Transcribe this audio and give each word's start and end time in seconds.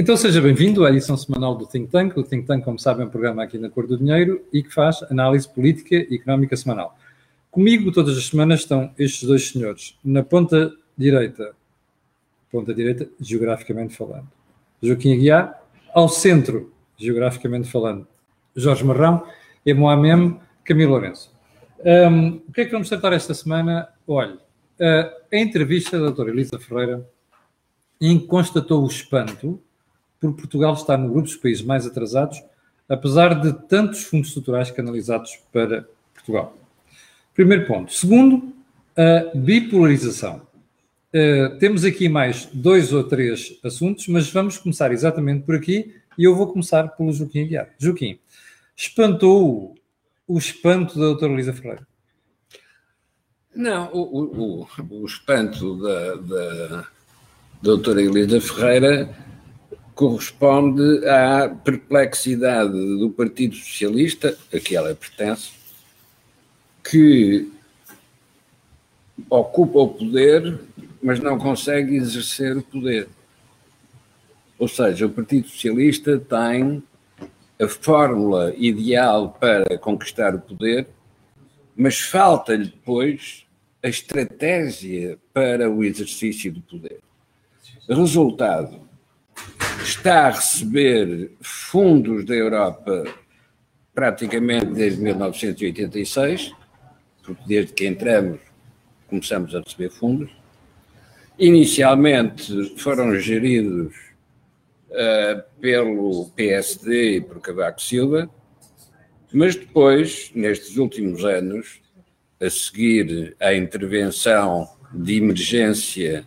Então 0.00 0.16
seja 0.16 0.40
bem-vindo 0.40 0.86
à 0.86 0.90
edição 0.90 1.16
semanal 1.16 1.56
do 1.56 1.66
Think 1.66 1.90
Tank. 1.90 2.16
O 2.16 2.22
Think 2.22 2.46
Tank, 2.46 2.64
como 2.64 2.78
sabem, 2.78 3.02
é 3.02 3.08
um 3.08 3.10
programa 3.10 3.42
aqui 3.42 3.58
na 3.58 3.68
Cor 3.68 3.84
do 3.84 3.98
Dinheiro 3.98 4.44
e 4.52 4.62
que 4.62 4.72
faz 4.72 5.02
análise 5.10 5.48
política 5.48 5.96
e 5.96 6.14
económica 6.14 6.56
semanal. 6.56 6.96
Comigo, 7.50 7.90
todas 7.90 8.16
as 8.16 8.28
semanas, 8.28 8.60
estão 8.60 8.92
estes 8.96 9.24
dois 9.24 9.48
senhores. 9.48 9.98
Na 10.04 10.22
ponta 10.22 10.72
direita, 10.96 11.52
ponta 12.48 12.72
direita, 12.72 13.08
geograficamente 13.18 13.96
falando, 13.96 14.28
Joaquim 14.80 15.14
Aguiar. 15.14 15.60
Ao 15.92 16.08
centro, 16.08 16.72
geograficamente 16.96 17.68
falando, 17.68 18.06
Jorge 18.54 18.84
Marrão. 18.84 19.26
E 19.66 19.74
Moamem 19.74 20.38
Camilo 20.62 20.92
Lourenço. 20.92 21.34
Um, 21.84 22.40
o 22.48 22.52
que 22.52 22.60
é 22.60 22.64
que 22.66 22.70
vamos 22.70 22.88
tratar 22.88 23.12
esta 23.14 23.34
semana? 23.34 23.88
Olha, 24.06 24.34
uh, 24.34 25.10
a 25.32 25.36
entrevista 25.36 25.98
da 25.98 26.04
doutora 26.04 26.30
Elisa 26.30 26.56
Ferreira 26.56 27.04
em 28.00 28.16
constatou 28.16 28.84
o 28.84 28.86
espanto 28.86 29.60
por 30.20 30.34
Portugal 30.34 30.74
estar 30.74 30.96
no 30.96 31.08
grupo 31.08 31.26
dos 31.26 31.36
países 31.36 31.62
mais 31.62 31.86
atrasados, 31.86 32.42
apesar 32.88 33.40
de 33.40 33.52
tantos 33.68 34.02
fundos 34.04 34.28
estruturais 34.28 34.70
canalizados 34.70 35.38
para 35.52 35.86
Portugal. 36.14 36.56
Primeiro 37.34 37.66
ponto. 37.66 37.92
Segundo, 37.92 38.52
a 38.96 39.36
bipolarização. 39.36 40.42
Uh, 41.14 41.56
temos 41.58 41.84
aqui 41.84 42.08
mais 42.08 42.46
dois 42.52 42.92
ou 42.92 43.04
três 43.04 43.58
assuntos, 43.64 44.08
mas 44.08 44.30
vamos 44.30 44.58
começar 44.58 44.92
exatamente 44.92 45.44
por 45.44 45.54
aqui 45.54 45.94
e 46.18 46.24
eu 46.24 46.34
vou 46.34 46.48
começar 46.52 46.88
pelo 46.88 47.12
Joaquim 47.12 47.44
Aguiar. 47.44 47.70
Joaquim, 47.78 48.18
espantou 48.76 49.74
o 50.26 50.36
espanto 50.36 50.98
da 50.98 51.06
doutora 51.06 51.32
Elisa 51.32 51.52
Ferreira? 51.52 51.86
Não, 53.54 53.90
o, 53.92 54.62
o, 54.62 55.00
o 55.02 55.06
espanto 55.06 55.76
da, 55.80 56.14
da 56.16 56.88
doutora 57.62 58.02
Elisa 58.02 58.40
Ferreira 58.40 59.08
corresponde 59.98 61.04
à 61.08 61.48
perplexidade 61.48 62.70
do 62.70 63.10
Partido 63.10 63.56
Socialista, 63.56 64.38
a 64.54 64.60
que 64.60 64.76
ela 64.76 64.94
pertence, 64.94 65.50
que 66.88 67.50
ocupa 69.28 69.80
o 69.80 69.88
poder, 69.88 70.60
mas 71.02 71.18
não 71.18 71.36
consegue 71.36 71.96
exercer 71.96 72.56
o 72.56 72.62
poder. 72.62 73.08
Ou 74.56 74.68
seja, 74.68 75.06
o 75.06 75.10
Partido 75.10 75.48
Socialista 75.48 76.16
tem 76.16 76.80
a 77.60 77.66
fórmula 77.66 78.54
ideal 78.56 79.36
para 79.40 79.76
conquistar 79.78 80.32
o 80.32 80.40
poder, 80.40 80.86
mas 81.74 81.98
falta-lhe 81.98 82.66
depois 82.66 83.44
a 83.82 83.88
estratégia 83.88 85.18
para 85.34 85.68
o 85.68 85.82
exercício 85.82 86.52
do 86.52 86.60
poder. 86.60 87.00
Resultado: 87.88 88.87
está 89.82 90.26
a 90.26 90.30
receber 90.30 91.32
fundos 91.40 92.24
da 92.24 92.34
Europa 92.34 93.04
praticamente 93.94 94.66
desde 94.66 95.02
1986, 95.02 96.52
porque 97.22 97.42
desde 97.46 97.72
que 97.72 97.86
entramos 97.86 98.40
começamos 99.08 99.54
a 99.54 99.60
receber 99.60 99.90
fundos. 99.90 100.30
Inicialmente 101.38 102.74
foram 102.76 103.18
geridos 103.18 103.94
uh, 104.90 105.42
pelo 105.60 106.30
PSD 106.36 107.16
e 107.16 107.20
por 107.20 107.40
Cavaco 107.40 107.80
Silva, 107.80 108.30
mas 109.32 109.56
depois, 109.56 110.30
nestes 110.34 110.76
últimos 110.76 111.24
anos, 111.24 111.80
a 112.40 112.48
seguir 112.48 113.36
à 113.40 113.54
intervenção 113.54 114.68
de 114.92 115.16
emergência 115.16 116.24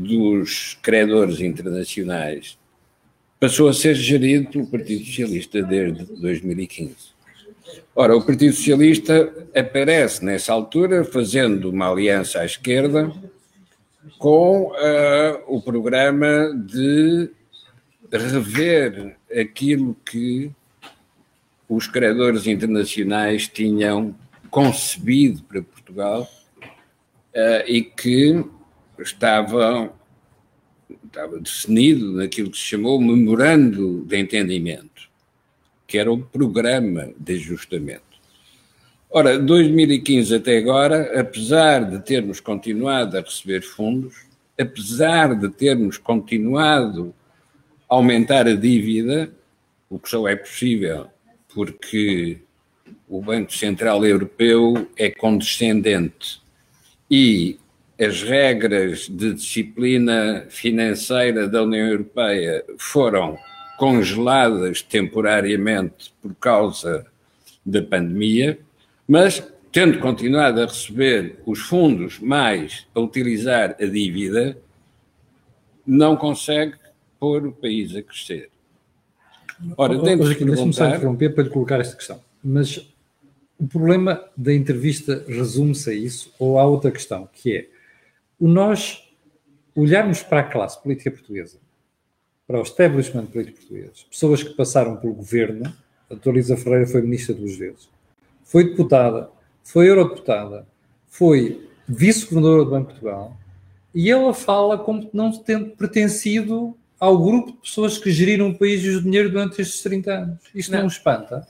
dos 0.00 0.78
credores 0.82 1.40
internacionais 1.40 2.58
passou 3.38 3.68
a 3.68 3.72
ser 3.72 3.94
gerido 3.94 4.50
pelo 4.50 4.66
Partido 4.66 5.04
Socialista 5.04 5.62
desde 5.62 6.04
2015. 6.04 6.94
Ora, 7.94 8.16
o 8.16 8.22
Partido 8.22 8.54
Socialista 8.54 9.32
aparece 9.54 10.24
nessa 10.24 10.52
altura 10.52 11.04
fazendo 11.04 11.70
uma 11.70 11.90
aliança 11.90 12.40
à 12.40 12.44
esquerda 12.44 13.12
com 14.18 14.68
uh, 14.68 15.42
o 15.46 15.62
programa 15.62 16.52
de 16.54 17.30
rever 18.10 19.16
aquilo 19.30 19.96
que 20.04 20.50
os 21.68 21.86
credores 21.86 22.46
internacionais 22.46 23.46
tinham 23.46 24.14
concebido 24.50 25.42
para 25.44 25.62
Portugal 25.62 26.28
uh, 27.34 27.64
e 27.66 27.82
que 27.82 28.44
estava, 28.98 29.92
estava 31.10 31.38
definido 31.40 32.12
naquilo 32.12 32.50
que 32.50 32.56
se 32.56 32.64
chamou 32.64 33.00
Memorando 33.00 34.04
de 34.04 34.16
Entendimento, 34.16 35.10
que 35.86 35.98
era 35.98 36.10
o 36.10 36.18
programa 36.18 37.12
de 37.18 37.34
ajustamento. 37.34 38.02
Ora, 39.10 39.36
2015 39.36 40.36
até 40.36 40.56
agora, 40.58 41.20
apesar 41.20 41.90
de 41.90 41.98
termos 41.98 42.38
continuado 42.38 43.18
a 43.18 43.20
receber 43.20 43.60
fundos, 43.60 44.14
apesar 44.58 45.34
de 45.34 45.48
termos 45.48 45.98
continuado 45.98 47.12
a 47.88 47.96
aumentar 47.96 48.46
a 48.46 48.54
dívida, 48.54 49.32
o 49.88 49.98
que 49.98 50.08
só 50.08 50.28
é 50.28 50.36
possível 50.36 51.08
porque 51.52 52.38
o 53.08 53.20
Banco 53.20 53.52
Central 53.52 54.04
Europeu 54.06 54.88
é 54.96 55.10
condescendente 55.10 56.40
e 57.10 57.58
as 58.00 58.22
regras 58.22 59.08
de 59.10 59.34
disciplina 59.34 60.46
financeira 60.48 61.46
da 61.46 61.62
União 61.62 61.86
Europeia 61.86 62.64
foram 62.78 63.36
congeladas 63.78 64.80
temporariamente 64.80 66.10
por 66.22 66.34
causa 66.34 67.04
da 67.64 67.82
pandemia, 67.82 68.58
mas 69.06 69.46
tendo 69.70 69.98
continuado 69.98 70.62
a 70.62 70.66
receber 70.66 71.40
os 71.44 71.60
fundos 71.60 72.18
mais 72.18 72.86
a 72.94 73.00
utilizar 73.00 73.76
a 73.78 73.84
dívida, 73.84 74.56
não 75.86 76.16
consegue 76.16 76.76
pôr 77.18 77.46
o 77.46 77.52
país 77.52 77.94
a 77.94 78.02
crescer. 78.02 78.48
Ora, 79.76 79.92
oh, 79.92 79.98
oh, 79.98 80.04
perguntar... 80.04 80.26
Deixa-me 80.26 80.72
só 80.72 80.88
interromper 80.88 81.34
para 81.34 81.44
lhe 81.44 81.50
colocar 81.50 81.80
esta 81.80 81.96
questão. 81.96 82.18
Mas 82.42 82.78
o 83.58 83.68
problema 83.68 84.24
da 84.34 84.54
entrevista 84.54 85.22
resume-se 85.28 85.90
a 85.90 85.92
isso, 85.92 86.32
ou 86.38 86.58
há 86.58 86.64
outra 86.64 86.90
questão, 86.90 87.28
que 87.30 87.54
é 87.54 87.79
o 88.40 88.48
nós 88.48 89.06
olharmos 89.76 90.22
para 90.22 90.40
a 90.40 90.44
classe 90.44 90.82
política 90.82 91.10
portuguesa, 91.10 91.58
para 92.46 92.58
o 92.58 92.62
establishment 92.62 93.26
político 93.26 93.58
português, 93.58 94.06
pessoas 94.10 94.42
que 94.42 94.54
passaram 94.54 94.96
pelo 94.96 95.12
governo, 95.12 95.66
a 96.08 96.14
doutora 96.14 96.36
Lisa 96.36 96.56
Ferreira 96.56 96.86
foi 96.86 97.02
ministra 97.02 97.34
duas 97.34 97.54
vezes, 97.54 97.88
foi 98.42 98.64
deputada, 98.64 99.30
foi 99.62 99.88
eurodeputada, 99.88 100.66
foi 101.06 101.68
vice-governadora 101.86 102.64
do 102.64 102.70
Banco 102.70 102.86
de 102.88 102.92
Portugal, 102.94 103.36
e 103.94 104.10
ela 104.10 104.32
fala 104.32 104.78
como 104.78 105.08
não 105.12 105.30
tendo 105.30 105.70
pertencido 105.76 106.76
ao 106.98 107.18
grupo 107.18 107.52
de 107.52 107.58
pessoas 107.58 107.98
que 107.98 108.10
geriram 108.10 108.50
o 108.50 108.58
país 108.58 108.82
e 108.82 108.90
o 108.90 109.02
dinheiro 109.02 109.30
durante 109.30 109.60
estes 109.60 109.82
30 109.82 110.12
anos. 110.12 110.38
Isto 110.54 110.72
não, 110.72 110.80
não 110.80 110.86
espanta? 110.86 111.46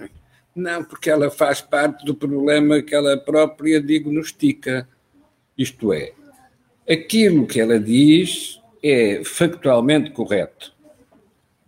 Não, 0.54 0.84
porque 0.84 1.10
ela 1.10 1.30
faz 1.30 1.60
parte 1.60 2.04
do 2.04 2.14
problema 2.14 2.82
que 2.82 2.94
ela 2.94 3.16
própria 3.16 3.80
diagnostica. 3.80 4.88
Isto 5.58 5.92
é, 5.92 6.12
aquilo 6.90 7.46
que 7.46 7.60
ela 7.60 7.78
diz 7.78 8.60
é 8.82 9.22
factualmente 9.24 10.10
correto. 10.10 10.72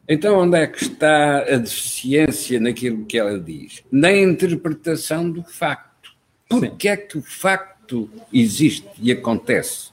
Então, 0.09 0.41
onde 0.41 0.59
é 0.59 0.67
que 0.67 0.83
está 0.83 1.39
a 1.39 1.57
deficiência 1.57 2.59
naquilo 2.59 3.05
que 3.05 3.17
ela 3.17 3.39
diz? 3.39 3.85
Na 3.91 4.13
interpretação 4.13 5.31
do 5.31 5.45
facto. 5.45 6.11
Porque 6.49 6.89
é 6.89 6.97
que 6.97 7.17
o 7.17 7.23
facto 7.23 8.11
existe 8.33 8.89
e 9.01 9.13
acontece? 9.13 9.91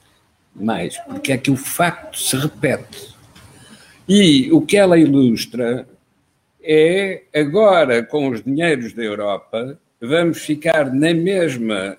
Mais, 0.54 0.98
porque 0.98 1.32
é 1.32 1.38
que 1.38 1.50
o 1.50 1.56
facto 1.56 2.18
se 2.18 2.36
repete. 2.36 3.14
E 4.08 4.50
o 4.50 4.60
que 4.60 4.76
ela 4.76 4.98
ilustra 4.98 5.88
é 6.60 7.22
agora 7.32 8.02
com 8.02 8.28
os 8.28 8.42
dinheiros 8.42 8.92
da 8.92 9.02
Europa, 9.02 9.78
vamos 10.00 10.38
ficar 10.38 10.92
na 10.92 11.14
mesma 11.14 11.96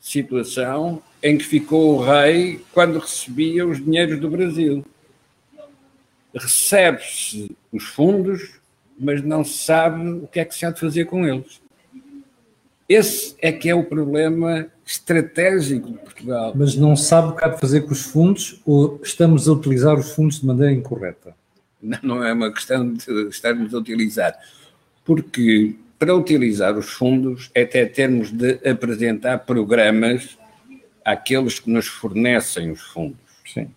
situação 0.00 1.02
em 1.22 1.36
que 1.36 1.44
ficou 1.44 1.96
o 1.96 2.04
rei 2.04 2.64
quando 2.72 2.98
recebia 2.98 3.66
os 3.66 3.82
dinheiros 3.82 4.20
do 4.20 4.30
Brasil. 4.30 4.84
Recebe-se 6.34 7.50
os 7.72 7.84
fundos, 7.84 8.60
mas 8.98 9.22
não 9.22 9.44
se 9.44 9.58
sabe 9.58 10.08
o 10.08 10.26
que 10.26 10.40
é 10.40 10.44
que 10.44 10.54
se 10.54 10.64
há 10.64 10.70
de 10.70 10.80
fazer 10.80 11.06
com 11.06 11.26
eles. 11.26 11.60
Esse 12.88 13.34
é 13.40 13.52
que 13.52 13.68
é 13.68 13.74
o 13.74 13.84
problema 13.84 14.66
estratégico 14.86 15.90
de 15.90 15.98
Portugal. 15.98 16.52
Mas 16.56 16.74
não 16.74 16.96
sabe 16.96 17.28
o 17.28 17.36
que 17.36 17.44
há 17.44 17.48
de 17.48 17.60
fazer 17.60 17.82
com 17.82 17.92
os 17.92 18.02
fundos 18.02 18.60
ou 18.64 18.98
estamos 19.02 19.46
a 19.46 19.52
utilizar 19.52 19.98
os 19.98 20.12
fundos 20.12 20.40
de 20.40 20.46
maneira 20.46 20.72
incorreta? 20.72 21.34
Não, 21.82 21.98
não 22.02 22.24
é 22.24 22.32
uma 22.32 22.52
questão 22.52 22.94
de 22.94 23.28
estarmos 23.28 23.74
a 23.74 23.78
utilizar. 23.78 24.34
Porque 25.04 25.74
para 25.98 26.14
utilizar 26.14 26.78
os 26.78 26.88
fundos 26.88 27.50
é 27.54 27.62
até 27.62 27.84
termos 27.84 28.30
de 28.30 28.58
apresentar 28.66 29.38
programas 29.40 30.38
àqueles 31.08 31.58
que 31.58 31.70
nos 31.70 31.86
fornecem 31.86 32.70
os 32.70 32.82
fundos. 32.82 33.18
Sim. 33.46 33.70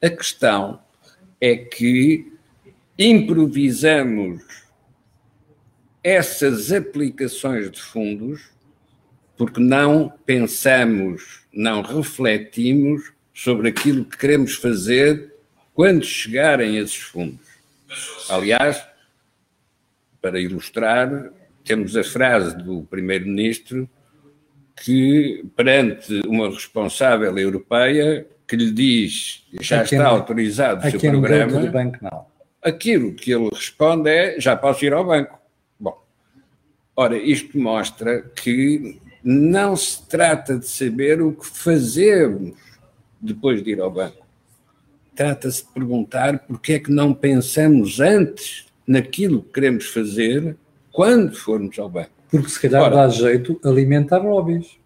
A 0.00 0.08
questão 0.08 0.80
é 1.38 1.54
que 1.54 2.32
improvisamos 2.98 4.42
essas 6.02 6.72
aplicações 6.72 7.70
de 7.70 7.78
fundos 7.80 8.48
porque 9.36 9.60
não 9.60 10.08
pensamos, 10.24 11.42
não 11.52 11.82
refletimos 11.82 13.12
sobre 13.34 13.68
aquilo 13.68 14.04
que 14.04 14.16
queremos 14.16 14.54
fazer 14.54 15.34
quando 15.74 16.04
chegarem 16.04 16.78
esses 16.78 16.96
fundos. 16.96 17.46
Aliás, 18.30 18.82
para 20.22 20.40
ilustrar, 20.40 21.32
temos 21.62 21.94
a 21.96 22.02
frase 22.02 22.56
do 22.56 22.82
Primeiro-Ministro 22.84 23.88
que, 24.84 25.44
perante 25.56 26.20
uma 26.26 26.48
responsável 26.48 27.36
europeia, 27.38 28.26
que 28.46 28.56
lhe 28.56 28.72
diz 28.72 29.46
já 29.60 29.82
está 29.82 30.06
autorizado 30.06 30.86
o 30.86 30.90
seu 30.90 30.98
programa, 30.98 31.66
banco, 31.66 31.98
não. 32.02 32.26
aquilo 32.62 33.14
que 33.14 33.30
ele 33.30 33.50
responde 33.52 34.08
é 34.08 34.40
já 34.40 34.56
posso 34.56 34.84
ir 34.84 34.92
ao 34.94 35.04
banco. 35.04 35.38
Bom, 35.78 36.02
ora, 36.96 37.16
isto 37.18 37.58
mostra 37.58 38.22
que 38.22 38.98
não 39.22 39.76
se 39.76 40.06
trata 40.08 40.58
de 40.58 40.66
saber 40.66 41.20
o 41.20 41.32
que 41.32 41.46
fazemos 41.46 42.56
depois 43.20 43.62
de 43.62 43.72
ir 43.72 43.80
ao 43.80 43.90
banco. 43.90 44.26
Trata-se 45.14 45.66
de 45.66 45.72
perguntar 45.72 46.38
porque 46.46 46.74
é 46.74 46.78
que 46.78 46.90
não 46.90 47.12
pensamos 47.12 48.00
antes 48.00 48.66
naquilo 48.86 49.42
que 49.42 49.52
queremos 49.52 49.86
fazer 49.86 50.56
quando 50.90 51.36
formos 51.36 51.78
ao 51.78 51.88
banco. 51.88 52.17
Porque 52.30 52.48
se 52.48 52.60
calhar 52.60 52.82
Ora, 52.82 52.96
dá 52.96 53.08
jeito 53.08 53.58
alimentar 53.64 54.18
lobbies. 54.18 54.78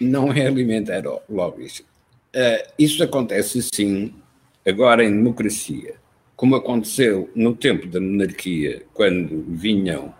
Não 0.00 0.32
é 0.32 0.46
alimentar 0.46 1.02
lobbies. 1.28 1.80
Uh, 1.80 2.72
isso 2.78 3.02
acontece 3.02 3.62
sim 3.62 4.14
agora 4.66 5.04
em 5.04 5.10
democracia, 5.10 5.94
como 6.36 6.56
aconteceu 6.56 7.30
no 7.34 7.54
tempo 7.54 7.86
da 7.86 8.00
monarquia, 8.00 8.82
quando 8.92 9.44
vinham 9.48 10.12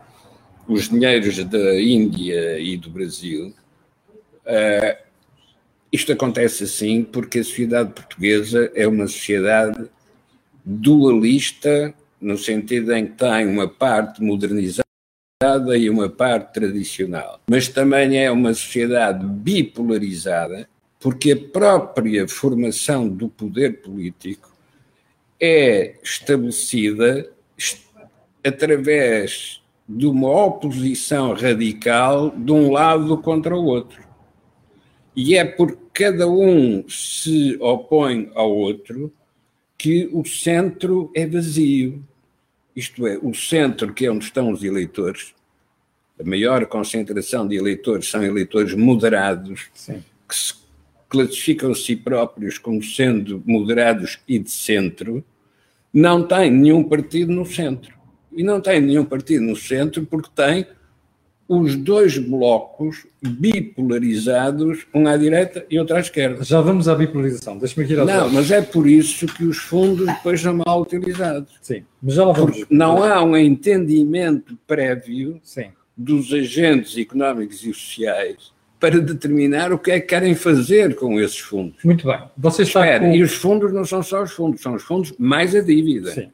os 0.69 0.89
dinheiros 0.89 1.43
da 1.45 1.81
Índia 1.81 2.59
e 2.59 2.77
do 2.77 2.91
Brasil. 2.91 3.53
Uh, 4.47 5.05
isto 5.93 6.13
acontece 6.13 6.65
assim 6.65 7.05
porque 7.05 7.39
a 7.39 7.45
sociedade 7.45 7.93
portuguesa 7.93 8.71
é 8.75 8.87
uma 8.87 9.07
sociedade 9.07 9.89
dualista 10.65 11.95
no 12.21 12.37
sentido 12.39 12.93
em 12.93 13.07
que 13.07 13.13
tem 13.13 13.47
uma 13.47 13.69
parte 13.69 14.23
modernizada 14.23 14.84
e 15.77 15.91
uma 15.91 16.09
parte 16.09 16.55
tradicional. 16.55 17.41
Mas 17.49 17.69
também 17.69 18.19
é 18.19 18.31
uma 18.31 18.55
sociedade 18.55 19.25
bipolarizada, 19.25 20.69
porque 20.99 21.33
a 21.33 21.37
própria 21.37 22.27
formação 22.27 23.09
do 23.09 23.29
poder 23.29 23.83
político 23.83 24.53
é 25.41 25.97
estabelecida 26.03 27.31
através 28.45 29.63
de 29.89 30.07
uma 30.07 30.31
oposição 30.47 31.35
radical 31.35 32.31
de 32.31 32.53
um 32.53 32.73
lado 32.73 33.19
contra 33.19 33.55
o 33.55 33.65
outro. 33.65 34.03
E 35.15 35.37
é 35.37 35.45
porque 35.45 35.85
cada 35.95 36.29
um 36.29 36.85
se 36.89 37.57
opõe 37.61 38.31
ao 38.35 38.51
outro 38.51 39.13
que 39.79 40.09
o 40.13 40.25
centro 40.25 41.11
é 41.15 41.25
vazio. 41.25 42.03
Isto 42.75 43.07
é, 43.07 43.19
o 43.23 43.33
centro, 43.35 43.93
que 43.93 44.07
é 44.07 44.11
onde 44.11 44.25
estão 44.25 44.51
os 44.51 44.63
eleitores, 44.63 45.35
a 46.19 46.25
maior 46.25 46.65
concentração 46.67 47.47
de 47.47 47.57
eleitores 47.57 48.09
são 48.09 48.23
eleitores 48.23 48.75
moderados, 48.75 49.69
Sim. 49.75 50.03
que 50.29 50.37
se 50.37 50.55
classificam 51.09 51.71
a 51.71 51.75
si 51.75 51.97
próprios 51.97 52.59
como 52.59 52.83
sendo 52.83 53.43
moderados 53.47 54.19
e 54.27 54.39
de 54.39 54.51
centro, 54.51 55.25
não 55.93 56.27
tem 56.27 56.51
nenhum 56.51 56.83
partido 56.83 57.33
no 57.33 57.47
centro. 57.47 57.95
E 58.33 58.43
não 58.43 58.61
tem 58.61 58.81
nenhum 58.81 59.05
partido 59.05 59.45
no 59.45 59.55
centro 59.55 60.05
porque 60.05 60.29
tem 60.35 60.67
os 61.49 61.77
dois 61.77 62.17
blocos 62.17 63.07
bipolarizados, 63.23 64.87
um 64.95 65.07
à 65.07 65.17
direita 65.17 65.65
e 65.69 65.79
outro 65.79 65.97
à 65.97 66.01
esquerda. 66.01 66.43
Já 66.43 66.61
vamos 66.61 66.89
à 66.89 66.95
bipolarização, 66.95 67.59
deixa-me 67.59 67.85
aqui 67.85 67.95
Não, 67.97 68.31
mas 68.31 68.51
é 68.51 68.63
por 68.63 68.87
isso 68.87 69.27
que 69.27 69.45
os 69.45 69.59
fundos 69.59 70.07
depois 70.07 70.41
são 70.41 70.55
mal 70.65 70.83
utilizados. 70.83 71.53
Sim, 71.61 71.85
mas 72.03 72.15
já 72.15 72.25
lá 72.25 72.33
vamos. 72.33 72.59
Porque 72.59 72.75
não 72.75 73.03
há 73.03 73.23
um 73.23 73.37
entendimento 73.37 74.59
prévio 74.67 75.39
Sim. 75.43 75.69
dos 75.97 76.33
agentes 76.33 76.97
económicos 76.97 77.63
e 77.65 77.75
sociais 77.75 78.53
para 78.81 79.01
determinar 79.01 79.73
o 79.73 79.79
que 79.79 79.91
é 79.91 80.01
que 80.01 80.09
querem 80.09 80.35
fazer 80.35 80.95
com 80.95 81.19
esses 81.21 81.39
fundos. 81.39 81.83
Muito 81.85 82.07
bem. 82.07 82.21
Você 82.37 82.63
está 82.63 82.81
Espera, 82.81 83.07
com... 83.07 83.15
E 83.15 83.23
os 83.23 83.33
fundos 83.35 83.73
não 83.73 83.85
são 83.85 84.03
só 84.03 84.23
os 84.23 84.33
fundos, 84.33 84.61
são 84.61 84.75
os 84.75 84.83
fundos 84.83 85.15
mais 85.19 85.55
a 85.55 85.61
dívida. 85.61 86.11
Sim, 86.13 86.31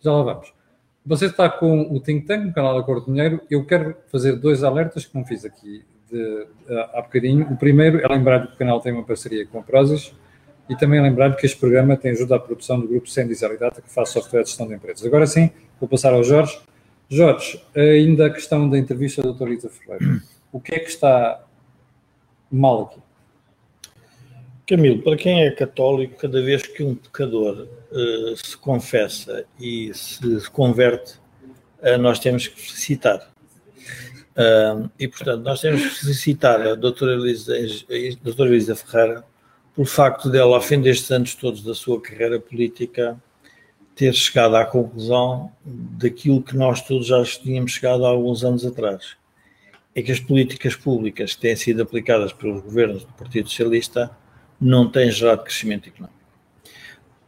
já 0.00 0.12
lá 0.12 0.22
vamos. 0.22 0.59
Você 1.04 1.26
está 1.26 1.48
com 1.48 1.82
o 1.82 1.98
Think 1.98 2.26
Tank, 2.26 2.44
no 2.44 2.52
canal 2.52 2.76
da 2.78 2.82
Cor 2.82 3.00
do 3.00 3.06
Dinheiro. 3.06 3.40
Eu 3.50 3.64
quero 3.64 3.96
fazer 4.12 4.36
dois 4.36 4.62
alertas 4.62 5.06
que 5.06 5.14
não 5.14 5.24
fiz 5.24 5.44
aqui 5.44 5.82
de, 6.10 6.46
de, 6.66 6.78
há 6.92 7.00
bocadinho. 7.00 7.50
O 7.50 7.56
primeiro 7.56 8.00
é 8.00 8.08
lembrar 8.08 8.46
que 8.46 8.54
o 8.54 8.56
canal 8.56 8.80
tem 8.80 8.92
uma 8.92 9.02
parceria 9.02 9.46
com 9.46 9.58
a 9.58 9.62
Prozis 9.62 10.14
e 10.68 10.76
também 10.76 11.00
lembrar 11.00 11.34
que 11.36 11.46
este 11.46 11.58
programa 11.58 11.96
tem 11.96 12.10
ajuda 12.10 12.36
à 12.36 12.38
produção 12.38 12.78
do 12.78 12.86
grupo 12.86 13.08
Sendizal 13.08 13.52
e 13.54 13.56
que 13.56 13.90
faz 13.90 14.10
software 14.10 14.42
de 14.42 14.50
gestão 14.50 14.68
de 14.68 14.74
empresas. 14.74 15.04
Agora 15.06 15.26
sim, 15.26 15.50
vou 15.80 15.88
passar 15.88 16.12
ao 16.12 16.22
Jorge. 16.22 16.60
Jorge, 17.08 17.60
ainda 17.74 18.26
a 18.26 18.30
questão 18.30 18.68
da 18.68 18.78
entrevista 18.78 19.22
da 19.22 19.30
doutora 19.30 19.54
Isa 19.54 19.70
Ferreira. 19.70 20.22
O 20.52 20.60
que 20.60 20.74
é 20.74 20.78
que 20.80 20.90
está 20.90 21.44
mal 22.50 22.82
aqui? 22.82 23.00
Camilo, 24.70 25.02
para 25.02 25.16
quem 25.16 25.44
é 25.44 25.50
católico, 25.50 26.16
cada 26.16 26.40
vez 26.40 26.62
que 26.62 26.84
um 26.84 26.94
pecador 26.94 27.66
uh, 27.90 28.36
se 28.36 28.56
confessa 28.56 29.44
e 29.58 29.90
se 29.92 30.48
converte, 30.52 31.14
uh, 31.82 31.98
nós 31.98 32.20
temos 32.20 32.46
que 32.46 32.60
felicitar. 32.60 33.32
Uh, 34.36 34.88
e, 34.96 35.08
portanto, 35.08 35.42
nós 35.42 35.60
temos 35.60 35.82
que 35.82 35.88
felicitar 35.88 36.60
a 36.60 36.70
Elisa, 36.70 37.52
a 37.52 38.22
doutora 38.22 38.48
Elisa 38.48 38.76
Ferreira 38.76 39.24
pelo 39.74 39.88
facto 39.88 40.30
dela, 40.30 40.54
ao 40.54 40.62
fim 40.62 40.80
destes 40.80 41.10
anos 41.10 41.34
todos 41.34 41.64
da 41.64 41.74
sua 41.74 42.00
carreira 42.00 42.38
política, 42.38 43.20
ter 43.96 44.14
chegado 44.14 44.54
à 44.54 44.64
conclusão 44.64 45.50
daquilo 45.64 46.44
que 46.44 46.56
nós 46.56 46.80
todos 46.80 47.08
já 47.08 47.20
tínhamos 47.24 47.72
chegado 47.72 48.06
há 48.06 48.08
alguns 48.08 48.44
anos 48.44 48.64
atrás. 48.64 49.16
É 49.96 50.00
que 50.00 50.12
as 50.12 50.20
políticas 50.20 50.76
públicas 50.76 51.34
que 51.34 51.40
têm 51.40 51.56
sido 51.56 51.82
aplicadas 51.82 52.32
pelos 52.32 52.62
governos 52.62 53.02
do 53.02 53.12
Partido 53.14 53.48
Socialista 53.48 54.16
não 54.60 54.90
tem 54.90 55.10
gerado 55.10 55.42
crescimento 55.42 55.88
económico. 55.88 56.20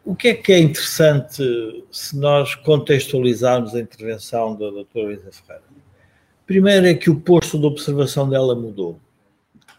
O 0.05 0.17
que 0.17 0.29
é 0.29 0.34
que 0.34 0.53
é 0.53 0.58
interessante 0.58 1.43
se 1.91 2.17
nós 2.17 2.56
contextualizarmos 2.56 3.74
a 3.74 3.81
intervenção 3.81 4.55
da 4.55 4.69
doutora 4.69 5.15
Isa 5.15 5.31
Ferreira? 5.31 5.62
Primeiro 6.44 6.86
é 6.86 6.94
que 6.94 7.08
o 7.08 7.20
posto 7.20 7.58
de 7.58 7.67
observação 7.67 8.29
dela 8.29 8.55
mudou. 8.55 8.98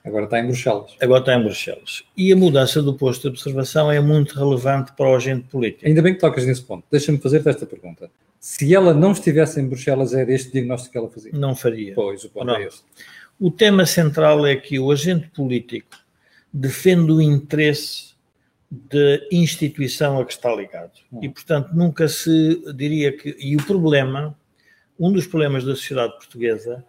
Agora 0.03 0.25
está 0.25 0.39
em 0.39 0.45
Bruxelas. 0.47 0.95
Agora 1.01 1.19
está 1.19 1.35
em 1.35 1.43
Bruxelas. 1.43 2.03
E 2.15 2.31
a 2.31 2.35
mudança 2.35 2.81
do 2.81 2.93
posto 2.93 3.21
de 3.23 3.27
observação 3.29 3.91
é 3.91 3.99
muito 3.99 4.37
relevante 4.37 4.91
para 4.93 5.09
o 5.09 5.15
agente 5.15 5.47
político. 5.47 5.85
Ainda 5.85 6.01
bem 6.01 6.13
que 6.13 6.19
tocas 6.19 6.45
nesse 6.45 6.61
ponto. 6.61 6.85
Deixa-me 6.89 7.17
fazer-te 7.17 7.49
esta 7.49 7.65
pergunta. 7.65 8.09
Se 8.39 8.73
ela 8.73 8.93
não 8.93 9.13
estivesse 9.13 9.61
em 9.61 9.67
Bruxelas, 9.67 10.13
era 10.13 10.31
este 10.33 10.51
diagnóstico 10.51 10.91
que 10.91 10.97
ela 10.97 11.09
fazia? 11.09 11.31
Não 11.33 11.55
faria. 11.55 11.93
Pois, 11.95 12.23
o 12.25 12.29
ponto 12.29 12.45
não. 12.45 12.57
é 12.57 12.65
este. 12.65 12.83
O 13.39 13.49
tema 13.49 13.85
central 13.85 14.45
é 14.45 14.55
que 14.55 14.77
o 14.77 14.91
agente 14.91 15.29
político 15.29 15.95
defende 16.53 17.11
o 17.11 17.21
interesse 17.21 18.13
da 18.69 19.19
instituição 19.31 20.19
a 20.19 20.25
que 20.25 20.33
está 20.33 20.53
ligado. 20.53 20.91
E, 21.21 21.29
portanto, 21.29 21.71
nunca 21.73 22.07
se 22.07 22.61
diria 22.73 23.15
que. 23.15 23.35
E 23.39 23.55
o 23.55 23.63
problema, 23.63 24.37
um 24.99 25.11
dos 25.11 25.27
problemas 25.27 25.63
da 25.63 25.75
sociedade 25.75 26.13
portuguesa 26.13 26.83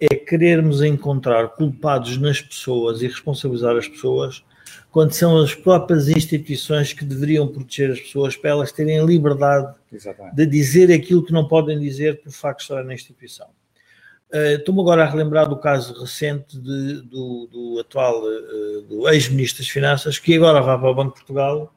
é 0.00 0.14
querermos 0.14 0.82
encontrar 0.82 1.48
culpados 1.50 2.16
nas 2.18 2.40
pessoas 2.40 3.02
e 3.02 3.06
responsabilizar 3.08 3.76
as 3.76 3.88
pessoas 3.88 4.44
quando 4.90 5.12
são 5.12 5.38
as 5.38 5.54
próprias 5.54 6.08
instituições 6.08 6.92
que 6.92 7.04
deveriam 7.04 7.46
proteger 7.48 7.90
as 7.90 8.00
pessoas 8.00 8.36
para 8.36 8.50
elas 8.50 8.72
terem 8.72 8.98
a 8.98 9.04
liberdade 9.04 9.74
Exatamente. 9.92 10.36
de 10.36 10.46
dizer 10.46 10.92
aquilo 10.92 11.24
que 11.24 11.32
não 11.32 11.46
podem 11.46 11.78
dizer 11.78 12.20
por 12.22 12.32
facto 12.32 12.58
de 12.58 12.64
estar 12.64 12.84
na 12.84 12.94
instituição. 12.94 13.48
Uh, 14.32 14.58
Estou-me 14.58 14.80
agora 14.80 15.04
a 15.04 15.06
relembrar 15.06 15.48
do 15.48 15.56
caso 15.56 15.98
recente 15.98 16.58
de, 16.58 17.02
do, 17.02 17.48
do, 17.50 17.80
atual 17.80 18.22
uh, 18.22 18.82
do 18.82 19.08
ex-ministro 19.08 19.62
das 19.62 19.70
Finanças, 19.70 20.18
que 20.18 20.36
agora 20.36 20.60
vai 20.60 20.78
para 20.78 20.90
o 20.90 20.94
Banco 20.94 21.14
de 21.14 21.24
Portugal 21.24 21.72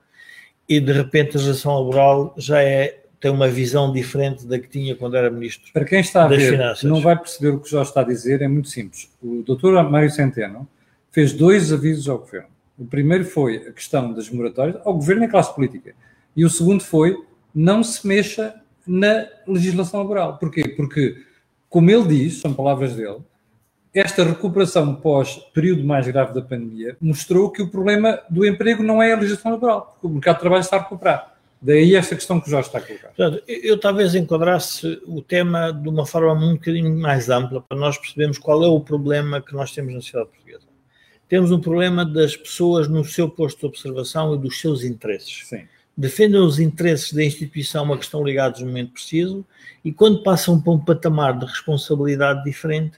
e 0.68 0.80
de 0.80 0.92
repente 0.92 1.38
a 1.38 1.40
legislação 1.40 1.80
laboral 1.80 2.34
já 2.38 2.62
é, 2.62 3.04
tem 3.22 3.32
uma 3.32 3.48
visão 3.48 3.92
diferente 3.94 4.46
da 4.46 4.60
que 4.60 4.68
tinha 4.68 4.96
quando 4.96 5.16
era 5.16 5.30
ministro 5.30 5.72
Para 5.72 5.86
quem 5.86 6.02
está 6.02 6.26
a 6.26 6.28
ver, 6.28 6.52
Finanças. 6.52 6.84
não 6.84 7.02
vai 7.02 7.18
perceber 7.18 7.50
o 7.50 7.60
que 7.60 7.68
o 7.68 7.70
Jorge 7.70 7.90
está 7.90 8.02
a 8.02 8.06
dizer, 8.06 8.42
é 8.42 8.48
muito 8.48 8.68
simples. 8.68 9.10
O 9.22 9.44
doutor 9.44 9.82
Mário 9.90 10.10
Centeno 10.10 10.68
fez 11.10 11.32
dois 11.34 11.72
avisos 11.72 12.10
ao 12.10 12.20
governo. 12.20 12.50
O 12.78 12.86
primeiro 12.86 13.24
foi 13.24 13.58
a 13.68 13.72
questão 13.72 14.12
das 14.14 14.30
moratórias, 14.30 14.78
ao 14.84 14.94
governo 14.94 15.24
e 15.24 15.26
à 15.26 15.30
classe 15.30 15.54
política. 15.54 15.94
E 16.36 16.44
o 16.44 16.50
segundo 16.50 16.84
foi 16.84 17.16
não 17.54 17.84
se 17.84 18.06
mexa 18.08 18.56
na 18.88 19.28
legislação 19.48 20.00
laboral. 20.00 20.38
Porquê? 20.38 20.68
Porque 20.70 21.18
como 21.72 21.90
ele 21.90 22.06
diz, 22.06 22.42
são 22.42 22.54
palavras 22.54 22.96
dele, 22.96 23.20
esta 23.94 24.26
recuperação 24.26 24.94
pós-período 24.94 25.86
mais 25.86 26.06
grave 26.06 26.34
da 26.34 26.42
pandemia 26.42 26.98
mostrou 27.00 27.50
que 27.50 27.62
o 27.62 27.70
problema 27.70 28.20
do 28.30 28.46
emprego 28.46 28.84
não 28.84 29.02
é 29.02 29.14
a 29.14 29.16
legislação 29.16 29.52
laboral, 29.52 29.94
porque 29.94 30.08
o 30.08 30.10
mercado 30.10 30.36
de 30.36 30.42
trabalho 30.42 30.62
está 30.62 30.76
a 30.76 30.80
recuperar. 30.80 31.36
Daí 31.62 31.96
esta 31.96 32.16
questão 32.16 32.42
que 32.42 32.48
o 32.48 32.50
Jorge 32.50 32.68
está 32.68 32.80
a 32.80 32.82
colocar. 32.82 33.08
Portanto, 33.10 33.42
eu, 33.48 33.60
eu 33.62 33.80
talvez 33.80 34.16
enquadrasse 34.16 35.02
o 35.06 35.22
tema 35.22 35.72
de 35.72 35.88
uma 35.88 36.06
forma 36.06 36.34
um 36.34 36.54
bocadinho 36.56 36.94
mais 37.00 37.30
ampla 37.30 37.62
para 37.62 37.78
nós 37.78 37.98
percebermos 37.98 38.38
qual 38.38 38.64
é 38.66 38.68
o 38.68 38.82
problema 38.82 39.42
que 39.42 39.54
nós 39.54 39.72
temos 39.72 39.94
na 39.94 40.02
sociedade 40.02 40.30
portuguesa. 40.30 40.68
Temos 41.30 41.52
um 41.52 41.62
problema 41.62 42.06
das 42.06 42.36
pessoas 42.36 42.90
no 42.90 43.06
seu 43.06 43.30
posto 43.30 43.60
de 43.62 43.66
observação 43.68 44.36
e 44.36 44.38
dos 44.38 44.60
seus 44.60 44.84
interesses. 44.84 45.48
Sim. 45.48 45.66
Defendem 46.02 46.42
os 46.42 46.60
interesses 46.60 47.14
da 47.14 47.24
instituição 47.24 47.94
a 47.94 47.96
que 47.96 48.04
estão 48.04 48.24
ligados 48.24 48.60
no 48.60 48.66
momento 48.66 48.94
preciso 48.94 49.46
e 49.86 49.94
quando 49.94 50.24
passam 50.24 50.60
para 50.60 50.74
um 50.74 50.80
patamar 50.80 51.38
de 51.38 51.46
responsabilidade 51.46 52.44
diferente, 52.44 52.98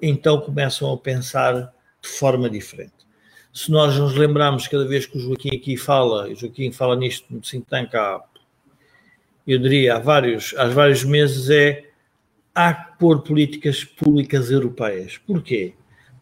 então 0.00 0.40
começam 0.40 0.92
a 0.92 0.96
pensar 0.96 1.74
de 2.00 2.08
forma 2.08 2.48
diferente. 2.48 2.92
Se 3.52 3.72
nós 3.72 3.98
nos 3.98 4.14
lembrarmos 4.14 4.68
cada 4.68 4.86
vez 4.86 5.04
que 5.04 5.18
o 5.18 5.20
Joaquim 5.20 5.56
aqui 5.56 5.76
fala, 5.76 6.28
o 6.28 6.34
Joaquim 6.36 6.70
fala 6.70 6.94
nisto 6.94 7.26
no 7.28 7.40
think 7.40 7.66
tank 7.66 7.92
há, 7.92 8.22
eu 9.44 9.58
diria, 9.58 9.96
há 9.96 9.98
vários, 9.98 10.54
há 10.56 10.66
vários 10.66 11.02
meses, 11.02 11.50
é 11.50 11.90
há 12.54 12.72
que 12.72 12.98
pôr 13.00 13.22
políticas 13.22 13.82
públicas 13.82 14.52
europeias. 14.52 15.18
Porquê? 15.18 15.74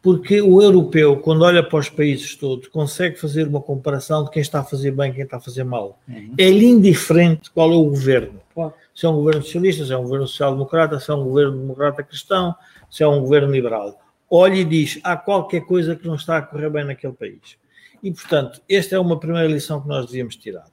Porque 0.03 0.43
o 0.43 0.61
europeu, 0.61 1.17
quando 1.19 1.43
olha 1.43 1.63
para 1.63 1.79
os 1.79 1.89
países 1.89 2.35
todos, 2.35 2.67
consegue 2.67 3.17
fazer 3.17 3.47
uma 3.47 3.61
comparação 3.61 4.25
de 4.25 4.31
quem 4.31 4.43
está 4.43 4.61
a 4.61 4.65
fazer 4.65 4.91
bem 4.91 5.11
e 5.11 5.15
quem 5.15 5.25
está 5.25 5.37
a 5.37 5.41
fazer 5.41 5.63
mal. 5.63 6.01
Uhum. 6.09 6.35
É 6.37 6.51
indiferente 6.51 7.51
qual 7.51 7.71
é 7.71 7.77
o 7.77 7.85
governo. 7.85 8.41
Claro. 8.53 8.75
Se 8.95 9.07
é 9.07 9.09
um 9.09 9.15
governo 9.15 9.43
socialista, 9.43 9.87
se 9.87 9.93
é 9.93 9.97
um 9.97 10.03
governo 10.03 10.27
social-democrata, 10.27 10.99
se 10.99 11.11
é 11.11 11.15
um 11.15 11.25
governo 11.25 11.57
democrata 11.57 12.03
cristão, 12.03 12.55
se 12.91 13.05
é 13.05 13.07
um 13.07 13.21
governo 13.21 13.53
liberal 13.53 14.03
olha 14.33 14.55
e 14.55 14.65
diz: 14.65 14.99
há 15.05 15.15
qualquer 15.15 15.61
coisa 15.67 15.95
que 15.95 16.07
não 16.07 16.15
está 16.15 16.39
a 16.39 16.43
correr 16.43 16.71
bem 16.71 16.85
naquele 16.85 17.13
país. 17.13 17.59
E, 18.03 18.11
portanto, 18.11 18.63
esta 18.69 18.97
é 18.97 18.99
uma 18.99 19.21
primeira 19.21 19.47
lição 19.47 19.81
que 19.81 19.87
nós 19.87 20.07
devíamos 20.07 20.35
tirar. 20.37 20.67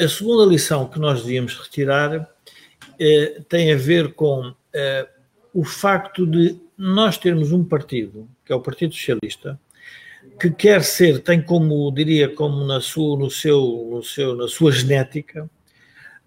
A 0.00 0.08
segunda 0.08 0.46
lição 0.46 0.88
que 0.88 0.98
nós 0.98 1.22
devíamos 1.22 1.54
retirar 1.58 2.30
eh, 2.98 3.42
tem 3.48 3.72
a 3.72 3.76
ver 3.76 4.14
com 4.14 4.54
eh, 4.72 5.06
o 5.52 5.64
facto 5.64 6.26
de 6.26 6.58
nós 6.82 7.18
termos 7.18 7.52
um 7.52 7.62
partido, 7.62 8.26
que 8.42 8.50
é 8.50 8.56
o 8.56 8.60
Partido 8.60 8.94
Socialista, 8.94 9.60
que 10.40 10.50
quer 10.50 10.82
ser, 10.82 11.22
tem 11.22 11.42
como, 11.42 11.92
diria, 11.92 12.34
como 12.34 12.64
na 12.64 12.80
sua, 12.80 13.18
no 13.18 13.30
seu, 13.30 13.86
no 13.90 14.02
seu, 14.02 14.34
na 14.34 14.48
sua 14.48 14.72
genética, 14.72 15.48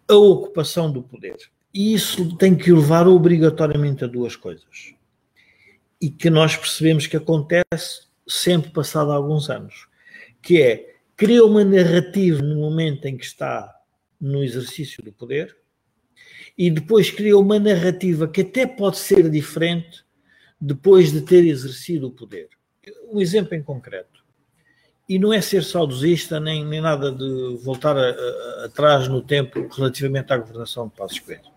a 0.07 0.13
ocupação 0.13 0.91
do 0.91 1.01
poder. 1.01 1.37
E 1.73 1.95
isso 1.95 2.37
tem 2.37 2.55
que 2.55 2.71
levar 2.71 3.07
obrigatoriamente 3.07 4.03
a 4.03 4.07
duas 4.07 4.35
coisas 4.35 4.93
e 5.99 6.11
que 6.11 6.29
nós 6.29 6.55
percebemos 6.55 7.07
que 7.07 7.17
acontece 7.17 8.03
sempre 8.27 8.69
passado 8.69 9.11
alguns 9.11 9.49
anos, 9.49 9.87
que 10.39 10.61
é 10.61 10.97
cria 11.17 11.43
uma 11.43 11.65
narrativa 11.65 12.43
no 12.43 12.57
momento 12.57 13.07
em 13.07 13.17
que 13.17 13.25
está 13.25 13.73
no 14.21 14.43
exercício 14.43 15.03
do 15.03 15.11
poder 15.11 15.57
e 16.55 16.69
depois 16.69 17.09
cria 17.09 17.35
uma 17.35 17.57
narrativa 17.57 18.27
que 18.27 18.41
até 18.41 18.67
pode 18.67 18.99
ser 18.99 19.31
diferente 19.31 20.02
depois 20.65 21.11
de 21.11 21.19
ter 21.19 21.45
exercido 21.45 22.07
o 22.07 22.11
poder. 22.11 22.47
Um 23.11 23.19
exemplo 23.19 23.53
em 23.53 23.61
concreto. 23.61 24.23
E 25.09 25.19
não 25.19 25.33
é 25.33 25.41
ser 25.41 25.61
saudosista 25.61 26.39
nem, 26.39 26.65
nem 26.65 26.79
nada 26.79 27.11
de 27.11 27.57
voltar 27.61 27.97
a, 27.97 28.09
a, 28.09 28.65
atrás 28.65 29.09
no 29.09 29.21
tempo 29.21 29.67
relativamente 29.75 30.31
à 30.31 30.37
governação 30.37 30.87
de 30.87 30.93
Passos 30.95 31.19
Coelho. 31.19 31.51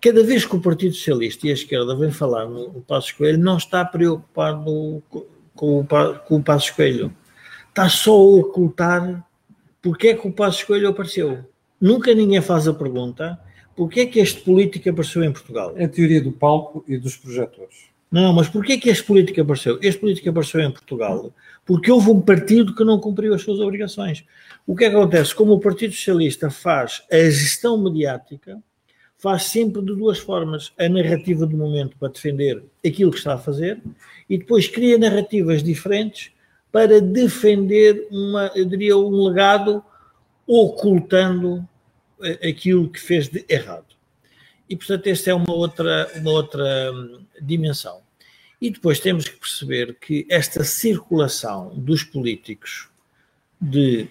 Cada 0.00 0.22
vez 0.22 0.46
que 0.46 0.54
o 0.54 0.60
Partido 0.60 0.94
Socialista 0.94 1.48
e 1.48 1.50
a 1.50 1.54
esquerda 1.54 1.96
vêm 1.96 2.12
falar 2.12 2.46
no, 2.46 2.72
no 2.72 2.80
Passo 2.82 3.16
Coelho, 3.16 3.38
não 3.38 3.56
está 3.56 3.84
preocupado 3.84 4.62
com, 4.64 5.80
o, 5.80 5.84
com 5.84 6.36
o 6.36 6.42
Passo 6.42 6.72
Coelho. 6.76 7.12
Está 7.68 7.88
só 7.88 8.12
a 8.12 8.36
ocultar 8.36 9.26
porque 9.82 10.08
é 10.08 10.14
que 10.14 10.28
o 10.28 10.32
Passo 10.32 10.64
Coelho 10.64 10.88
apareceu. 10.88 11.44
Nunca 11.80 12.14
ninguém 12.14 12.40
faz 12.40 12.68
a 12.68 12.74
pergunta 12.74 13.36
porque 13.74 14.00
é 14.00 14.06
que 14.06 14.20
este 14.20 14.40
político 14.42 14.88
apareceu 14.88 15.24
em 15.24 15.32
Portugal. 15.32 15.72
É 15.76 15.86
a 15.86 15.88
teoria 15.88 16.22
do 16.22 16.30
palco 16.30 16.84
e 16.86 16.96
dos 16.96 17.16
projetores. 17.16 17.95
Não, 18.16 18.32
mas 18.32 18.48
é 18.70 18.78
que 18.78 18.88
este 18.88 19.04
político 19.04 19.42
apareceu? 19.42 19.78
Este 19.82 20.00
político 20.00 20.30
apareceu 20.30 20.62
em 20.62 20.70
Portugal 20.70 21.30
porque 21.66 21.90
houve 21.90 22.08
um 22.08 22.18
partido 22.18 22.74
que 22.74 22.82
não 22.82 22.98
cumpriu 22.98 23.34
as 23.34 23.42
suas 23.42 23.60
obrigações. 23.60 24.24
O 24.66 24.74
que 24.74 24.86
é 24.86 24.88
que 24.88 24.96
acontece? 24.96 25.34
Como 25.34 25.52
o 25.52 25.60
Partido 25.60 25.92
Socialista 25.92 26.48
faz 26.48 27.02
a 27.12 27.18
gestão 27.28 27.76
mediática, 27.76 28.58
faz 29.18 29.42
sempre 29.42 29.82
de 29.82 29.94
duas 29.94 30.18
formas. 30.18 30.72
A 30.78 30.88
narrativa 30.88 31.44
do 31.44 31.58
momento 31.58 31.94
para 31.98 32.08
defender 32.08 32.64
aquilo 32.82 33.10
que 33.10 33.18
está 33.18 33.34
a 33.34 33.38
fazer 33.38 33.82
e 34.30 34.38
depois 34.38 34.66
cria 34.66 34.96
narrativas 34.96 35.62
diferentes 35.62 36.32
para 36.72 37.02
defender 37.02 38.08
uma, 38.10 38.50
eu 38.54 38.64
diria, 38.64 38.96
um 38.96 39.28
legado 39.28 39.84
ocultando 40.46 41.68
eh, 42.22 42.48
aquilo 42.48 42.88
que 42.88 42.98
fez 42.98 43.28
de 43.28 43.44
errado. 43.46 43.94
E, 44.70 44.74
portanto, 44.74 45.06
esta 45.06 45.30
é 45.30 45.34
uma 45.34 45.52
outra, 45.52 46.10
uma 46.16 46.30
outra 46.30 46.90
hum, 46.94 47.20
dimensão. 47.42 48.05
E 48.66 48.70
depois 48.70 48.98
temos 48.98 49.28
que 49.28 49.38
perceber 49.38 49.96
que 50.00 50.26
esta 50.28 50.64
circulação 50.64 51.72
dos 51.76 52.02
políticos 52.02 52.88
de 53.60 54.08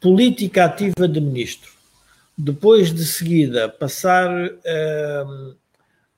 política 0.00 0.64
ativa 0.64 1.06
de 1.06 1.20
ministro 1.20 1.70
depois 2.36 2.92
de 2.92 3.04
seguida 3.04 3.68
passar 3.68 4.28
uh, 4.46 5.56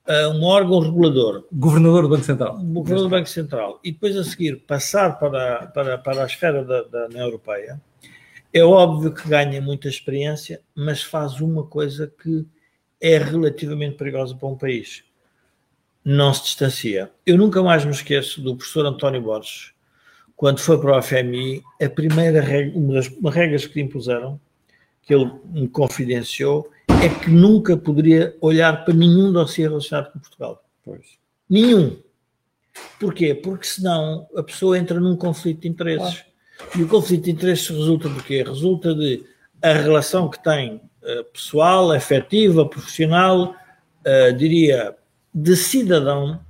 a 0.06 0.28
um 0.30 0.42
órgão 0.42 0.78
regulador. 0.78 1.44
Governador 1.52 2.04
do 2.04 2.08
Banco 2.08 2.24
Central. 2.24 2.56
Governador 2.56 3.08
do 3.10 3.10
Banco 3.10 3.28
Central. 3.28 3.80
E 3.84 3.92
depois 3.92 4.16
a 4.16 4.24
seguir 4.24 4.64
passar 4.66 5.18
para, 5.18 5.66
para, 5.66 5.98
para 5.98 6.22
a 6.22 6.26
esfera 6.26 6.64
da, 6.64 6.80
da 6.84 7.06
União 7.08 7.26
Europeia, 7.26 7.78
é 8.54 8.64
óbvio 8.64 9.12
que 9.12 9.28
ganha 9.28 9.60
muita 9.60 9.86
experiência, 9.86 10.62
mas 10.74 11.02
faz 11.02 11.42
uma 11.42 11.66
coisa 11.66 12.10
que 12.22 12.46
é 12.98 13.18
relativamente 13.18 13.98
perigosa 13.98 14.34
para 14.34 14.48
um 14.48 14.56
país. 14.56 15.04
Não 16.04 16.34
se 16.34 16.42
distancia. 16.42 17.10
Eu 17.24 17.38
nunca 17.38 17.62
mais 17.62 17.84
me 17.84 17.92
esqueço 17.92 18.40
do 18.40 18.56
professor 18.56 18.84
António 18.84 19.22
Borges, 19.22 19.72
quando 20.36 20.58
foi 20.58 20.78
para 20.78 20.98
o 20.98 21.02
FMI, 21.02 21.62
a 21.82 21.88
primeira 21.88 22.40
regra, 22.40 22.76
uma 22.76 22.94
das 22.94 23.08
regras 23.34 23.66
que 23.66 23.76
lhe 23.76 23.86
impuseram 23.86 24.40
que 25.02 25.14
ele 25.14 25.30
me 25.52 25.68
confidenciou 25.68 26.70
é 27.02 27.08
que 27.08 27.30
nunca 27.30 27.76
poderia 27.76 28.36
olhar 28.40 28.84
para 28.84 28.94
nenhum 28.94 29.32
dossiê 29.32 29.68
relacionado 29.68 30.12
com 30.12 30.18
Portugal. 30.18 30.64
Pois. 30.84 31.18
Nenhum. 31.48 31.98
Porquê? 32.98 33.34
Porque 33.34 33.66
senão 33.66 34.26
a 34.36 34.42
pessoa 34.42 34.78
entra 34.78 34.98
num 34.98 35.16
conflito 35.16 35.62
de 35.62 35.68
interesses. 35.68 36.24
E 36.76 36.82
o 36.82 36.88
conflito 36.88 37.24
de 37.24 37.30
interesses 37.30 37.68
resulta 37.68 38.08
de 38.08 38.22
quê? 38.22 38.42
Resulta 38.42 38.94
de 38.94 39.24
a 39.62 39.72
relação 39.72 40.28
que 40.28 40.42
tem 40.42 40.76
uh, 40.76 41.24
pessoal, 41.32 41.92
afetiva, 41.92 42.68
profissional, 42.68 43.54
uh, 43.54 44.32
diria, 44.36 44.96
de 45.34 45.56
cidadão, 45.56 46.40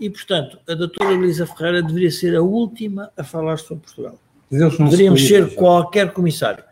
e 0.00 0.08
portanto 0.08 0.58
a 0.68 0.74
doutora 0.74 1.12
Elisa 1.12 1.46
Ferreira 1.46 1.82
deveria 1.82 2.10
ser 2.10 2.34
a 2.34 2.42
última 2.42 3.12
a 3.16 3.22
falar 3.22 3.58
sobre 3.58 3.84
Portugal. 3.84 4.18
Deveríamos 4.50 5.26
ser 5.26 5.54
qualquer 5.54 6.12
comissário. 6.12 6.64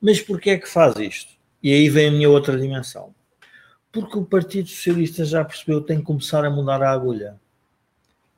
Mas 0.00 0.20
porquê 0.20 0.50
é 0.50 0.58
que 0.58 0.68
faz 0.68 0.96
isto? 0.96 1.32
E 1.62 1.72
aí 1.72 1.88
vem 1.88 2.08
a 2.08 2.10
minha 2.10 2.30
outra 2.30 2.58
dimensão. 2.58 3.14
Porque 3.92 4.16
o 4.16 4.24
Partido 4.24 4.68
Socialista 4.68 5.24
já 5.24 5.44
percebeu 5.44 5.80
que 5.80 5.88
tem 5.88 5.98
que 5.98 6.04
começar 6.04 6.44
a 6.44 6.50
mudar 6.50 6.82
a 6.82 6.90
agulha. 6.90 7.36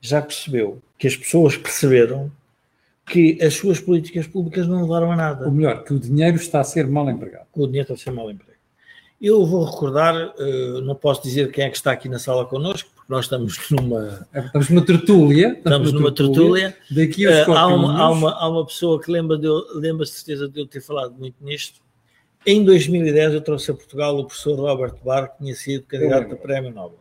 Já 0.01 0.21
percebeu 0.21 0.81
que 0.97 1.07
as 1.07 1.15
pessoas 1.15 1.55
perceberam 1.55 2.31
que 3.05 3.37
as 3.41 3.53
suas 3.53 3.79
políticas 3.79 4.27
públicas 4.27 4.67
não 4.67 4.81
levaram 4.81 5.11
a 5.11 5.15
nada. 5.15 5.45
Ou 5.45 5.51
melhor, 5.51 5.83
que 5.83 5.93
o 5.93 5.99
dinheiro 5.99 6.37
está 6.37 6.59
a 6.61 6.63
ser 6.63 6.87
mal 6.87 7.09
empregado. 7.09 7.45
Que 7.53 7.61
o 7.61 7.67
dinheiro 7.67 7.93
está 7.93 7.93
a 7.93 7.97
ser 7.97 8.11
mal 8.11 8.29
empregado. 8.29 8.52
Eu 9.23 9.45
vou 9.45 9.63
recordar, 9.63 10.33
uh, 10.37 10.81
não 10.81 10.95
posso 10.95 11.23
dizer 11.23 11.49
quem 11.49 11.63
é 11.63 11.69
que 11.69 11.77
está 11.77 11.93
aqui 11.93 12.09
na 12.09 12.19
sala 12.19 12.45
connosco, 12.45 12.89
porque 12.93 13.09
nós 13.09 13.23
estamos 13.23 13.57
numa. 13.71 14.27
Estamos 14.35 14.69
numa 14.69 14.85
tertúlia. 14.85 15.53
Estamos, 15.53 15.87
estamos 15.87 15.93
numa 15.93 16.11
tertúlia. 16.11 16.77
Daqui 16.91 17.25
uh, 17.25 17.53
há, 17.53 17.67
uma, 17.67 17.97
há, 18.01 18.09
uma, 18.09 18.31
há 18.33 18.49
uma 18.49 18.65
pessoa 18.65 19.01
que 19.01 19.09
lembra 19.09 19.37
de 19.37 19.47
eu, 19.47 19.63
lembra 19.75 20.05
certeza 20.05 20.49
de 20.49 20.59
eu 20.59 20.67
ter 20.67 20.81
falado 20.81 21.15
muito 21.17 21.35
nisto. 21.39 21.79
Em 22.45 22.65
2010 22.65 23.35
eu 23.35 23.39
trouxe 23.39 23.71
a 23.71 23.73
Portugal 23.73 24.19
o 24.19 24.25
professor 24.25 24.59
Robert 24.59 24.95
Barr, 25.01 25.29
que 25.29 25.37
tinha 25.37 25.55
sido 25.55 25.85
candidato 25.85 26.33
a 26.33 26.35
prémio 26.35 26.71
Nobel. 26.71 26.99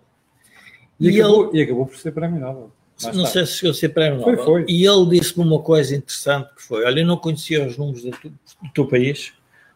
E, 1.00 1.10
e, 1.10 1.20
acabou, 1.20 1.48
ele, 1.48 1.58
e 1.58 1.62
acabou 1.64 1.86
por 1.86 1.96
ser 1.96 2.12
prémio 2.12 2.38
Nobel. 2.38 2.70
Mais 3.02 3.16
não 3.16 3.24
tarde. 3.24 3.32
sei 3.32 3.46
se 3.46 3.52
chegou 3.54 3.72
a 3.72 3.74
ser 3.74 3.88
prémio 3.88 4.20
Nobel. 4.20 4.36
Foi, 4.36 4.44
foi. 4.44 4.64
E 4.68 4.86
ele 4.86 5.18
disse-me 5.18 5.44
uma 5.44 5.58
coisa 5.58 5.96
interessante 5.96 6.54
que 6.54 6.62
foi, 6.62 6.84
olha, 6.84 7.00
eu 7.00 7.06
não 7.06 7.16
conhecia 7.16 7.66
os 7.66 7.76
números 7.76 8.04
do, 8.04 8.10
do 8.12 8.72
teu 8.72 8.86
país, 8.86 9.32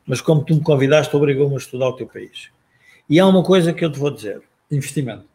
mas 0.07 0.21
como 0.21 0.45
tu 0.45 0.55
me 0.55 0.61
convidaste, 0.61 1.15
obrigou-me 1.17 1.55
a 1.55 1.59
estudar 1.59 1.89
o 1.89 1.93
teu 1.93 2.07
país. 2.07 2.51
E 3.09 3.19
há 3.19 3.27
uma 3.27 3.43
coisa 3.43 3.73
que 3.73 3.85
eu 3.85 3.91
te 3.91 3.99
vou 3.99 4.11
dizer. 4.11 4.43
Investimento. 4.71 5.27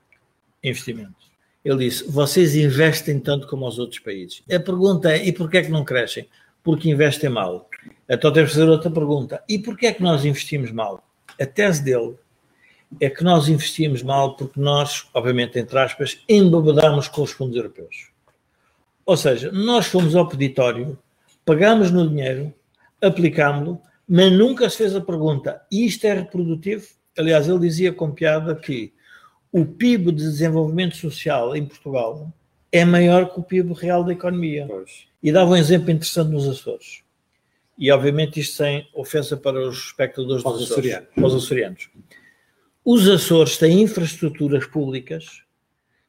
Investimento. 0.63 1.15
Ele 1.63 1.89
disse, 1.89 2.09
vocês 2.09 2.55
investem 2.55 3.19
tanto 3.19 3.47
como 3.47 3.67
os 3.67 3.77
outros 3.77 3.99
países. 3.99 4.41
A 4.51 4.59
pergunta 4.59 5.11
é, 5.11 5.25
e 5.25 5.31
porquê 5.31 5.59
é 5.59 5.63
que 5.63 5.71
não 5.71 5.85
crescem? 5.85 6.27
Porque 6.63 6.89
investem 6.89 7.29
mal. 7.29 7.69
Então 8.09 8.31
temos 8.31 8.51
que 8.51 8.57
fazer 8.57 8.69
outra 8.69 8.89
pergunta. 8.89 9.43
E 9.47 9.59
porquê 9.59 9.87
é 9.87 9.93
que 9.93 10.01
nós 10.01 10.25
investimos 10.25 10.71
mal? 10.71 11.03
A 11.39 11.45
tese 11.45 11.83
dele 11.83 12.15
é 12.99 13.09
que 13.09 13.23
nós 13.23 13.47
investimos 13.47 14.03
mal 14.03 14.35
porque 14.35 14.59
nós, 14.59 15.07
obviamente, 15.13 15.57
entre 15.57 15.77
aspas, 15.79 16.19
embebedamos 16.27 17.07
com 17.07 17.21
os 17.21 17.31
fundos 17.31 17.55
europeus. 17.55 18.09
Ou 19.05 19.15
seja, 19.15 19.51
nós 19.51 19.87
fomos 19.87 20.15
ao 20.15 20.27
peditório, 20.27 20.97
pagámos 21.45 21.91
no 21.91 22.07
dinheiro, 22.07 22.53
aplicámos-lo, 23.01 23.81
mas 24.13 24.29
nunca 24.29 24.69
se 24.69 24.75
fez 24.75 24.93
a 24.93 24.99
pergunta: 24.99 25.61
isto 25.71 26.03
é 26.03 26.13
reprodutivo? 26.13 26.85
Aliás, 27.17 27.47
ele 27.47 27.59
dizia 27.59 27.93
com 27.93 28.11
piada 28.11 28.53
que 28.53 28.93
o 29.53 29.65
PIB 29.65 30.11
de 30.11 30.23
desenvolvimento 30.23 30.97
social 30.97 31.55
em 31.55 31.65
Portugal 31.65 32.29
é 32.69 32.83
maior 32.83 33.31
que 33.31 33.39
o 33.39 33.43
PIB 33.43 33.71
real 33.71 34.03
da 34.03 34.11
economia. 34.11 34.65
Pois. 34.67 35.07
E 35.23 35.31
dava 35.31 35.51
um 35.51 35.55
exemplo 35.55 35.91
interessante 35.91 36.29
nos 36.29 36.45
Açores. 36.45 37.03
E 37.77 37.89
obviamente 37.89 38.41
isto 38.41 38.57
sem 38.57 38.85
ofensa 38.93 39.37
para 39.37 39.57
os 39.65 39.77
espectadores 39.77 40.43
dos 40.43 40.63
Açores, 40.63 41.03
os 41.15 41.33
açorianos. 41.33 41.89
Os 42.83 43.07
Açores 43.07 43.57
têm 43.57 43.81
infraestruturas 43.81 44.65
públicas 44.65 45.43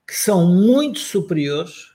que 0.04 0.16
são 0.16 0.44
muito 0.44 0.98
superiores 0.98 1.92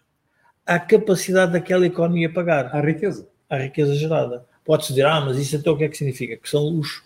à 0.66 0.80
capacidade 0.80 1.52
daquela 1.52 1.86
economia 1.86 2.32
pagar. 2.32 2.74
À 2.74 2.80
riqueza. 2.80 3.28
À 3.50 3.58
riqueza 3.58 3.94
gerada. 3.94 4.46
Pode-se 4.68 4.90
dizer, 4.90 5.06
ah, 5.06 5.22
mas 5.22 5.38
isso 5.38 5.56
então 5.56 5.74
o 5.74 5.78
que 5.78 5.86
é 5.86 5.90
que 5.90 5.98
significa? 5.98 6.36
Que 6.36 6.50
são 6.50 6.78
os 6.78 7.02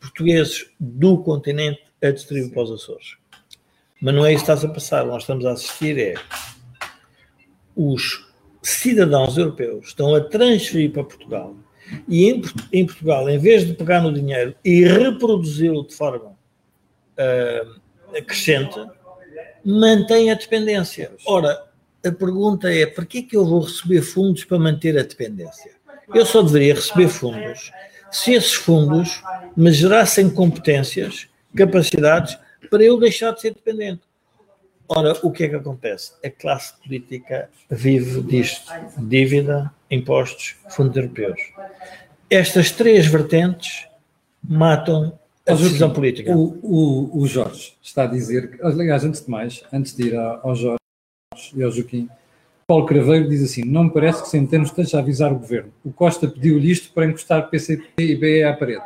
portugueses 0.00 0.70
do 0.78 1.18
continente 1.18 1.82
a 2.00 2.10
distribuir 2.10 2.52
para 2.52 2.62
os 2.62 2.70
Açores. 2.70 3.16
Mas 4.00 4.14
não 4.14 4.24
é 4.24 4.32
isso 4.32 4.44
que 4.44 4.52
está 4.52 4.66
a 4.66 4.70
passar. 4.72 5.04
Nós 5.04 5.24
estamos 5.24 5.44
a 5.44 5.50
assistir 5.50 5.98
é 5.98 6.14
os 7.76 8.30
cidadãos 8.62 9.36
europeus 9.36 9.88
estão 9.88 10.14
a 10.14 10.20
transferir 10.20 10.92
para 10.92 11.04
Portugal 11.04 11.56
e 12.06 12.30
em, 12.30 12.42
em 12.72 12.86
Portugal, 12.86 13.28
em 13.28 13.38
vez 13.38 13.66
de 13.66 13.74
pegar 13.74 14.00
no 14.00 14.12
dinheiro 14.12 14.54
e 14.64 14.84
reproduzi-lo 14.84 15.86
de 15.86 15.94
forma 15.94 16.36
uh, 17.16 18.22
crescente, 18.26 18.78
mantém 19.64 20.30
a 20.30 20.34
dependência. 20.34 21.12
Ora, 21.26 21.64
a 22.04 22.12
pergunta 22.12 22.72
é: 22.72 22.86
para 22.86 23.04
que 23.04 23.18
é 23.18 23.22
que 23.22 23.36
eu 23.36 23.44
vou 23.44 23.62
receber 23.62 24.02
fundos 24.02 24.44
para 24.44 24.58
manter 24.58 24.96
a 24.98 25.02
dependência? 25.02 25.79
Eu 26.14 26.26
só 26.26 26.42
deveria 26.42 26.74
receber 26.74 27.08
fundos 27.08 27.72
se 28.10 28.32
esses 28.32 28.54
fundos 28.54 29.22
me 29.56 29.72
gerassem 29.72 30.28
competências, 30.28 31.28
capacidades 31.56 32.38
para 32.68 32.82
eu 32.82 32.98
deixar 32.98 33.32
de 33.32 33.40
ser 33.40 33.54
dependente. 33.54 34.02
Ora, 34.88 35.16
o 35.22 35.30
que 35.30 35.44
é 35.44 35.48
que 35.48 35.54
acontece? 35.54 36.12
A 36.24 36.28
classe 36.28 36.74
política 36.82 37.48
vive 37.70 38.20
disto: 38.22 38.72
dívida, 38.98 39.72
impostos, 39.88 40.56
fundos 40.68 40.96
europeus. 40.96 41.40
Estas 42.28 42.72
três 42.72 43.06
vertentes 43.06 43.86
matam 44.42 45.18
a 45.46 45.52
decisão 45.52 45.92
política. 45.92 46.34
O, 46.36 46.58
o, 46.62 47.22
o, 47.22 47.26
Jorge 47.26 47.74
está 47.82 48.04
a 48.04 48.06
dizer, 48.06 48.50
que, 48.50 48.62
aliás, 48.62 49.04
antes 49.04 49.24
de 49.24 49.30
mais, 49.30 49.62
antes 49.72 49.94
de 49.94 50.08
ir 50.08 50.16
ao 50.16 50.54
Jorge 50.54 50.80
e 51.54 51.62
ao 51.62 51.70
Joaquim, 51.70 52.08
Paulo 52.70 52.86
Craveiro 52.86 53.28
diz 53.28 53.42
assim: 53.42 53.64
Não 53.64 53.82
me 53.82 53.90
parece 53.90 54.22
que 54.22 54.28
Centeno 54.28 54.62
esteja 54.62 54.98
a 54.98 55.00
avisar 55.00 55.32
o 55.32 55.40
governo. 55.40 55.72
O 55.84 55.92
Costa 55.92 56.28
pediu-lhe 56.28 56.70
isto 56.70 56.92
para 56.92 57.04
encostar 57.04 57.50
PCP 57.50 57.84
e 57.98 58.14
BE 58.14 58.44
à 58.44 58.52
parede. 58.52 58.84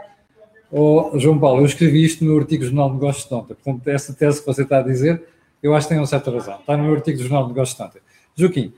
Oh, 0.73 1.11
João 1.19 1.39
Paulo, 1.39 1.61
eu 1.61 1.67
escrevi 1.67 2.03
isto 2.03 2.25
no 2.25 2.31
meu 2.31 2.41
artigo 2.41 2.63
do 2.63 2.69
Jornal 2.69 2.89
de 2.89 2.95
Negócios 2.95 3.29
de 3.29 3.35
ontem. 3.35 3.55
Portanto, 3.63 3.87
essa 3.89 4.15
tese 4.15 4.41
que 4.41 4.47
você 4.47 4.63
está 4.63 4.79
a 4.79 4.83
dizer, 4.83 5.23
eu 5.63 5.75
acho 5.75 5.87
que 5.87 5.93
tem 5.93 6.01
uma 6.01 6.07
certa 6.07 6.31
razão. 6.31 6.59
Está 6.61 6.79
no 6.79 6.85
meu 6.85 6.95
artigo 6.95 7.19
do 7.19 7.25
Jornal 7.25 7.43
de 7.43 7.49
Negócios 7.51 7.77
de 7.77 7.83
ontem. 7.85 8.01
Joaquim, 8.35 8.73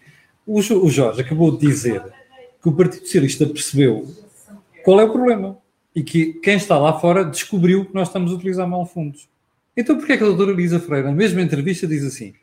o, 0.44 0.58
o 0.58 0.90
Jorge 0.90 1.20
acabou 1.20 1.52
de 1.52 1.64
dizer 1.64 2.02
que 2.60 2.68
o 2.68 2.72
Partido 2.72 3.04
Socialista 3.04 3.46
percebeu 3.46 4.08
qual 4.84 4.98
é 4.98 5.04
o 5.04 5.12
problema 5.12 5.56
e 5.94 6.02
que 6.02 6.32
quem 6.42 6.56
está 6.56 6.76
lá 6.78 6.98
fora 6.98 7.25
descobriu 7.25 7.84
que 7.84 7.94
nós 7.94 8.08
estamos 8.08 8.32
a 8.32 8.34
utilizar 8.34 8.68
mal 8.68 8.84
fundos. 8.84 9.28
Então, 9.76 9.96
porquê 9.96 10.14
é 10.14 10.16
que 10.16 10.25
a 10.25 10.26
doutora 10.26 10.50
Elisa 10.50 10.80
Freire, 10.80 11.06
na 11.06 11.12
mesma 11.12 11.40
entrevista, 11.42 11.86
diz 11.86 12.02
assim: 12.02 12.34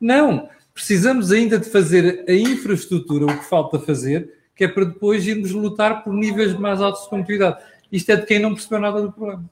não, 0.00 0.48
precisamos 0.74 1.32
ainda 1.32 1.58
de 1.58 1.68
fazer 1.68 2.24
a 2.28 2.32
infraestrutura, 2.32 3.26
o 3.26 3.38
que 3.38 3.44
falta 3.44 3.78
fazer, 3.78 4.32
que 4.54 4.64
é 4.64 4.68
para 4.68 4.84
depois 4.84 5.26
irmos 5.26 5.50
lutar 5.52 6.02
por 6.04 6.12
níveis 6.12 6.54
mais 6.54 6.80
altos 6.80 7.04
de 7.04 7.10
competitividade. 7.10 7.62
Isto 7.90 8.12
é 8.12 8.16
de 8.16 8.26
quem 8.26 8.38
não 8.38 8.54
percebeu 8.54 8.80
nada 8.80 9.02
do 9.02 9.12
problema. 9.12 9.44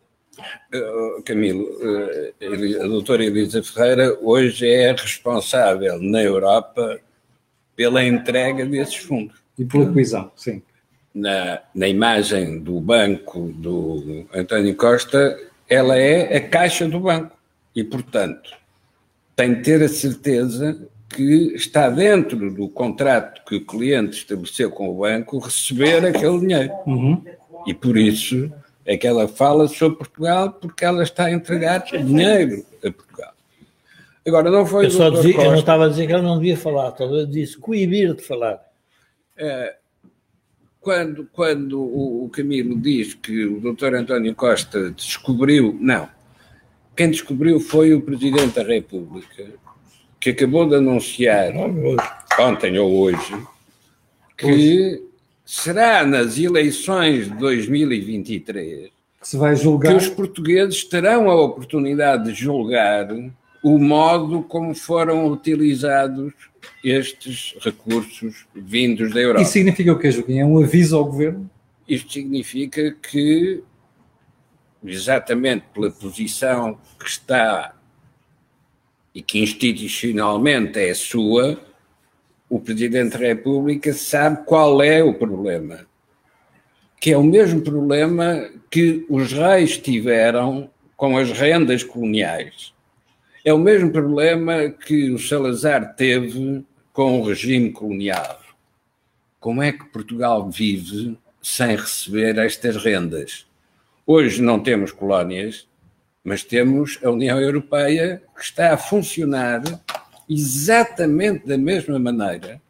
Uh, 0.74 1.22
Camilo, 1.22 1.64
uh, 1.64 2.84
a 2.84 2.86
doutora 2.86 3.25
Elisa 3.25 3.62
Ferreira 3.62 4.18
hoje 4.23 4.66
é 4.66 4.92
responsável 4.92 6.00
na 6.00 6.23
Europa 6.23 6.99
pela 7.76 8.02
entrega 8.02 8.64
desses 8.64 8.97
fundos. 8.97 9.36
E 9.58 9.64
pela 9.64 9.92
coesão, 9.92 10.30
sim 10.36 10.62
na, 11.14 11.60
na 11.75 11.88
imagem 11.88 12.60
do 12.60 12.80
banco 12.80 13.52
do 13.56 14.26
António 14.32 14.75
Costa, 14.76 15.38
ela 15.68 15.97
é 15.97 16.36
a 16.36 16.49
caixa 16.49 16.88
do 16.88 17.00
banco. 17.00 17.36
E, 17.75 17.84
portanto, 17.84 18.50
tem 19.36 19.54
de 19.54 19.62
ter 19.62 19.82
a 19.82 19.88
certeza 19.88 20.88
que 21.10 21.54
está 21.54 21.90
dentro 21.90 22.50
do 22.52 22.68
contrato 22.68 23.44
que 23.44 23.56
o 23.56 23.66
cliente 23.66 24.16
estabeleceu 24.16 24.70
com 24.70 24.88
o 24.88 24.99
banco 25.00 25.38
receber 25.38 26.06
aquele 26.06 26.38
dinheiro. 26.40 26.73
Uhum. 26.86 27.23
E 27.66 27.75
por 27.75 27.96
isso 27.99 28.50
é 28.86 28.96
que 28.96 29.06
ela 29.06 29.28
fala 29.28 29.68
sobre 29.68 29.99
Portugal, 29.99 30.52
porque 30.52 30.84
ela 30.84 31.02
está 31.02 31.26
a 31.26 31.32
entregar 31.32 31.78
dinheiro 31.84 32.64
a 32.84 32.90
Portugal. 32.90 33.32
Agora, 34.26 34.50
não 34.50 34.64
foi. 34.64 34.86
Eu, 34.86 34.90
só 34.90 35.10
dizia, 35.10 35.34
eu 35.36 35.50
não 35.50 35.58
estava 35.58 35.86
a 35.86 35.88
dizer 35.88 36.06
que 36.06 36.12
ela 36.12 36.23
não 36.23 36.36
devia 36.36 36.56
falar, 36.56 36.92
talvez 36.92 37.28
disse 37.28 37.56
coibir 37.56 38.14
de 38.14 38.23
falar. 38.23 38.60
É, 39.36 39.76
quando, 40.80 41.28
quando 41.32 41.80
o, 41.80 42.25
o 42.25 42.28
Camilo 42.30 42.78
diz 42.78 43.14
que 43.14 43.44
o 43.44 43.60
doutor 43.60 43.94
António 43.94 44.34
Costa 44.34 44.90
descobriu, 44.90 45.76
não. 45.80 46.08
Quem 46.96 47.10
descobriu 47.10 47.58
foi 47.60 47.94
o 47.94 48.02
Presidente 48.02 48.54
da 48.54 48.62
República, 48.62 49.46
que 50.21 50.30
acabou 50.30 50.69
de 50.69 50.76
anunciar 50.76 51.52
ontem 52.39 52.78
ou 52.78 52.93
hoje 52.93 53.37
que 54.37 55.02
será 55.45 56.04
nas 56.04 56.39
eleições 56.39 57.25
de 57.25 57.37
2023 57.39 58.91
que, 59.21 59.28
se 59.28 59.37
vai 59.37 59.56
julgar... 59.56 59.91
que 59.91 59.99
os 59.99 60.09
portugueses 60.09 60.85
terão 60.85 61.30
a 61.30 61.35
oportunidade 61.35 62.25
de 62.25 62.35
julgar 62.35 63.09
o 63.63 63.78
modo 63.78 64.43
como 64.43 64.75
foram 64.75 65.26
utilizados 65.26 66.33
estes 66.83 67.54
recursos 67.61 68.47
vindos 68.54 69.13
da 69.13 69.21
Europa. 69.21 69.43
Isso 69.43 69.52
significa 69.52 69.93
o 69.93 69.99
quê, 69.99 70.11
Joaquim? 70.11 70.39
É 70.39 70.47
um 70.47 70.59
aviso 70.63 70.97
ao 70.97 71.04
governo? 71.04 71.50
Isto 71.87 72.13
significa 72.13 72.97
que, 73.02 73.63
exatamente 74.83 75.65
pela 75.75 75.91
posição 75.91 76.78
que 76.99 77.06
está 77.06 77.75
e 79.14 79.23
que 79.23 79.40
institucionalmente 79.40 80.78
é 80.78 80.94
sua, 80.94 81.60
o 82.49 82.60
Presidente 82.60 83.18
da 83.18 83.26
República 83.26 83.92
sabe 83.92 84.44
qual 84.44 84.82
é 84.82 85.02
o 85.02 85.14
problema. 85.14 85.86
Que 87.00 87.12
é 87.12 87.16
o 87.16 87.23
mesmo 87.23 87.62
problema 87.62 88.50
que 88.70 89.06
os 89.08 89.32
reis 89.32 89.78
tiveram 89.78 90.70
com 90.96 91.16
as 91.16 91.30
rendas 91.32 91.82
coloniais 91.82 92.73
é 93.44 93.52
o 93.52 93.58
mesmo 93.58 93.90
problema 93.90 94.68
que 94.68 95.10
o 95.10 95.18
Salazar 95.18 95.94
teve 95.94 96.64
com 96.92 97.20
o 97.20 97.25
regime 97.25 97.73
colonial. 97.73 98.38
Como 99.38 99.62
é 99.62 99.73
que 99.73 99.86
Portugal 99.86 100.50
vive 100.50 101.16
sem 101.40 101.75
receber 101.75 102.36
estas 102.36 102.76
rendas? 102.76 103.46
Hoje 104.06 104.42
não 104.42 104.60
temos 104.60 104.92
colónias, 104.92 105.66
mas 106.30 106.45
temos 106.45 106.97
a 107.02 107.10
União 107.10 107.40
Europeia 107.40 108.23
que 108.36 108.45
está 108.45 108.73
a 108.73 108.76
funcionar 108.76 109.64
exatamente 110.28 111.45
da 111.45 111.58
mesma 111.58 111.99
maneira 111.99 112.62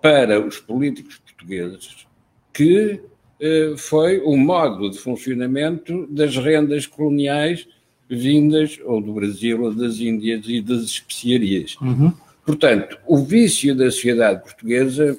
para 0.00 0.40
os 0.40 0.58
políticos 0.58 1.18
portugueses 1.18 2.06
que 2.54 3.02
eh, 3.38 3.74
foi 3.76 4.20
o 4.20 4.34
modo 4.34 4.88
de 4.88 4.96
funcionamento 4.96 6.06
das 6.06 6.38
rendas 6.38 6.86
coloniais 6.86 7.68
vindas 8.08 8.80
ou 8.82 8.98
do 8.98 9.12
Brasil 9.12 9.62
ou 9.62 9.74
das 9.74 9.98
Índias 9.98 10.46
e 10.48 10.62
das 10.62 10.84
especiarias. 10.84 11.76
Uhum. 11.82 12.14
Portanto, 12.46 12.98
o 13.06 13.18
vício 13.18 13.74
da 13.74 13.90
sociedade 13.90 14.42
portuguesa 14.42 15.18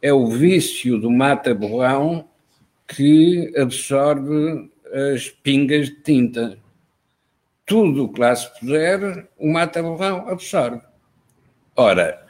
é 0.00 0.12
o 0.12 0.28
vício 0.28 1.00
do 1.00 1.10
mata-borrão 1.10 2.28
que 2.86 3.52
absorve 3.56 4.70
as 5.12 5.28
pingas 5.28 5.88
de 5.88 5.96
tinta. 5.96 6.56
Tudo 7.66 8.04
o 8.04 8.08
que 8.12 8.20
lá 8.20 8.34
se 8.34 8.48
puser, 8.60 9.26
o 9.36 9.52
mata-borrão 9.52 10.28
absorve. 10.28 10.80
Ora, 11.74 12.24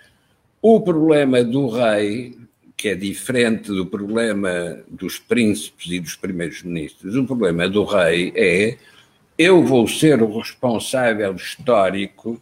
o 0.62 0.80
problema 0.80 1.44
do 1.44 1.68
rei, 1.68 2.34
que 2.74 2.88
é 2.88 2.94
diferente 2.94 3.68
do 3.68 3.84
problema 3.84 4.82
dos 4.88 5.18
príncipes 5.18 5.92
e 5.92 6.00
dos 6.00 6.16
primeiros 6.16 6.62
ministros, 6.62 7.14
o 7.14 7.26
problema 7.26 7.68
do 7.68 7.84
rei 7.84 8.32
é 8.34 8.78
eu 9.38 9.62
vou 9.62 9.86
ser 9.86 10.22
o 10.22 10.38
responsável 10.38 11.36
histórico 11.36 12.40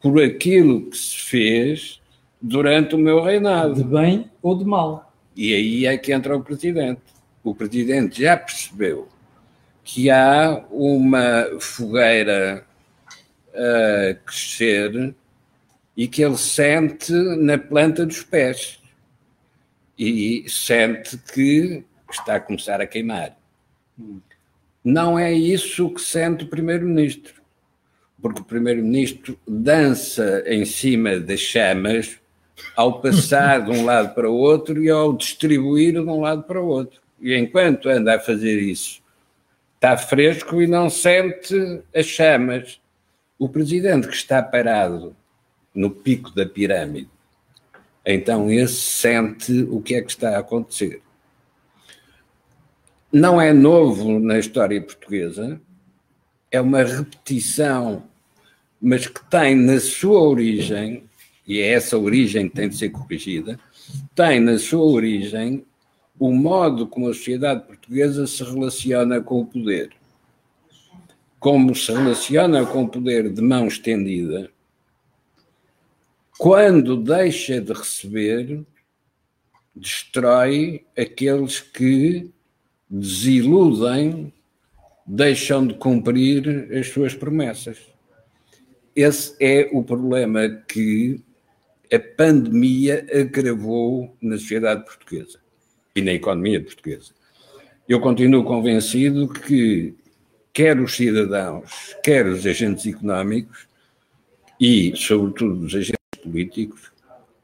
por 0.00 0.22
aquilo 0.22 0.86
que 0.86 0.96
se 0.96 1.18
fez 1.18 2.00
durante 2.40 2.94
o 2.94 2.98
meu 2.98 3.22
reinado. 3.22 3.74
De 3.74 3.84
bem 3.84 4.30
ou 4.42 4.56
de 4.56 4.64
mal. 4.64 5.12
E 5.36 5.54
aí 5.54 5.86
é 5.86 5.98
que 5.98 6.12
entra 6.12 6.34
o 6.34 6.42
presidente. 6.42 7.02
O 7.42 7.54
presidente 7.54 8.22
já 8.22 8.36
percebeu 8.36 9.08
que 9.84 10.10
há 10.10 10.64
uma 10.70 11.46
fogueira 11.60 12.66
a 13.54 14.14
crescer 14.24 15.14
e 15.96 16.08
que 16.08 16.22
ele 16.24 16.38
sente 16.38 17.12
na 17.12 17.58
planta 17.58 18.04
dos 18.04 18.22
pés. 18.22 18.80
E 19.96 20.44
sente 20.48 21.16
que 21.18 21.84
está 22.10 22.36
a 22.36 22.40
começar 22.40 22.80
a 22.80 22.86
queimar. 22.86 23.36
Não 24.82 25.16
é 25.18 25.32
isso 25.32 25.90
que 25.90 26.00
sente 26.00 26.44
o 26.44 26.48
Primeiro-Ministro, 26.48 27.34
porque 28.20 28.40
o 28.40 28.44
Primeiro-Ministro 28.44 29.38
dança 29.46 30.42
em 30.46 30.64
cima 30.64 31.20
das 31.20 31.40
chamas 31.40 32.18
ao 32.76 33.00
passar 33.00 33.64
de 33.64 33.70
um 33.70 33.84
lado 33.84 34.14
para 34.14 34.28
o 34.28 34.34
outro 34.34 34.82
e 34.82 34.90
ao 34.90 35.16
distribuir 35.16 35.92
de 35.92 36.00
um 36.00 36.20
lado 36.20 36.42
para 36.42 36.60
o 36.60 36.66
outro. 36.66 37.00
E 37.20 37.34
enquanto 37.36 37.88
anda 37.88 38.16
a 38.16 38.20
fazer 38.20 38.60
isso, 38.60 39.03
está 39.84 39.98
fresco 39.98 40.62
e 40.62 40.66
não 40.66 40.88
sente 40.88 41.82
as 41.94 42.06
chamas. 42.06 42.80
O 43.38 43.50
presidente 43.50 44.08
que 44.08 44.14
está 44.14 44.42
parado 44.42 45.14
no 45.74 45.90
pico 45.90 46.30
da 46.30 46.46
pirâmide, 46.46 47.10
então 48.06 48.50
esse 48.50 48.76
sente 48.76 49.52
o 49.64 49.82
que 49.82 49.94
é 49.94 50.00
que 50.00 50.10
está 50.10 50.36
a 50.36 50.38
acontecer. 50.38 51.02
Não 53.12 53.38
é 53.38 53.52
novo 53.52 54.18
na 54.18 54.38
história 54.38 54.80
portuguesa, 54.80 55.60
é 56.50 56.60
uma 56.60 56.82
repetição, 56.82 58.04
mas 58.80 59.06
que 59.06 59.22
tem 59.28 59.54
na 59.54 59.78
sua 59.80 60.20
origem, 60.20 61.04
e 61.46 61.60
é 61.60 61.72
essa 61.72 61.98
origem 61.98 62.48
que 62.48 62.54
tem 62.54 62.68
de 62.70 62.76
ser 62.76 62.88
corrigida, 62.88 63.58
tem 64.14 64.40
na 64.40 64.58
sua 64.58 64.84
origem 64.84 65.66
o 66.18 66.30
modo 66.32 66.86
como 66.86 67.08
a 67.08 67.14
sociedade 67.14 67.66
portuguesa 67.66 68.26
se 68.26 68.42
relaciona 68.44 69.20
com 69.20 69.40
o 69.40 69.46
poder. 69.46 69.90
Como 71.40 71.74
se 71.74 71.92
relaciona 71.92 72.64
com 72.64 72.84
o 72.84 72.88
poder 72.88 73.30
de 73.30 73.42
mão 73.42 73.66
estendida, 73.66 74.50
quando 76.38 76.96
deixa 76.96 77.60
de 77.60 77.72
receber, 77.72 78.64
destrói 79.74 80.84
aqueles 80.96 81.60
que 81.60 82.30
desiludem, 82.88 84.32
deixam 85.06 85.66
de 85.66 85.74
cumprir 85.74 86.72
as 86.72 86.88
suas 86.88 87.14
promessas. 87.14 87.78
Esse 88.96 89.36
é 89.40 89.68
o 89.72 89.82
problema 89.82 90.48
que 90.68 91.20
a 91.92 91.98
pandemia 91.98 93.06
agravou 93.12 94.16
na 94.22 94.38
sociedade 94.38 94.84
portuguesa 94.84 95.43
e 95.94 96.02
na 96.02 96.12
economia 96.12 96.60
portuguesa. 96.60 97.12
Eu 97.88 98.00
continuo 98.00 98.44
convencido 98.44 99.28
que 99.28 99.94
quer 100.52 100.78
os 100.80 100.96
cidadãos, 100.96 101.94
quer 102.02 102.26
os 102.26 102.46
agentes 102.46 102.86
económicos 102.86 103.68
e, 104.60 104.92
sobretudo, 104.96 105.66
os 105.66 105.74
agentes 105.74 106.22
políticos, 106.22 106.92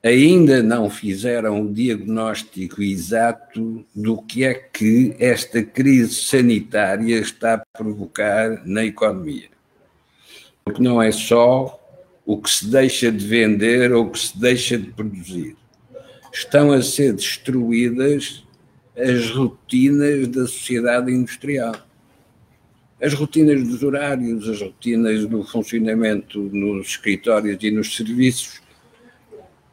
ainda 0.02 0.62
não 0.62 0.88
fizeram 0.88 1.62
o 1.62 1.72
diagnóstico 1.72 2.82
exato 2.82 3.84
do 3.94 4.22
que 4.22 4.44
é 4.44 4.54
que 4.54 5.14
esta 5.18 5.62
crise 5.62 6.14
sanitária 6.14 7.18
está 7.18 7.54
a 7.54 7.78
provocar 7.78 8.66
na 8.66 8.84
economia. 8.84 9.48
Porque 10.64 10.82
não 10.82 11.02
é 11.02 11.12
só 11.12 11.78
o 12.24 12.40
que 12.40 12.50
se 12.50 12.66
deixa 12.66 13.12
de 13.12 13.26
vender 13.26 13.92
ou 13.92 14.06
o 14.06 14.10
que 14.10 14.18
se 14.18 14.38
deixa 14.38 14.78
de 14.78 14.90
produzir. 14.90 15.56
Estão 16.32 16.72
a 16.72 16.82
ser 16.82 17.12
destruídas 17.12 18.44
as 18.96 19.30
rotinas 19.30 20.28
da 20.28 20.46
sociedade 20.46 21.10
industrial. 21.10 21.74
As 23.02 23.14
rotinas 23.14 23.66
dos 23.66 23.82
horários, 23.82 24.48
as 24.48 24.60
rotinas 24.60 25.26
do 25.26 25.42
funcionamento 25.42 26.38
nos 26.52 26.88
escritórios 26.88 27.58
e 27.62 27.70
nos 27.70 27.96
serviços 27.96 28.60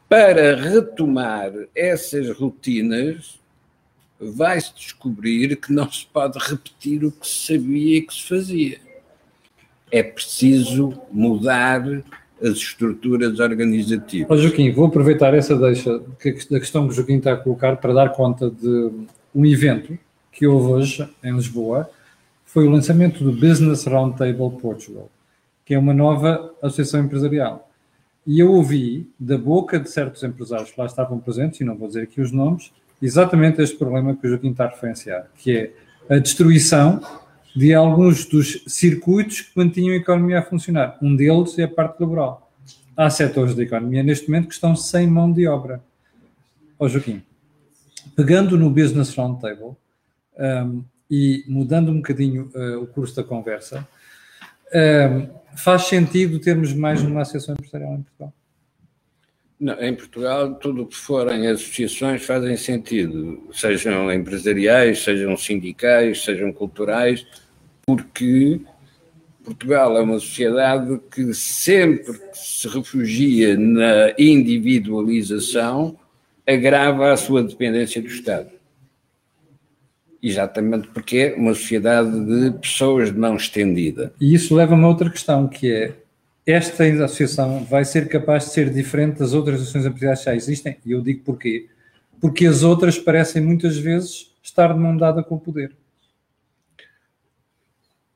para 0.08 0.56
retomar 0.56 1.52
essas 1.76 2.30
rotinas, 2.30 3.38
vai-se 4.20 4.74
descobrir 4.74 5.58
que 5.58 5.74
não 5.74 5.92
se 5.92 6.06
pode 6.06 6.40
repetir 6.40 7.04
o 7.04 7.12
que 7.12 7.28
se 7.28 7.54
sabia 7.54 7.98
e 7.98 8.02
que 8.02 8.14
se 8.14 8.24
fazia. 8.24 8.80
É 9.92 10.02
preciso 10.02 10.94
mudar 11.12 12.04
as 12.42 12.58
estruturas 12.58 13.40
organizativas. 13.40 14.28
Oh, 14.30 14.38
Joaquim, 14.38 14.72
vou 14.72 14.86
aproveitar 14.86 15.34
essa 15.34 15.56
deixa 15.56 16.00
da 16.00 16.60
questão 16.60 16.88
que 16.88 16.94
o 16.94 16.96
Joaquim 16.96 17.18
está 17.18 17.34
a 17.34 17.38
colocar 17.38 17.78
para 17.78 17.94
dar 17.94 18.10
conta 18.10 18.50
de 18.50 18.92
um 19.34 19.46
evento 19.46 19.98
que 20.32 20.46
houve 20.46 20.72
hoje 20.74 21.10
em 21.24 21.34
Lisboa. 21.34 21.90
Foi 22.46 22.66
o 22.66 22.70
lançamento 22.70 23.24
do 23.24 23.32
Business 23.32 23.86
Roundtable 23.86 24.60
Portugal, 24.62 25.10
que 25.66 25.74
é 25.74 25.80
uma 25.80 25.94
nova 25.94 26.54
associação 26.62 27.02
empresarial 27.02 27.68
e 28.28 28.42
eu 28.42 28.52
ouvi 28.52 29.10
da 29.18 29.38
boca 29.38 29.80
de 29.80 29.90
certos 29.90 30.22
empresários 30.22 30.70
que 30.70 30.80
lá 30.80 30.86
estavam 30.86 31.18
presentes, 31.18 31.62
e 31.62 31.64
não 31.64 31.78
vou 31.78 31.88
dizer 31.88 32.02
aqui 32.02 32.20
os 32.20 32.30
nomes, 32.30 32.74
exatamente 33.02 33.62
este 33.62 33.78
problema 33.78 34.14
que 34.14 34.28
o 34.28 34.30
Joaquim 34.30 34.52
está 34.52 34.66
a 34.66 34.68
referenciar, 34.68 35.28
que 35.38 35.56
é 35.56 35.74
a 36.14 36.20
destruição 36.20 37.00
de 37.56 37.74
alguns 37.74 38.26
dos 38.26 38.64
circuitos 38.68 39.42
que 39.42 39.52
mantinham 39.56 39.94
a 39.94 39.98
economia 39.98 40.40
a 40.40 40.44
funcionar. 40.44 40.98
Um 41.02 41.16
deles 41.16 41.58
é 41.58 41.64
a 41.64 41.68
parte 41.68 42.00
laboral. 42.00 42.52
Há 42.96 43.10
setores 43.10 43.56
da 43.56 43.64
economia 43.64 44.04
neste 44.04 44.30
momento 44.30 44.48
que 44.48 44.54
estão 44.54 44.76
sem 44.76 45.08
mão 45.08 45.32
de 45.32 45.48
obra. 45.48 45.82
Ó 46.80 46.86
oh, 46.86 46.90
Joaquim, 46.90 47.22
pegando 48.16 48.58
no 48.58 48.70
Business 48.70 49.16
Roundtable 49.16 49.76
um, 50.38 50.84
e 51.10 51.44
mudando 51.48 51.92
um 51.92 51.98
bocadinho 51.98 52.52
uh, 52.54 52.82
o 52.82 52.88
curso 52.88 53.16
da 53.16 53.24
conversa, 53.24 53.88
um, 54.74 55.28
faz 55.56 55.84
sentido 55.84 56.40
termos 56.40 56.74
mais 56.74 57.02
uma 57.02 57.22
associação 57.22 57.56
empresarial 57.56 57.94
em 57.94 58.02
Portugal? 58.02 58.34
Não, 59.60 59.74
em 59.82 59.96
Portugal, 59.96 60.54
tudo 60.56 60.84
o 60.84 60.86
que 60.86 60.96
forem 60.96 61.48
associações 61.48 62.24
fazem 62.24 62.56
sentido, 62.56 63.50
sejam 63.52 64.12
empresariais, 64.14 65.04
sejam 65.04 65.36
sindicais, 65.36 66.24
sejam 66.24 66.54
culturais, 66.54 67.26
porque 67.84 68.62
Portugal 69.44 69.98
é 69.98 70.02
uma 70.02 70.20
sociedade 70.20 71.00
que 71.10 71.34
sempre 71.34 72.14
que 72.14 72.38
se 72.38 72.68
refugia 72.68 73.58
na 73.58 74.14
individualização 74.20 75.98
agrava 76.46 77.12
a 77.12 77.18
sua 77.18 77.42
dependência 77.42 78.00
do 78.02 78.10
Estado. 78.10 78.52
Exatamente 80.22 80.90
porque 80.90 81.18
é 81.18 81.36
uma 81.36 81.54
sociedade 81.54 82.12
de 82.26 82.60
pessoas 82.60 83.12
de 83.12 83.18
mão 83.18 83.36
estendida. 83.36 84.14
E 84.20 84.34
isso 84.36 84.54
leva-me 84.54 84.84
a 84.84 84.88
outra 84.88 85.10
questão, 85.10 85.48
que 85.48 85.72
é 85.72 85.96
esta 86.48 86.84
associação 87.04 87.66
vai 87.66 87.84
ser 87.84 88.08
capaz 88.08 88.46
de 88.46 88.52
ser 88.52 88.74
diferente 88.74 89.20
das 89.20 89.34
outras 89.34 89.62
associações 89.62 89.86
empresariais 89.86 90.20
que 90.20 90.26
já 90.26 90.36
existem? 90.36 90.78
E 90.86 90.92
eu 90.92 91.02
digo 91.02 91.24
porquê? 91.24 91.68
Porque 92.22 92.48
as 92.48 92.64
outras 92.64 92.98
parecem 92.98 93.42
muitas 93.42 93.78
vezes 93.78 94.34
estar 94.42 94.74
de 94.74 94.80
mão 94.80 94.96
dada 94.96 95.22
com 95.22 95.36
o 95.36 95.40
poder. 95.40 95.72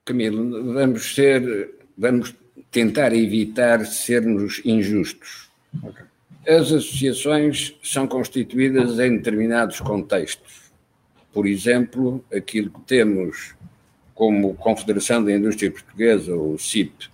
Camilo, 0.06 0.74
vamos 0.74 1.14
ser, 1.14 1.76
vamos 1.98 2.34
tentar 2.72 3.14
evitar 3.14 3.86
sermos 3.86 4.62
injustos. 4.66 5.50
Okay. 5.84 6.06
As 6.48 6.72
associações 6.72 7.76
são 7.84 8.08
constituídas 8.08 8.98
em 8.98 9.18
determinados 9.18 9.80
contextos 9.80 10.62
por 11.34 11.48
exemplo, 11.48 12.24
aquilo 12.34 12.70
que 12.70 12.82
temos 12.82 13.56
como 14.14 14.54
Confederação 14.56 15.24
da 15.24 15.32
Indústria 15.32 15.72
Portuguesa, 15.72 16.36
ou 16.36 16.58
CIP, 16.58 17.10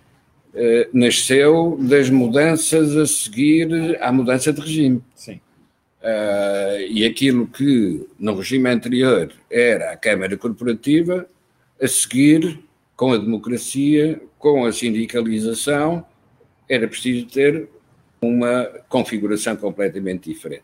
eh, 0.53 0.89
nasceu 0.93 1.77
das 1.79 2.10
mudanças 2.10 2.95
a 2.95 3.05
seguir 3.05 3.97
à 4.01 4.12
mudança 4.12 4.51
de 4.51 4.62
regime. 4.62 5.03
Sim. 5.15 5.39
Uh, 6.01 6.79
e 6.89 7.05
aquilo 7.05 7.47
que 7.47 8.07
no 8.17 8.36
regime 8.36 8.69
anterior 8.69 9.31
era 9.51 9.91
a 9.91 9.97
Câmara 9.97 10.38
Corporativa, 10.38 11.27
a 11.81 11.88
seguir, 11.88 12.60
com 12.95 13.12
a 13.12 13.17
democracia, 13.17 14.21
com 14.39 14.65
a 14.65 14.71
sindicalização, 14.71 16.05
era 16.69 16.88
preciso 16.88 17.25
ter 17.25 17.67
uma 18.21 18.65
configuração 18.88 19.55
completamente 19.55 20.31
diferente. 20.31 20.63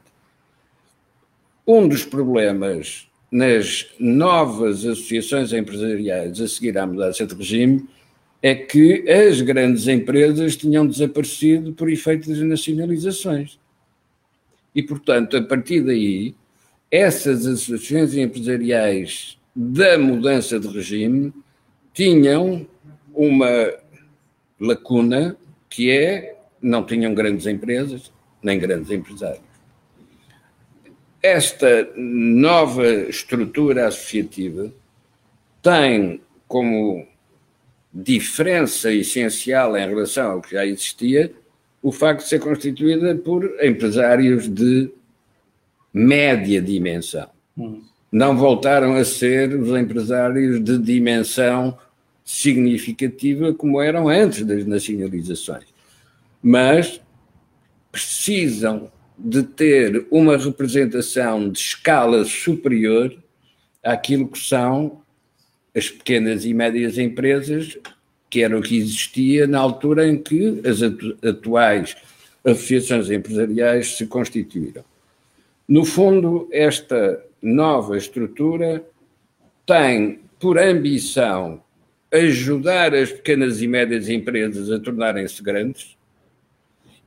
Um 1.68 1.88
dos 1.88 2.06
problemas 2.06 3.08
nas 3.32 3.88
novas 4.00 4.86
associações 4.86 5.52
empresariais 5.52 6.40
a 6.40 6.48
seguir 6.48 6.78
à 6.78 6.86
mudança 6.86 7.26
de 7.26 7.36
regime 7.36 7.88
é 8.44 8.54
que 8.54 9.10
as 9.10 9.40
grandes 9.40 9.88
empresas 9.88 10.58
tinham 10.58 10.86
desaparecido 10.86 11.72
por 11.72 11.90
efeito 11.90 12.28
das 12.28 12.40
nacionalizações. 12.40 13.58
E, 14.76 14.84
portanto, 14.84 15.38
a 15.38 15.42
partir 15.42 15.80
daí, 15.80 16.36
essas 16.92 17.48
associações 17.48 18.14
empresariais 18.16 19.38
da 19.56 19.98
mudança 19.98 20.60
de 20.60 20.68
regime 20.68 21.32
tinham 21.94 22.68
uma 23.14 23.74
lacuna 24.60 25.38
que 25.70 25.90
é 25.90 26.36
não 26.62 26.86
tinham 26.86 27.14
grandes 27.14 27.46
empresas 27.46 28.12
nem 28.42 28.60
grandes 28.60 28.92
empresários. 28.92 29.42
Esta 31.22 31.90
nova 31.96 32.86
estrutura 33.08 33.88
associativa 33.88 34.70
tem 35.62 36.20
como 36.46 37.08
diferença 37.94 38.92
essencial 38.92 39.78
em 39.78 39.88
relação 39.88 40.32
ao 40.32 40.42
que 40.42 40.54
já 40.54 40.66
existia 40.66 41.32
o 41.82 41.92
facto 41.92 42.24
de 42.24 42.30
ser 42.30 42.40
constituída 42.40 43.14
por 43.16 43.46
empresários 43.62 44.48
de 44.48 44.90
média 45.94 46.62
dimensão. 46.62 47.30
Hum. 47.56 47.84
não 48.12 48.36
voltaram 48.36 48.96
a 48.96 49.06
ser 49.06 49.54
os 49.54 49.70
empresários 49.80 50.64
de 50.64 50.80
dimensão 50.80 51.78
significativa 52.26 53.54
como 53.54 53.80
eram 53.80 54.10
antes 54.10 54.44
das 54.44 54.66
nacionalizações. 54.66 55.66
Mas 56.42 57.00
precisam 57.92 58.92
de 59.18 59.44
ter 59.44 60.08
uma 60.10 60.36
representação 60.36 61.48
de 61.48 61.60
escala 61.60 62.26
superior 62.26 63.16
àquilo 63.84 64.28
que 64.28 64.40
são 64.40 65.03
as 65.76 65.90
pequenas 65.90 66.46
e 66.46 66.54
médias 66.54 66.98
empresas, 66.98 67.78
que 68.30 68.44
era 68.44 68.58
o 68.58 68.62
que 68.62 68.78
existia 68.78 69.48
na 69.48 69.60
altura 69.60 70.08
em 70.08 70.18
que 70.18 70.62
as 70.68 70.82
atuais 70.82 71.96
associações 72.44 73.10
empresariais 73.10 73.96
se 73.96 74.06
constituíram. 74.06 74.84
No 75.68 75.86
fundo, 75.86 76.48
esta 76.52 77.24
nova 77.42 77.98
estrutura 77.98 78.84
tem 79.66 80.20
por 80.40 80.58
ambição 80.58 81.64
ajudar 82.12 82.94
as 82.94 83.12
pequenas 83.12 83.62
e 83.62 83.68
médias 83.68 84.10
empresas 84.10 84.70
a 84.70 84.80
tornarem-se 84.80 85.42
grandes 85.42 85.98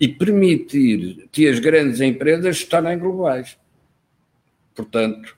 e 0.01 0.09
permitir 0.09 1.29
que 1.31 1.47
as 1.47 1.59
grandes 1.59 2.01
empresas 2.01 2.59
se 2.59 2.67
tornem 2.67 2.99
globais. 2.99 3.57
Portanto, 4.75 5.37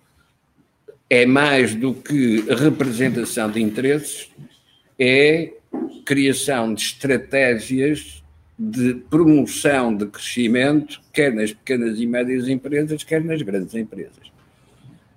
é 1.10 1.24
mais 1.24 1.74
do 1.74 1.94
que 1.94 2.40
representação 2.52 3.50
de 3.50 3.62
interesses, 3.62 4.30
é 4.98 5.52
criação 6.04 6.74
de 6.74 6.82
estratégias 6.82 8.22
de 8.58 8.94
promoção 8.94 9.94
de 9.94 10.06
crescimento, 10.06 11.00
quer 11.12 11.32
nas 11.32 11.52
pequenas 11.52 12.00
e 12.00 12.06
médias 12.06 12.48
empresas, 12.48 13.04
quer 13.04 13.22
nas 13.22 13.40
grandes 13.40 13.74
empresas. 13.74 14.32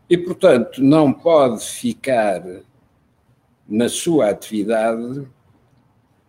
E, 0.07 0.17
portanto, 0.17 0.83
não 0.83 1.11
pode 1.11 1.63
ficar 1.65 2.43
na 3.67 3.89
sua 3.89 4.29
atividade 4.29 5.25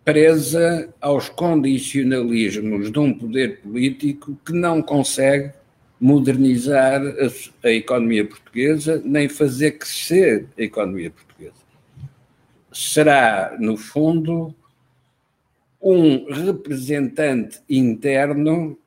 presa 0.03 0.93
aos 0.99 1.29
condicionalismos 1.29 2.91
de 2.91 2.99
um 2.99 3.13
poder 3.13 3.59
político 3.59 4.37
que 4.45 4.53
não 4.53 4.81
consegue 4.81 5.53
modernizar 5.99 7.01
a, 7.01 7.67
a, 7.67 7.71
economia 7.71 8.25
portuguesa 8.25 9.01
nem 9.05 9.29
fazer 9.29 9.71
crescer 9.71 10.47
a 10.57 10.61
economia 10.61 11.11
portuguesa. 11.11 11.63
Será, 12.71 13.55
no 13.59 13.77
fundo, 13.77 14.53
um 15.81 16.31
representante 16.31 17.61
interno 17.69 18.77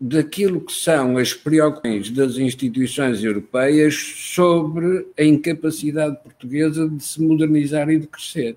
daquilo 0.00 0.60
que 0.60 0.72
são 0.72 1.16
as 1.16 1.32
preocupações 1.32 2.10
das 2.10 2.36
instituições 2.36 3.22
europeias 3.22 3.94
sobre 3.94 5.06
a 5.18 5.22
incapacidade 5.22 6.16
portuguesa 6.22 6.88
de 6.88 7.02
se 7.02 7.22
modernizar 7.22 7.88
e 7.88 7.98
de 7.98 8.06
crescer. 8.06 8.56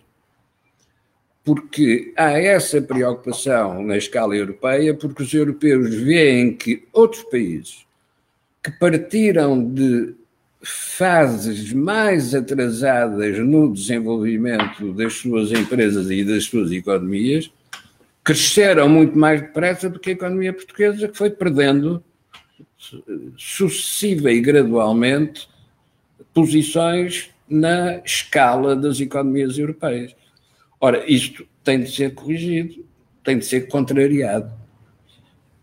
Porque 1.47 2.11
há 2.17 2.31
essa 2.31 2.81
preocupação 2.81 3.81
na 3.81 3.95
escala 3.95 4.35
europeia, 4.35 4.93
porque 4.93 5.23
os 5.23 5.33
europeus 5.33 5.95
veem 5.95 6.53
que 6.53 6.85
outros 6.91 7.23
países 7.23 7.85
que 8.61 8.69
partiram 8.71 9.65
de 9.73 10.13
fases 10.61 11.71
mais 11.71 12.35
atrasadas 12.35 13.39
no 13.39 13.73
desenvolvimento 13.73 14.91
das 14.91 15.13
suas 15.13 15.53
empresas 15.53 16.11
e 16.11 16.25
das 16.25 16.43
suas 16.43 16.69
economias 16.69 17.49
cresceram 18.25 18.89
muito 18.89 19.17
mais 19.17 19.39
depressa 19.39 19.89
do 19.89 20.01
que 20.01 20.09
a 20.09 20.13
economia 20.13 20.51
portuguesa, 20.51 21.07
que 21.07 21.17
foi 21.17 21.29
perdendo 21.29 22.03
sucessiva 23.37 24.33
e 24.33 24.41
gradualmente 24.41 25.47
posições 26.33 27.29
na 27.49 28.01
escala 28.03 28.75
das 28.75 28.99
economias 28.99 29.57
europeias. 29.57 30.13
Ora, 30.79 31.03
isto 31.11 31.47
tem 31.63 31.81
de 31.81 31.91
ser 31.91 32.13
corrigido, 32.13 32.85
tem 33.23 33.39
de 33.39 33.45
ser 33.45 33.67
contrariado. 33.67 34.51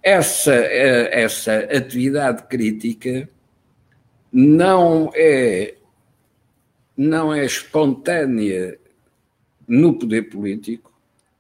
Essa, 0.03 0.55
eh, 0.55 1.22
essa 1.22 1.57
atividade 1.57 2.42
crítica 2.44 3.29
não 4.33 5.11
é, 5.14 5.74
não 6.96 7.33
é 7.33 7.44
espontânea 7.44 8.79
no 9.66 9.94
poder 9.98 10.22
político, 10.22 10.92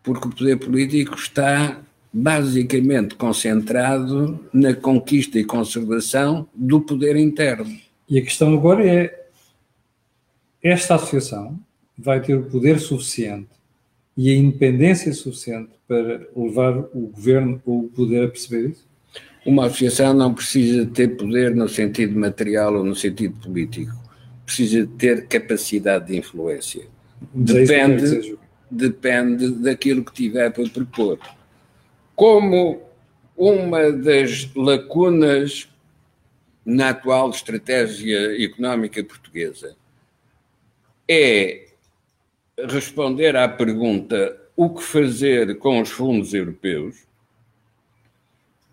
porque 0.02 0.28
o 0.28 0.30
poder 0.30 0.56
político 0.56 1.14
está 1.16 1.82
basicamente 2.12 3.16
concentrado 3.16 4.48
na 4.52 4.72
conquista 4.72 5.38
e 5.38 5.44
conservação 5.44 6.48
do 6.54 6.80
poder 6.80 7.16
interno. 7.16 7.76
E 8.08 8.18
a 8.18 8.22
questão 8.22 8.54
agora 8.54 8.86
é: 8.86 9.26
esta 10.62 10.94
associação 10.94 11.58
vai 11.98 12.20
ter 12.20 12.34
o 12.34 12.44
poder 12.44 12.78
suficiente 12.78 13.48
e 14.16 14.30
a 14.30 14.34
independência 14.34 15.12
suficiente 15.12 15.70
para 15.88 16.28
levar 16.36 16.78
o 16.94 17.10
governo 17.12 17.60
ou 17.64 17.80
o 17.80 17.88
poder 17.88 18.24
a 18.24 18.28
perceber 18.28 18.70
isso? 18.70 18.86
Uma 19.44 19.66
associação 19.66 20.14
não 20.14 20.32
precisa 20.32 20.86
ter 20.86 21.16
poder 21.16 21.54
no 21.54 21.68
sentido 21.68 22.18
material 22.18 22.76
ou 22.76 22.84
no 22.84 22.94
sentido 22.94 23.38
político. 23.40 23.92
Precisa 24.46 24.88
ter 24.98 25.26
capacidade 25.26 26.06
de 26.06 26.16
influência. 26.16 26.86
Depende, 27.32 28.38
depende 28.70 29.50
daquilo 29.50 30.04
que 30.04 30.12
tiver 30.12 30.50
para 30.50 30.68
propor. 30.68 31.18
Como 32.14 32.82
uma 33.36 33.90
das 33.90 34.48
lacunas 34.54 35.68
na 36.64 36.90
atual 36.90 37.30
estratégia 37.30 38.42
económica 38.42 39.02
portuguesa 39.04 39.76
é 41.08 41.63
responder 42.58 43.36
à 43.36 43.48
pergunta 43.48 44.36
o 44.56 44.70
que 44.70 44.82
fazer 44.82 45.58
com 45.58 45.80
os 45.80 45.90
fundos 45.90 46.32
europeus, 46.32 46.96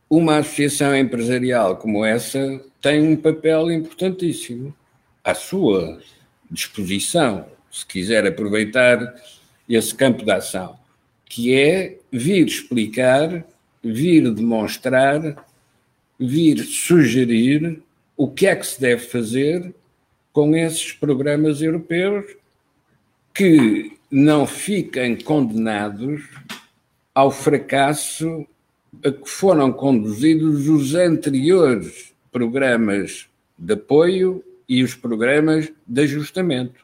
uma 0.09 0.37
associação 0.37 0.95
empresarial 0.95 1.77
como 1.77 2.05
essa 2.05 2.61
tem 2.81 3.01
um 3.01 3.15
papel 3.15 3.71
importantíssimo 3.71 4.75
à 5.23 5.33
sua 5.33 5.99
disposição, 6.49 7.45
se 7.71 7.85
quiser 7.85 8.25
aproveitar 8.27 9.15
esse 9.67 9.95
campo 9.95 10.25
de 10.25 10.31
ação, 10.31 10.77
que 11.25 11.55
é 11.55 11.97
vir 12.11 12.45
explicar, 12.45 13.45
vir 13.81 14.29
demonstrar, 14.33 15.45
vir 16.19 16.57
sugerir 16.59 17.81
o 18.17 18.27
que 18.27 18.45
é 18.45 18.55
que 18.55 18.67
se 18.67 18.79
deve 18.79 19.07
fazer 19.07 19.73
com 20.33 20.55
esses 20.55 20.91
programas 20.91 21.61
europeus 21.61 22.40
que 23.33 23.97
não 24.09 24.45
fiquem 24.45 25.15
condenados 25.15 26.21
ao 27.13 27.31
fracasso 27.31 28.45
a 29.03 29.11
que 29.11 29.29
foram 29.29 29.71
conduzidos 29.71 30.67
os 30.67 30.93
anteriores 30.95 32.13
programas 32.31 33.27
de 33.57 33.73
apoio 33.73 34.43
e 34.67 34.83
os 34.83 34.95
programas 34.95 35.71
de 35.87 36.01
ajustamento. 36.01 36.81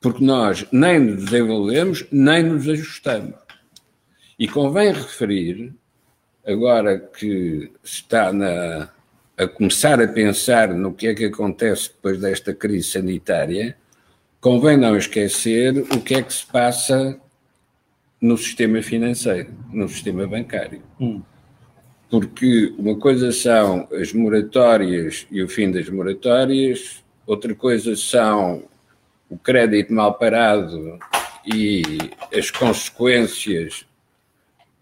Porque 0.00 0.24
nós 0.24 0.66
nem 0.72 0.98
nos 0.98 1.24
desenvolvemos, 1.26 2.06
nem 2.10 2.42
nos 2.42 2.68
ajustamos. 2.68 3.34
E 4.38 4.48
convém 4.48 4.92
referir, 4.92 5.74
agora 6.46 6.98
que 6.98 7.70
está 7.84 8.32
na, 8.32 8.88
a 9.36 9.46
começar 9.46 10.00
a 10.00 10.08
pensar 10.08 10.72
no 10.72 10.94
que 10.94 11.08
é 11.08 11.14
que 11.14 11.26
acontece 11.26 11.88
depois 11.88 12.18
desta 12.18 12.54
crise 12.54 12.88
sanitária, 12.88 13.76
convém 14.40 14.76
não 14.76 14.96
esquecer 14.96 15.76
o 15.76 16.00
que 16.00 16.14
é 16.14 16.22
que 16.22 16.32
se 16.32 16.46
passa 16.46 17.18
no 18.20 18.36
sistema 18.36 18.82
financeiro, 18.82 19.52
no 19.72 19.88
sistema 19.88 20.26
bancário. 20.26 20.82
Hum. 21.00 21.22
Porque 22.10 22.74
uma 22.76 22.96
coisa 22.96 23.30
são 23.32 23.88
as 23.92 24.12
moratórias 24.12 25.26
e 25.30 25.42
o 25.42 25.48
fim 25.48 25.70
das 25.70 25.88
moratórias, 25.88 27.04
outra 27.26 27.54
coisa 27.54 27.94
são 27.94 28.64
o 29.28 29.38
crédito 29.38 29.92
mal 29.92 30.14
parado 30.14 30.98
e 31.46 31.82
as 32.36 32.50
consequências 32.50 33.86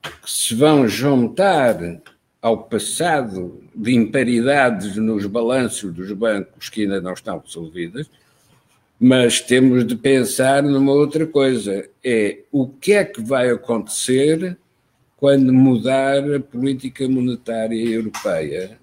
que 0.02 0.30
se 0.30 0.54
vão 0.54 0.88
juntar 0.88 1.76
ao 2.40 2.64
passado 2.64 3.62
de 3.74 3.94
imparidades 3.94 4.96
nos 4.96 5.26
balanços 5.26 5.92
dos 5.92 6.10
bancos 6.12 6.68
que 6.68 6.82
ainda 6.82 7.00
não 7.00 7.12
estão 7.12 7.38
resolvidas, 7.38 8.08
mas 9.00 9.40
temos 9.40 9.86
de 9.86 9.94
pensar 9.96 10.62
numa 10.62 10.92
outra 10.92 11.26
coisa: 11.26 11.88
é 12.02 12.40
o 12.50 12.66
que 12.68 12.92
é 12.92 13.04
que 13.04 13.20
vai 13.20 13.50
acontecer 13.50 14.56
quando 15.16 15.52
mudar 15.52 16.22
a 16.32 16.40
política 16.40 17.08
monetária 17.08 17.76
europeia 17.76 18.78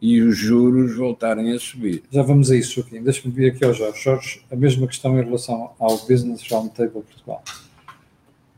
e 0.00 0.20
os 0.20 0.36
juros 0.36 0.96
voltarem 0.96 1.52
a 1.52 1.58
subir. 1.58 2.02
Já 2.10 2.22
vamos 2.22 2.50
a 2.50 2.56
isso, 2.56 2.74
Joaquim. 2.74 3.02
Deixa-me 3.02 3.34
vir 3.34 3.50
aqui 3.50 3.64
ao 3.64 3.74
Jorge. 3.74 4.00
Jorge, 4.00 4.44
a 4.50 4.56
mesma 4.56 4.86
questão 4.86 5.18
em 5.18 5.24
relação 5.24 5.72
ao 5.78 5.98
Business 5.98 6.48
Roundtable 6.48 7.02
Portugal. 7.02 7.42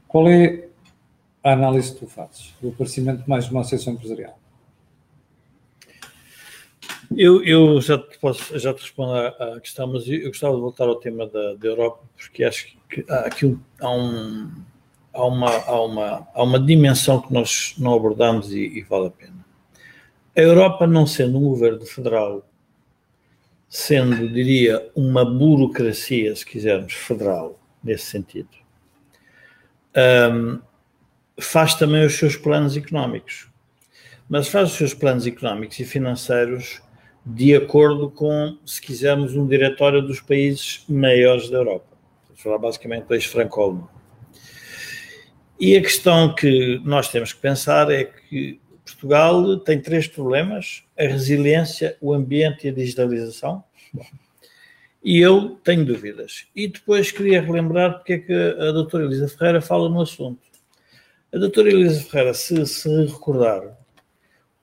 Qual 0.06 0.28
é 0.28 0.66
a 1.42 1.52
análise 1.52 1.92
que 1.92 2.00
tu 2.00 2.06
fazes 2.06 2.54
do 2.60 2.68
aparecimento 2.68 3.22
de 3.22 3.28
mais 3.28 3.48
uma 3.48 3.60
associação 3.60 3.94
empresarial? 3.94 4.39
Eu, 7.16 7.42
eu 7.44 7.80
já, 7.80 7.98
te 7.98 8.18
posso, 8.18 8.56
já 8.58 8.72
te 8.72 8.82
respondo 8.82 9.12
à, 9.12 9.60
questão, 9.60 9.86
mas 9.88 10.06
eu, 10.06 10.14
eu, 10.20 10.28
gostava 10.28 10.54
de 10.54 10.60
voltar 10.60 10.84
ao 10.84 10.94
tema 10.94 11.26
da, 11.26 11.54
da 11.54 11.68
Europa, 11.68 12.04
porque 12.16 12.44
acho 12.44 12.76
que 12.88 13.04
há, 13.08 13.20
aqui 13.20 13.58
há, 13.80 13.90
um, 13.90 14.50
há, 15.12 15.24
uma, 15.24 15.50
há, 15.50 15.80
uma, 15.82 16.28
há 16.32 16.42
uma 16.42 16.60
dimensão 16.60 17.20
que 17.20 17.32
nós 17.32 17.74
não 17.78 17.94
abordamos 17.94 18.52
e, 18.52 18.60
e 18.60 18.82
vale 18.82 19.08
a 19.08 19.10
pena. 19.10 19.44
A 20.36 20.40
Europa, 20.40 20.86
não 20.86 21.04
sendo 21.04 21.38
um 21.38 21.42
governo 21.42 21.84
federal, 21.84 22.48
sendo, 23.68 24.28
diria, 24.28 24.88
uma 24.94 25.24
burocracia, 25.24 26.34
se 26.36 26.46
quisermos, 26.46 26.92
federal, 26.92 27.58
nesse 27.82 28.06
sentido, 28.06 28.48
um, 30.32 30.60
faz 31.40 31.74
também 31.74 32.06
os 32.06 32.16
seus 32.16 32.36
planos 32.36 32.76
económicos. 32.76 33.48
Mas 34.28 34.46
faz 34.46 34.70
os 34.70 34.76
seus 34.76 34.94
planos 34.94 35.26
económicos 35.26 35.80
e 35.80 35.84
financeiros 35.84 36.80
de 37.24 37.54
acordo 37.54 38.10
com, 38.10 38.56
se 38.64 38.80
quisermos, 38.80 39.36
um 39.36 39.46
diretório 39.46 40.02
dos 40.02 40.20
países 40.20 40.84
maiores 40.88 41.50
da 41.50 41.58
Europa. 41.58 41.86
Vamos 42.26 42.42
falar 42.42 42.58
basicamente 42.58 43.04
do 43.04 43.14
ex-franco-alemão. 43.14 43.88
E 45.58 45.76
a 45.76 45.82
questão 45.82 46.34
que 46.34 46.80
nós 46.84 47.08
temos 47.08 47.32
que 47.32 47.40
pensar 47.40 47.90
é 47.90 48.04
que 48.04 48.58
Portugal 48.84 49.58
tem 49.58 49.80
três 49.80 50.06
problemas: 50.06 50.82
a 50.98 51.02
resiliência, 51.02 51.96
o 52.00 52.12
ambiente 52.12 52.66
e 52.66 52.70
a 52.70 52.72
digitalização. 52.72 53.62
E 55.02 55.18
eu 55.18 55.58
tenho 55.64 55.84
dúvidas. 55.84 56.46
E 56.54 56.68
depois 56.68 57.10
queria 57.10 57.40
relembrar 57.40 57.94
porque 57.94 58.12
é 58.14 58.18
que 58.18 58.32
a 58.32 58.70
doutora 58.70 59.04
Elisa 59.04 59.28
Ferreira 59.28 59.60
fala 59.60 59.88
no 59.88 60.02
assunto. 60.02 60.40
A 61.32 61.38
doutora 61.38 61.70
Elisa 61.70 62.02
Ferreira, 62.02 62.34
se 62.34 62.66
se 62.66 63.06
recordar, 63.06 63.78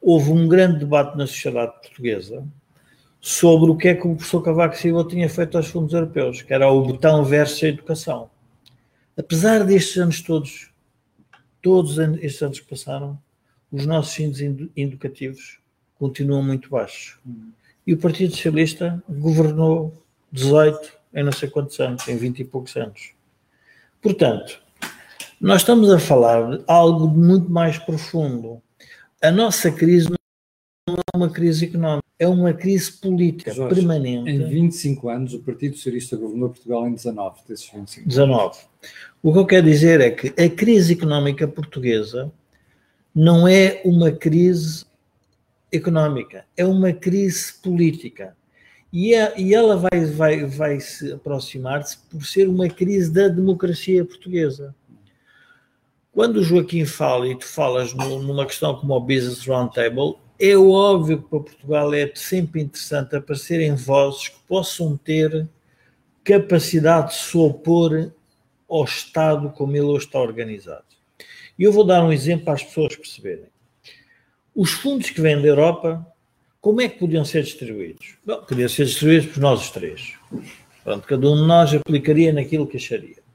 houve 0.10 0.32
um 0.32 0.48
grande 0.48 0.80
debate 0.80 1.18
na 1.18 1.28
sociedade 1.28 1.74
portuguesa 1.82 2.48
sobre 3.20 3.70
o 3.70 3.76
que 3.76 3.90
é 3.90 3.94
que 3.94 4.08
o 4.08 4.16
professor 4.16 4.42
Cavaco 4.42 4.78
Silva 4.78 5.06
tinha 5.06 5.30
feito 5.30 5.58
aos 5.58 5.68
fundos 5.68 5.94
europeus, 5.94 6.42
que 6.42 6.54
era 6.54 6.72
o 6.72 6.82
botão 6.82 7.26
versus 7.26 7.62
a 7.62 7.68
educação. 7.68 8.30
Apesar 9.18 9.66
destes 9.66 9.98
anos 9.98 10.22
todos, 10.22 10.72
todos 11.62 11.98
estes 11.98 12.42
anos 12.42 12.62
que 12.62 12.70
passaram, 12.70 13.20
os 13.70 13.86
nossos 13.86 14.18
índices 14.18 14.70
educativos 14.78 15.60
continuam 16.00 16.42
muito 16.42 16.70
baixos. 16.70 17.20
E 17.86 17.94
o 17.94 17.98
Partido 17.98 18.34
Socialista 18.34 19.04
governou 19.10 19.94
18 20.32 20.90
em 21.16 21.24
não 21.24 21.34
sei 21.34 21.50
quantos 21.50 21.78
anos, 21.82 22.08
em 22.08 22.16
20 22.16 22.40
e 22.40 22.46
poucos 22.46 22.78
anos. 22.78 23.12
Portanto, 24.02 24.62
nós 25.42 25.64
estamos 25.64 25.92
a 25.92 26.00
falar 26.00 26.50
de 26.50 26.64
algo 26.66 27.10
muito 27.10 27.52
mais 27.52 27.78
profundo. 27.78 28.62
A 29.22 29.32
nossa 29.32 29.72
crise 29.72 30.10
não 30.10 30.96
é 30.96 31.18
uma 31.18 31.30
crise 31.30 31.66
económica, 31.66 32.08
é 32.20 32.28
uma 32.28 32.54
crise 32.54 32.92
política 32.92 33.52
Jorge, 33.52 33.76
permanente. 33.76 34.30
Em 34.30 34.48
25 34.48 35.10
anos, 35.10 35.34
o 35.34 35.40
Partido 35.40 35.76
Socialista 35.76 36.16
governou 36.16 36.50
Portugal 36.50 36.88
em 36.88 36.94
19 36.94 37.42
desses 37.48 37.70
25. 37.72 38.08
19. 38.08 38.60
O 39.24 39.34
que 39.34 39.40
eu 39.40 39.46
quero 39.46 39.66
dizer 39.66 40.02
é 40.02 40.12
que 40.12 40.28
a 40.40 40.50
crise 40.50 40.94
económica 40.94 41.48
portuguesa 41.48 42.32
não 43.14 43.48
é 43.48 43.82
uma 43.84 44.12
crise 44.12 44.86
económica, 45.72 46.46
é 46.56 46.64
uma 46.64 46.94
crise 46.94 47.54
política. 47.62 48.38
E, 48.94 49.14
é, 49.14 49.34
e 49.40 49.54
ela 49.54 49.76
vai, 49.76 50.06
vai, 50.06 50.46
vai 50.46 50.80
se 50.80 51.12
aproximar-se 51.12 51.98
por 52.10 52.24
ser 52.26 52.48
uma 52.48 52.70
crise 52.70 53.12
da 53.12 53.28
democracia 53.28 54.06
portuguesa. 54.06 54.74
Quando 56.18 56.38
o 56.38 56.44
Joaquim 56.44 56.84
fala 56.84 57.28
e 57.28 57.36
tu 57.36 57.46
falas 57.46 57.94
no, 57.94 58.20
numa 58.24 58.44
questão 58.44 58.76
como 58.76 58.96
o 58.96 59.00
Business 59.00 59.46
Roundtable, 59.46 60.16
é 60.40 60.58
óbvio 60.58 61.22
que 61.22 61.30
para 61.30 61.42
Portugal 61.42 61.94
é 61.94 62.12
sempre 62.16 62.60
interessante 62.60 63.16
aparecerem 63.16 63.76
vozes 63.76 64.30
que 64.30 64.40
possam 64.48 64.98
ter 64.98 65.48
capacidade 66.24 67.10
de 67.10 67.18
se 67.18 67.38
opor 67.38 68.12
ao 68.68 68.84
Estado 68.84 69.52
como 69.52 69.74
ele 69.74 69.86
hoje 69.86 70.08
está 70.08 70.20
organizado. 70.20 70.86
E 71.56 71.62
eu 71.62 71.72
vou 71.72 71.84
dar 71.84 72.04
um 72.04 72.12
exemplo 72.12 72.46
para 72.46 72.56
as 72.56 72.64
pessoas 72.64 72.96
perceberem. 72.96 73.46
Os 74.56 74.72
fundos 74.72 75.12
que 75.12 75.22
vêm 75.22 75.40
da 75.40 75.48
Europa, 75.48 76.04
como 76.60 76.82
é 76.82 76.90
que 76.90 76.98
podiam 76.98 77.26
ser 77.26 77.44
distribuídos? 77.44 78.16
Bom, 78.26 78.42
podiam 78.42 78.68
ser 78.68 78.86
distribuídos 78.86 79.36
por 79.36 79.40
nós 79.40 79.62
os 79.62 79.70
três. 79.70 80.16
Pronto, 80.84 81.08
cada 81.08 81.30
um 81.30 81.36
de 81.36 81.48
nós 81.48 81.76
aplicaria 81.76 82.34
naquilo 82.34 82.66
que 82.66 82.78
acharia 82.78 83.27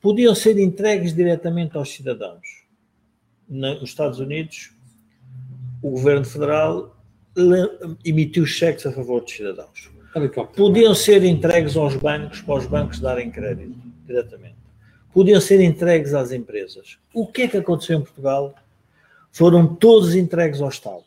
podiam 0.00 0.34
ser 0.34 0.58
entregues 0.58 1.14
diretamente 1.14 1.76
aos 1.76 1.90
cidadãos. 1.90 2.64
Nos 3.48 3.82
Estados 3.82 4.18
Unidos, 4.18 4.70
o 5.82 5.90
governo 5.90 6.24
federal 6.24 6.96
emitiu 8.04 8.44
cheques 8.44 8.84
a 8.86 8.92
favor 8.92 9.22
dos 9.22 9.32
cidadãos. 9.32 9.90
Podiam 10.56 10.94
ser 10.94 11.22
entregues 11.24 11.76
aos 11.76 11.94
bancos 11.94 12.40
para 12.40 12.54
os 12.54 12.66
bancos 12.66 12.98
darem 12.98 13.30
crédito 13.30 13.76
diretamente. 14.06 14.56
Podiam 15.12 15.40
ser 15.40 15.60
entregues 15.60 16.14
às 16.14 16.32
empresas. 16.32 16.98
O 17.14 17.26
que 17.26 17.42
é 17.42 17.48
que 17.48 17.56
aconteceu 17.56 17.98
em 17.98 18.02
Portugal? 18.02 18.54
Foram 19.30 19.74
todos 19.74 20.14
entregues 20.14 20.60
ao 20.60 20.68
Estado. 20.68 21.04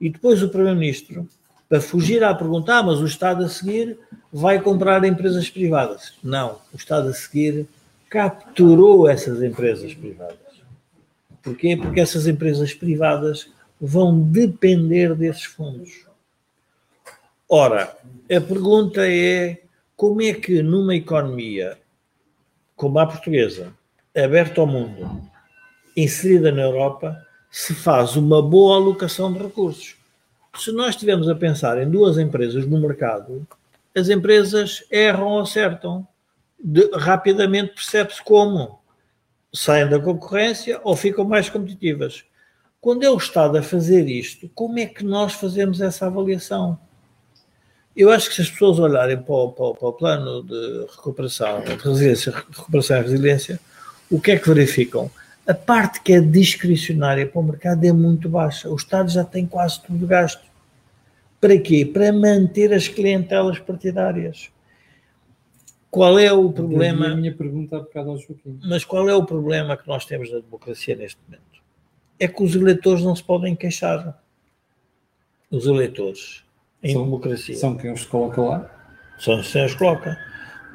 E 0.00 0.08
depois 0.08 0.42
o 0.42 0.48
Primeiro-Ministro, 0.48 1.28
para 1.68 1.80
fugir 1.80 2.22
à 2.24 2.34
pergunta, 2.34 2.76
ah, 2.76 2.82
mas 2.82 3.00
o 3.00 3.06
Estado 3.06 3.44
a 3.44 3.48
seguir 3.48 3.98
vai 4.32 4.60
comprar 4.60 5.04
empresas 5.04 5.50
privadas. 5.50 6.14
Não, 6.22 6.58
o 6.72 6.76
Estado 6.76 7.08
a 7.08 7.12
seguir 7.12 7.66
capturou 8.08 9.08
essas 9.08 9.42
empresas 9.42 9.94
privadas. 9.94 10.38
Porquê? 11.42 11.76
Porque 11.76 12.00
essas 12.00 12.26
empresas 12.26 12.74
privadas 12.74 13.50
vão 13.80 14.20
depender 14.20 15.14
desses 15.14 15.44
fundos. 15.44 16.06
Ora, 17.48 17.96
a 18.24 18.40
pergunta 18.40 19.06
é 19.08 19.62
como 19.96 20.22
é 20.22 20.32
que 20.32 20.62
numa 20.62 20.94
economia 20.94 21.78
como 22.76 22.98
a 22.98 23.06
portuguesa, 23.06 23.72
aberta 24.16 24.60
ao 24.60 24.66
mundo, 24.66 25.22
inserida 25.96 26.52
na 26.52 26.62
Europa, 26.62 27.20
se 27.50 27.74
faz 27.74 28.14
uma 28.14 28.40
boa 28.40 28.76
alocação 28.76 29.32
de 29.32 29.40
recursos? 29.40 29.96
Se 30.56 30.72
nós 30.72 30.90
estivermos 30.90 31.28
a 31.28 31.34
pensar 31.34 31.80
em 31.82 31.90
duas 31.90 32.18
empresas 32.18 32.66
no 32.66 32.80
mercado, 32.80 33.46
as 33.96 34.08
empresas 34.08 34.84
erram 34.90 35.26
ou 35.26 35.40
acertam 35.40 36.06
de, 36.62 36.90
rapidamente 36.94 37.74
percebe-se 37.74 38.22
como 38.22 38.78
saem 39.52 39.88
da 39.88 39.98
concorrência 39.98 40.80
ou 40.82 40.96
ficam 40.96 41.24
mais 41.24 41.48
competitivas. 41.48 42.24
Quando 42.80 43.02
é 43.02 43.10
o 43.10 43.16
Estado 43.16 43.58
a 43.58 43.62
fazer 43.62 44.08
isto, 44.08 44.48
como 44.54 44.78
é 44.78 44.86
que 44.86 45.04
nós 45.04 45.32
fazemos 45.32 45.80
essa 45.80 46.06
avaliação? 46.06 46.78
Eu 47.96 48.10
acho 48.10 48.28
que 48.28 48.36
se 48.36 48.42
as 48.42 48.50
pessoas 48.50 48.78
olharem 48.78 49.20
para 49.20 49.34
o, 49.34 49.52
para 49.52 49.64
o, 49.64 49.74
para 49.74 49.88
o 49.88 49.92
plano 49.92 50.42
de 50.44 50.86
recuperação, 50.94 51.60
de 51.62 51.74
resiliência, 51.74 52.32
recuperação 52.32 52.98
e 52.98 53.02
resiliência, 53.02 53.60
o 54.10 54.20
que 54.20 54.30
é 54.30 54.38
que 54.38 54.48
verificam? 54.48 55.10
A 55.46 55.54
parte 55.54 56.00
que 56.02 56.12
é 56.12 56.20
discricionária 56.20 57.26
para 57.26 57.40
o 57.40 57.42
mercado 57.42 57.84
é 57.84 57.92
muito 57.92 58.28
baixa. 58.28 58.68
O 58.68 58.76
Estado 58.76 59.10
já 59.10 59.24
tem 59.24 59.46
quase 59.46 59.82
tudo 59.82 60.06
gasto. 60.06 60.42
Para 61.40 61.58
quê? 61.58 61.84
Para 61.84 62.12
manter 62.12 62.72
as 62.72 62.86
clientelas 62.86 63.58
partidárias. 63.58 64.50
Qual 65.90 66.18
é 66.18 66.32
o 66.32 66.52
problema? 66.52 67.08
A 67.08 67.16
minha 67.16 67.34
pergunta 67.34 67.86
Joaquim. 67.94 68.60
Mas 68.64 68.84
qual 68.84 69.08
é 69.08 69.14
o 69.14 69.24
problema 69.24 69.76
que 69.76 69.88
nós 69.88 70.04
temos 70.04 70.30
na 70.30 70.40
democracia 70.40 70.94
neste 70.94 71.18
momento? 71.26 71.62
É 72.18 72.28
que 72.28 72.42
os 72.42 72.54
eleitores 72.54 73.02
não 73.02 73.16
se 73.16 73.22
podem 73.22 73.56
queixar. 73.56 74.20
Os 75.50 75.66
eleitores 75.66 76.44
em 76.82 76.92
são, 76.92 77.04
democracia. 77.04 77.56
São 77.56 77.76
quem 77.76 77.92
os 77.92 78.04
coloca 78.04 78.40
lá? 78.40 78.70
São 79.18 79.40
quem 79.42 79.64
os 79.64 79.74
coloca. 79.74 80.18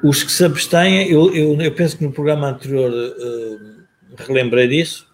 Os 0.02 0.22
que 0.22 0.32
se 0.32 0.44
abstêm, 0.44 1.08
eu, 1.08 1.32
eu, 1.34 1.60
eu 1.60 1.74
penso 1.74 1.96
que 1.96 2.04
no 2.04 2.12
programa 2.12 2.48
anterior 2.48 2.90
uh, 2.90 3.84
relembrei 4.16 4.68
disso, 4.68 5.06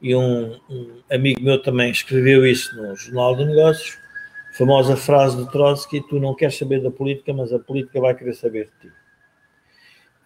e 0.00 0.14
um, 0.14 0.54
um, 0.70 1.02
amigo 1.10 1.42
meu 1.42 1.60
também 1.60 1.90
escreveu 1.90 2.46
isso 2.46 2.74
no 2.74 2.96
Jornal 2.96 3.36
de 3.36 3.44
Negócios, 3.44 3.98
famosa 4.56 4.96
frase 4.96 5.36
do 5.36 5.46
Trotsky: 5.46 6.00
Tu 6.08 6.18
não 6.18 6.34
queres 6.34 6.56
saber 6.56 6.80
da 6.80 6.90
política, 6.90 7.34
mas 7.34 7.52
a 7.52 7.58
política 7.58 8.00
vai 8.00 8.14
querer 8.14 8.34
saber 8.34 8.70
de 8.80 8.88
ti. 8.88 8.94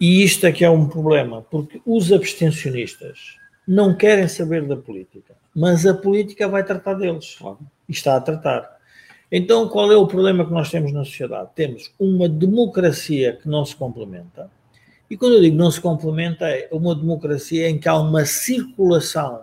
E 0.00 0.22
isto 0.22 0.46
é 0.46 0.52
que 0.52 0.64
é 0.64 0.70
um 0.70 0.88
problema, 0.88 1.42
porque 1.42 1.80
os 1.86 2.12
abstencionistas 2.12 3.36
não 3.66 3.94
querem 3.94 4.28
saber 4.28 4.66
da 4.66 4.76
política, 4.76 5.34
mas 5.54 5.86
a 5.86 5.94
política 5.94 6.48
vai 6.48 6.64
tratar 6.64 6.94
deles. 6.94 7.38
E 7.88 7.92
está 7.92 8.16
a 8.16 8.20
tratar. 8.20 8.74
Então, 9.30 9.68
qual 9.68 9.90
é 9.90 9.96
o 9.96 10.06
problema 10.06 10.44
que 10.44 10.52
nós 10.52 10.70
temos 10.70 10.92
na 10.92 11.04
sociedade? 11.04 11.50
Temos 11.54 11.92
uma 11.98 12.28
democracia 12.28 13.38
que 13.40 13.48
não 13.48 13.64
se 13.64 13.74
complementa. 13.74 14.50
E 15.10 15.16
quando 15.16 15.34
eu 15.34 15.40
digo 15.40 15.56
não 15.56 15.70
se 15.70 15.80
complementa, 15.80 16.48
é 16.48 16.68
uma 16.70 16.94
democracia 16.94 17.68
em 17.68 17.78
que 17.78 17.88
há 17.88 17.96
uma 17.96 18.24
circulação 18.24 19.42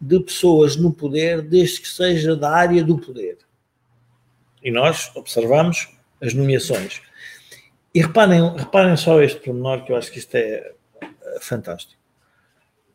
de 0.00 0.20
pessoas 0.20 0.76
no 0.76 0.92
poder, 0.92 1.42
desde 1.42 1.80
que 1.80 1.88
seja 1.88 2.36
da 2.36 2.50
área 2.50 2.84
do 2.84 2.98
poder. 2.98 3.38
E 4.62 4.70
nós 4.70 5.10
observamos 5.14 5.88
as 6.20 6.34
nomeações. 6.34 7.00
E 7.94 8.00
reparem, 8.00 8.56
reparem 8.56 8.96
só 8.96 9.20
este 9.22 9.40
pormenor, 9.40 9.84
que 9.84 9.92
eu 9.92 9.96
acho 9.96 10.12
que 10.12 10.18
isto 10.18 10.34
é 10.34 10.74
fantástico. 11.40 12.00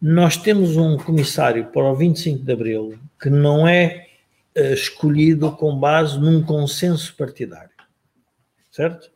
Nós 0.01 0.37
temos 0.37 0.75
um 0.75 0.97
comissário 0.97 1.65
para 1.67 1.83
o 1.83 1.95
25 1.95 2.43
de 2.43 2.51
Abril 2.51 2.99
que 3.21 3.29
não 3.29 3.67
é 3.67 4.07
uh, 4.57 4.73
escolhido 4.73 5.51
com 5.53 5.79
base 5.79 6.19
num 6.19 6.43
consenso 6.43 7.15
partidário. 7.15 7.71
Certo? 8.69 9.11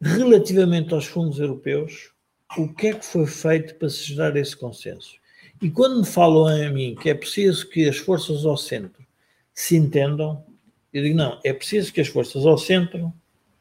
Relativamente 0.00 0.94
aos 0.94 1.06
fundos 1.06 1.38
europeus, 1.38 2.12
o 2.56 2.72
que 2.72 2.88
é 2.88 2.94
que 2.94 3.04
foi 3.04 3.26
feito 3.26 3.74
para 3.74 3.90
se 3.90 4.04
gerar 4.04 4.36
esse 4.36 4.56
consenso? 4.56 5.16
E 5.60 5.70
quando 5.70 6.00
me 6.00 6.06
falam 6.06 6.46
a 6.46 6.70
mim 6.70 6.94
que 6.94 7.10
é 7.10 7.14
preciso 7.14 7.68
que 7.68 7.88
as 7.88 7.96
forças 7.96 8.44
ao 8.44 8.56
centro 8.56 9.04
se 9.52 9.76
entendam, 9.76 10.44
eu 10.92 11.02
digo, 11.02 11.16
não, 11.16 11.40
é 11.44 11.52
preciso 11.52 11.92
que 11.92 12.00
as 12.00 12.08
forças 12.08 12.46
ao 12.46 12.58
centro, 12.58 13.12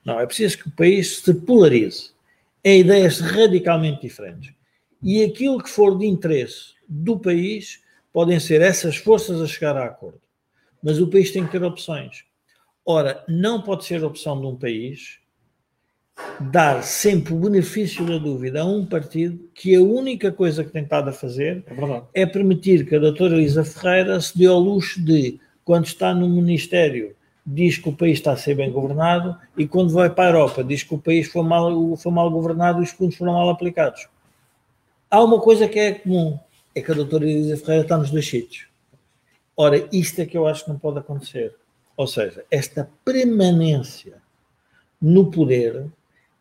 não, 0.05 0.19
é 0.19 0.25
preciso 0.25 0.59
que 0.59 0.67
o 0.67 0.71
país 0.71 1.17
se 1.17 1.33
polarize 1.33 2.11
em 2.63 2.81
ideias 2.81 3.19
radicalmente 3.19 4.01
diferentes. 4.01 4.53
E 5.01 5.23
aquilo 5.23 5.61
que 5.61 5.69
for 5.69 5.97
de 5.97 6.05
interesse 6.05 6.75
do 6.87 7.17
país 7.17 7.81
podem 8.13 8.39
ser 8.39 8.61
essas 8.61 8.95
forças 8.95 9.41
a 9.41 9.47
chegar 9.47 9.75
a 9.75 9.85
acordo. 9.85 10.21
Mas 10.81 10.99
o 10.99 11.07
país 11.07 11.31
tem 11.31 11.45
que 11.45 11.51
ter 11.51 11.63
opções. 11.63 12.23
Ora, 12.85 13.23
não 13.27 13.61
pode 13.61 13.83
ser 13.85 14.03
opção 14.03 14.39
de 14.39 14.45
um 14.45 14.55
país 14.55 15.19
dar 16.39 16.83
sempre 16.83 17.33
o 17.33 17.39
benefício 17.39 18.05
da 18.05 18.17
dúvida 18.17 18.61
a 18.61 18.65
um 18.65 18.85
partido 18.85 19.49
que 19.53 19.75
a 19.75 19.81
única 19.81 20.31
coisa 20.31 20.63
que 20.63 20.71
tem 20.71 20.83
estado 20.83 21.09
a 21.09 21.13
fazer 21.13 21.63
é, 22.13 22.21
é 22.21 22.25
permitir 22.25 22.85
que 22.85 22.95
a 22.95 22.99
doutora 22.99 23.35
Elisa 23.35 23.65
Ferreira 23.65 24.19
se 24.21 24.37
dê 24.37 24.45
ao 24.45 24.59
luxo 24.59 25.03
de, 25.03 25.39
quando 25.63 25.85
está 25.85 26.13
no 26.13 26.29
Ministério, 26.29 27.15
diz 27.45 27.77
que 27.77 27.89
o 27.89 27.93
país 27.93 28.17
está 28.17 28.31
a 28.31 28.37
ser 28.37 28.55
bem 28.55 28.71
governado 28.71 29.37
e 29.55 29.67
quando 29.67 29.93
vai 29.93 30.09
para 30.09 30.25
a 30.25 30.29
Europa 30.29 30.63
diz 30.63 30.81
que 30.81 30.95
o 30.95 30.97
país 30.97 31.27
foi 31.27 31.43
mal, 31.43 31.95
foi 31.95 32.11
mal 32.11 32.29
governado 32.31 32.79
e 32.79 32.83
os 32.83 32.89
fundos 32.89 33.15
foram 33.15 33.33
mal 33.33 33.49
aplicados. 33.49 34.07
Há 35.11 35.23
uma 35.23 35.39
coisa 35.39 35.67
que 35.67 35.77
é 35.77 35.93
comum, 35.93 36.39
é 36.73 36.81
que 36.81 36.91
a 36.91 36.95
doutora 36.95 37.29
Elisa 37.29 37.57
Ferreira 37.57 37.83
está 37.83 37.97
nos 37.97 38.09
dois 38.09 38.27
sítios. 38.27 38.67
Ora, 39.55 39.87
isto 39.91 40.19
é 40.19 40.25
que 40.25 40.37
eu 40.37 40.47
acho 40.47 40.65
que 40.65 40.69
não 40.71 40.79
pode 40.79 40.99
acontecer. 40.99 41.55
Ou 41.95 42.07
seja, 42.07 42.43
esta 42.51 42.89
permanência 43.05 44.21
no 45.01 45.31
poder 45.31 45.85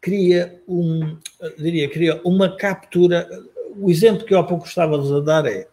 cria 0.01 0.61
um, 0.67 1.17
diria, 1.57 1.89
cria 1.89 2.21
uma 2.25 2.57
captura. 2.57 3.29
O 3.77 3.91
exemplo 3.91 4.27
que 4.27 4.35
eu 4.35 4.39
há 4.39 4.45
pouco 4.45 4.67
estava 4.67 4.97
a 4.97 5.21
dar 5.21 5.47
é: 5.47 5.69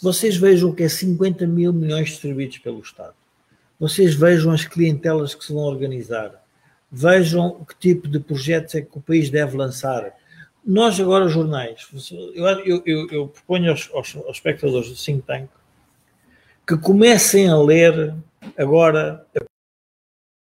vocês 0.00 0.36
vejam 0.36 0.70
o 0.70 0.74
que 0.74 0.84
é 0.84 0.88
50 0.88 1.46
mil 1.46 1.72
milhões 1.72 2.08
distribuídos 2.08 2.58
pelo 2.58 2.80
Estado. 2.80 3.19
Vocês 3.80 4.14
vejam 4.14 4.52
as 4.52 4.66
clientelas 4.66 5.34
que 5.34 5.42
se 5.42 5.52
vão 5.54 5.62
organizar. 5.62 6.44
Vejam 6.92 7.64
que 7.64 7.74
tipo 7.78 8.06
de 8.06 8.20
projetos 8.20 8.74
é 8.74 8.82
que 8.82 8.98
o 8.98 9.00
país 9.00 9.30
deve 9.30 9.56
lançar. 9.56 10.14
Nós 10.64 11.00
agora, 11.00 11.28
jornais, 11.28 11.88
eu, 12.34 12.82
eu, 12.84 13.08
eu, 13.10 13.28
proponho 13.28 13.70
aos, 13.70 13.90
aos, 13.94 14.14
aos 14.16 14.36
espectadores 14.36 14.90
do 14.90 14.94
Think 14.94 15.22
Tank 15.22 15.48
que 16.68 16.76
comecem 16.76 17.48
a 17.48 17.58
ler 17.58 18.14
agora, 18.56 19.26
a 19.36 19.40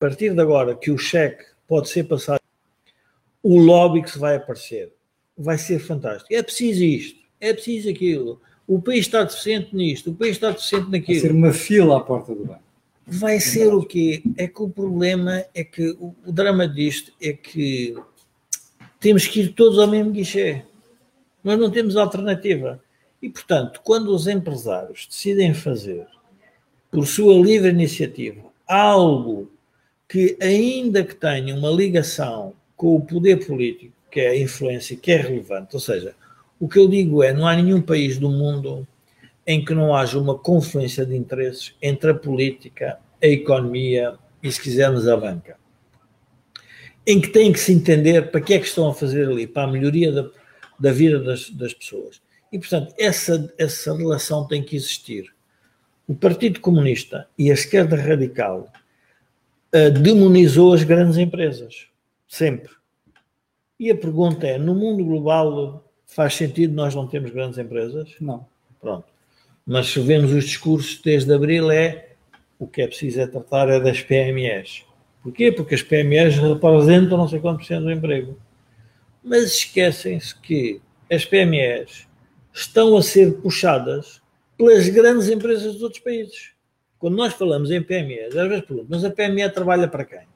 partir 0.00 0.34
de 0.34 0.40
agora, 0.40 0.74
que 0.74 0.90
o 0.90 0.98
cheque 0.98 1.44
pode 1.66 1.88
ser 1.88 2.04
passado, 2.04 2.40
o 3.42 3.60
lobby 3.60 4.02
que 4.02 4.10
se 4.10 4.18
vai 4.18 4.36
aparecer 4.36 4.92
vai 5.36 5.56
ser 5.56 5.78
fantástico. 5.78 6.34
É 6.34 6.42
preciso 6.42 6.82
isto, 6.82 7.20
é 7.40 7.52
preciso 7.52 7.88
aquilo. 7.88 8.40
O 8.66 8.82
país 8.82 9.00
está 9.00 9.22
deficiente 9.22 9.76
nisto, 9.76 10.10
o 10.10 10.14
país 10.14 10.32
está 10.32 10.50
deficiente 10.50 10.90
naquilo. 10.90 11.20
Vai 11.20 11.30
ser 11.30 11.36
uma 11.36 11.52
fila 11.52 11.98
à 11.98 12.00
porta 12.00 12.34
do 12.34 12.44
banco. 12.44 12.67
Vai 13.10 13.40
ser 13.40 13.72
o 13.72 13.82
quê? 13.82 14.22
É 14.36 14.46
que 14.46 14.62
o 14.62 14.68
problema 14.68 15.44
é 15.54 15.64
que 15.64 15.90
o, 15.92 16.14
o 16.26 16.32
drama 16.32 16.68
disto 16.68 17.12
é 17.20 17.32
que 17.32 17.96
temos 19.00 19.26
que 19.26 19.40
ir 19.40 19.54
todos 19.54 19.78
ao 19.78 19.86
mesmo 19.86 20.12
guichê. 20.12 20.62
Nós 21.42 21.58
não 21.58 21.70
temos 21.70 21.96
alternativa. 21.96 22.82
E, 23.22 23.28
portanto, 23.28 23.80
quando 23.82 24.14
os 24.14 24.26
empresários 24.26 25.06
decidem 25.08 25.54
fazer, 25.54 26.06
por 26.90 27.06
sua 27.06 27.34
livre 27.34 27.70
iniciativa, 27.70 28.42
algo 28.66 29.50
que, 30.08 30.36
ainda 30.40 31.02
que 31.02 31.14
tenha 31.14 31.54
uma 31.54 31.70
ligação 31.70 32.52
com 32.76 32.94
o 32.94 33.00
poder 33.00 33.44
político, 33.46 33.92
que 34.10 34.20
é 34.20 34.28
a 34.28 34.38
influência, 34.38 34.96
que 34.96 35.10
é 35.10 35.16
relevante, 35.16 35.74
ou 35.74 35.80
seja, 35.80 36.14
o 36.60 36.68
que 36.68 36.78
eu 36.78 36.88
digo 36.88 37.22
é: 37.22 37.32
não 37.32 37.46
há 37.46 37.56
nenhum 37.56 37.80
país 37.80 38.18
do 38.18 38.30
mundo 38.30 38.86
em 39.48 39.64
que 39.64 39.72
não 39.72 39.96
haja 39.96 40.18
uma 40.18 40.38
confluência 40.38 41.06
de 41.06 41.16
interesses 41.16 41.74
entre 41.80 42.10
a 42.10 42.14
política, 42.14 42.98
a 43.20 43.26
economia 43.26 44.14
e, 44.42 44.52
se 44.52 44.60
quisermos, 44.60 45.08
a 45.08 45.16
banca. 45.16 45.56
Em 47.06 47.18
que 47.18 47.28
têm 47.28 47.50
que 47.50 47.58
se 47.58 47.72
entender 47.72 48.30
para 48.30 48.42
que 48.42 48.52
é 48.52 48.58
que 48.58 48.66
estão 48.66 48.90
a 48.90 48.94
fazer 48.94 49.26
ali, 49.26 49.46
para 49.46 49.62
a 49.62 49.72
melhoria 49.72 50.12
da, 50.12 50.28
da 50.78 50.92
vida 50.92 51.18
das, 51.18 51.48
das 51.48 51.72
pessoas. 51.72 52.20
E, 52.52 52.58
portanto, 52.58 52.94
essa, 52.98 53.50
essa 53.56 53.96
relação 53.96 54.46
tem 54.46 54.62
que 54.62 54.76
existir. 54.76 55.34
O 56.06 56.14
Partido 56.14 56.60
Comunista 56.60 57.26
e 57.38 57.50
a 57.50 57.54
esquerda 57.54 57.96
radical 57.96 58.70
uh, 59.74 59.90
demonizou 59.90 60.74
as 60.74 60.84
grandes 60.84 61.16
empresas, 61.16 61.86
sempre. 62.28 62.72
E 63.80 63.90
a 63.90 63.96
pergunta 63.96 64.46
é: 64.46 64.58
no 64.58 64.74
mundo 64.74 65.02
global 65.06 65.90
faz 66.04 66.34
sentido 66.34 66.74
nós 66.74 66.94
não 66.94 67.06
termos 67.06 67.30
grandes 67.30 67.58
empresas? 67.58 68.14
Não. 68.20 68.46
Pronto. 68.78 69.17
Mas 69.68 69.88
se 69.88 70.00
vemos 70.00 70.32
os 70.32 70.46
discursos 70.46 70.98
desde 71.02 71.30
abril, 71.30 71.70
é 71.70 72.12
o 72.58 72.66
que 72.66 72.80
é 72.80 72.86
preciso 72.86 73.20
é 73.20 73.26
tratar 73.26 73.68
é 73.68 73.78
das 73.78 74.00
PMEs. 74.00 74.86
Porquê? 75.22 75.52
Porque 75.52 75.74
as 75.74 75.82
PMEs 75.82 76.38
representam 76.38 77.18
não 77.18 77.28
sei 77.28 77.38
quanto 77.38 77.58
por 77.58 77.66
cento 77.66 77.84
do 77.84 77.92
emprego. 77.92 78.40
Mas 79.22 79.52
esquecem-se 79.52 80.34
que 80.40 80.80
as 81.12 81.26
PMEs 81.26 82.08
estão 82.50 82.96
a 82.96 83.02
ser 83.02 83.42
puxadas 83.42 84.22
pelas 84.56 84.88
grandes 84.88 85.28
empresas 85.28 85.74
dos 85.74 85.82
outros 85.82 86.02
países. 86.02 86.52
Quando 86.98 87.18
nós 87.18 87.34
falamos 87.34 87.70
em 87.70 87.82
PME, 87.82 88.20
às 88.20 88.32
vezes 88.32 88.64
pergunto, 88.64 88.86
mas 88.88 89.04
a 89.04 89.10
PME 89.10 89.50
trabalha 89.50 89.86
para 89.86 90.06
quem? 90.06 90.26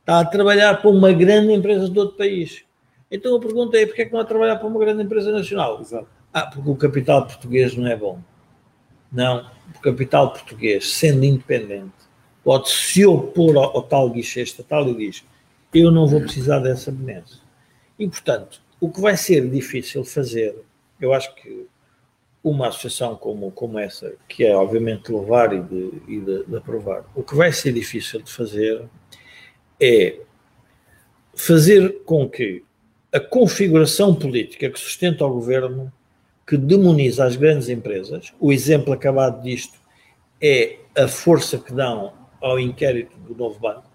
Está 0.00 0.20
a 0.20 0.24
trabalhar 0.24 0.80
para 0.80 0.88
uma 0.88 1.12
grande 1.12 1.52
empresa 1.52 1.86
de 1.86 1.98
outro 1.98 2.16
país. 2.16 2.64
Então 3.10 3.36
a 3.36 3.40
pergunta 3.40 3.76
é, 3.76 3.84
porquê 3.84 4.02
é 4.02 4.04
que 4.06 4.12
não 4.14 4.20
a 4.20 4.24
trabalhar 4.24 4.56
para 4.56 4.66
uma 4.66 4.80
grande 4.80 5.02
empresa 5.02 5.30
nacional? 5.30 5.82
Exato. 5.82 6.08
Ah, 6.32 6.46
porque 6.46 6.70
o 6.70 6.76
capital 6.76 7.26
português 7.26 7.76
não 7.76 7.86
é 7.86 7.94
bom. 7.94 8.18
Não, 9.14 9.50
o 9.74 9.80
capital 9.80 10.32
português, 10.32 10.90
sendo 10.90 11.24
independente, 11.24 11.94
pode 12.42 12.68
se 12.68 13.06
opor 13.06 13.56
ao, 13.56 13.76
ao 13.76 13.82
tal 13.82 14.10
guichê 14.10 14.42
estatal 14.42 14.86
e 14.88 14.94
diz, 14.94 15.24
eu 15.72 15.90
não 15.90 16.06
vou 16.06 16.20
precisar 16.20 16.58
dessa 16.58 16.90
benesse. 16.90 17.38
E, 17.98 18.06
portanto, 18.06 18.60
o 18.78 18.90
que 18.90 19.00
vai 19.00 19.16
ser 19.16 19.48
difícil 19.48 20.04
fazer 20.04 20.54
eu 21.00 21.12
acho 21.12 21.34
que 21.34 21.66
uma 22.42 22.68
associação 22.68 23.16
como, 23.16 23.50
como 23.50 23.78
essa, 23.78 24.14
que 24.28 24.44
é 24.44 24.54
obviamente 24.54 25.10
levar 25.10 25.52
e, 25.52 25.62
de, 25.62 25.92
e 26.06 26.20
de, 26.20 26.44
de 26.44 26.56
aprovar, 26.56 27.04
o 27.14 27.22
que 27.22 27.34
vai 27.34 27.52
ser 27.52 27.72
difícil 27.72 28.20
de 28.20 28.30
fazer 28.30 28.84
é 29.80 30.20
fazer 31.34 32.02
com 32.04 32.28
que 32.28 32.62
a 33.12 33.18
configuração 33.18 34.14
política 34.14 34.68
que 34.68 34.78
sustenta 34.78 35.24
o 35.24 35.32
governo, 35.32 35.92
que 36.46 36.56
demoniza 36.56 37.24
as 37.24 37.36
grandes 37.36 37.68
empresas, 37.68 38.32
o 38.38 38.52
exemplo 38.52 38.92
acabado 38.92 39.42
disto 39.42 39.78
é 40.40 40.78
a 40.96 41.08
força 41.08 41.58
que 41.58 41.72
dão 41.72 42.12
ao 42.40 42.60
inquérito 42.60 43.16
do 43.18 43.34
novo 43.34 43.58
banco, 43.58 43.94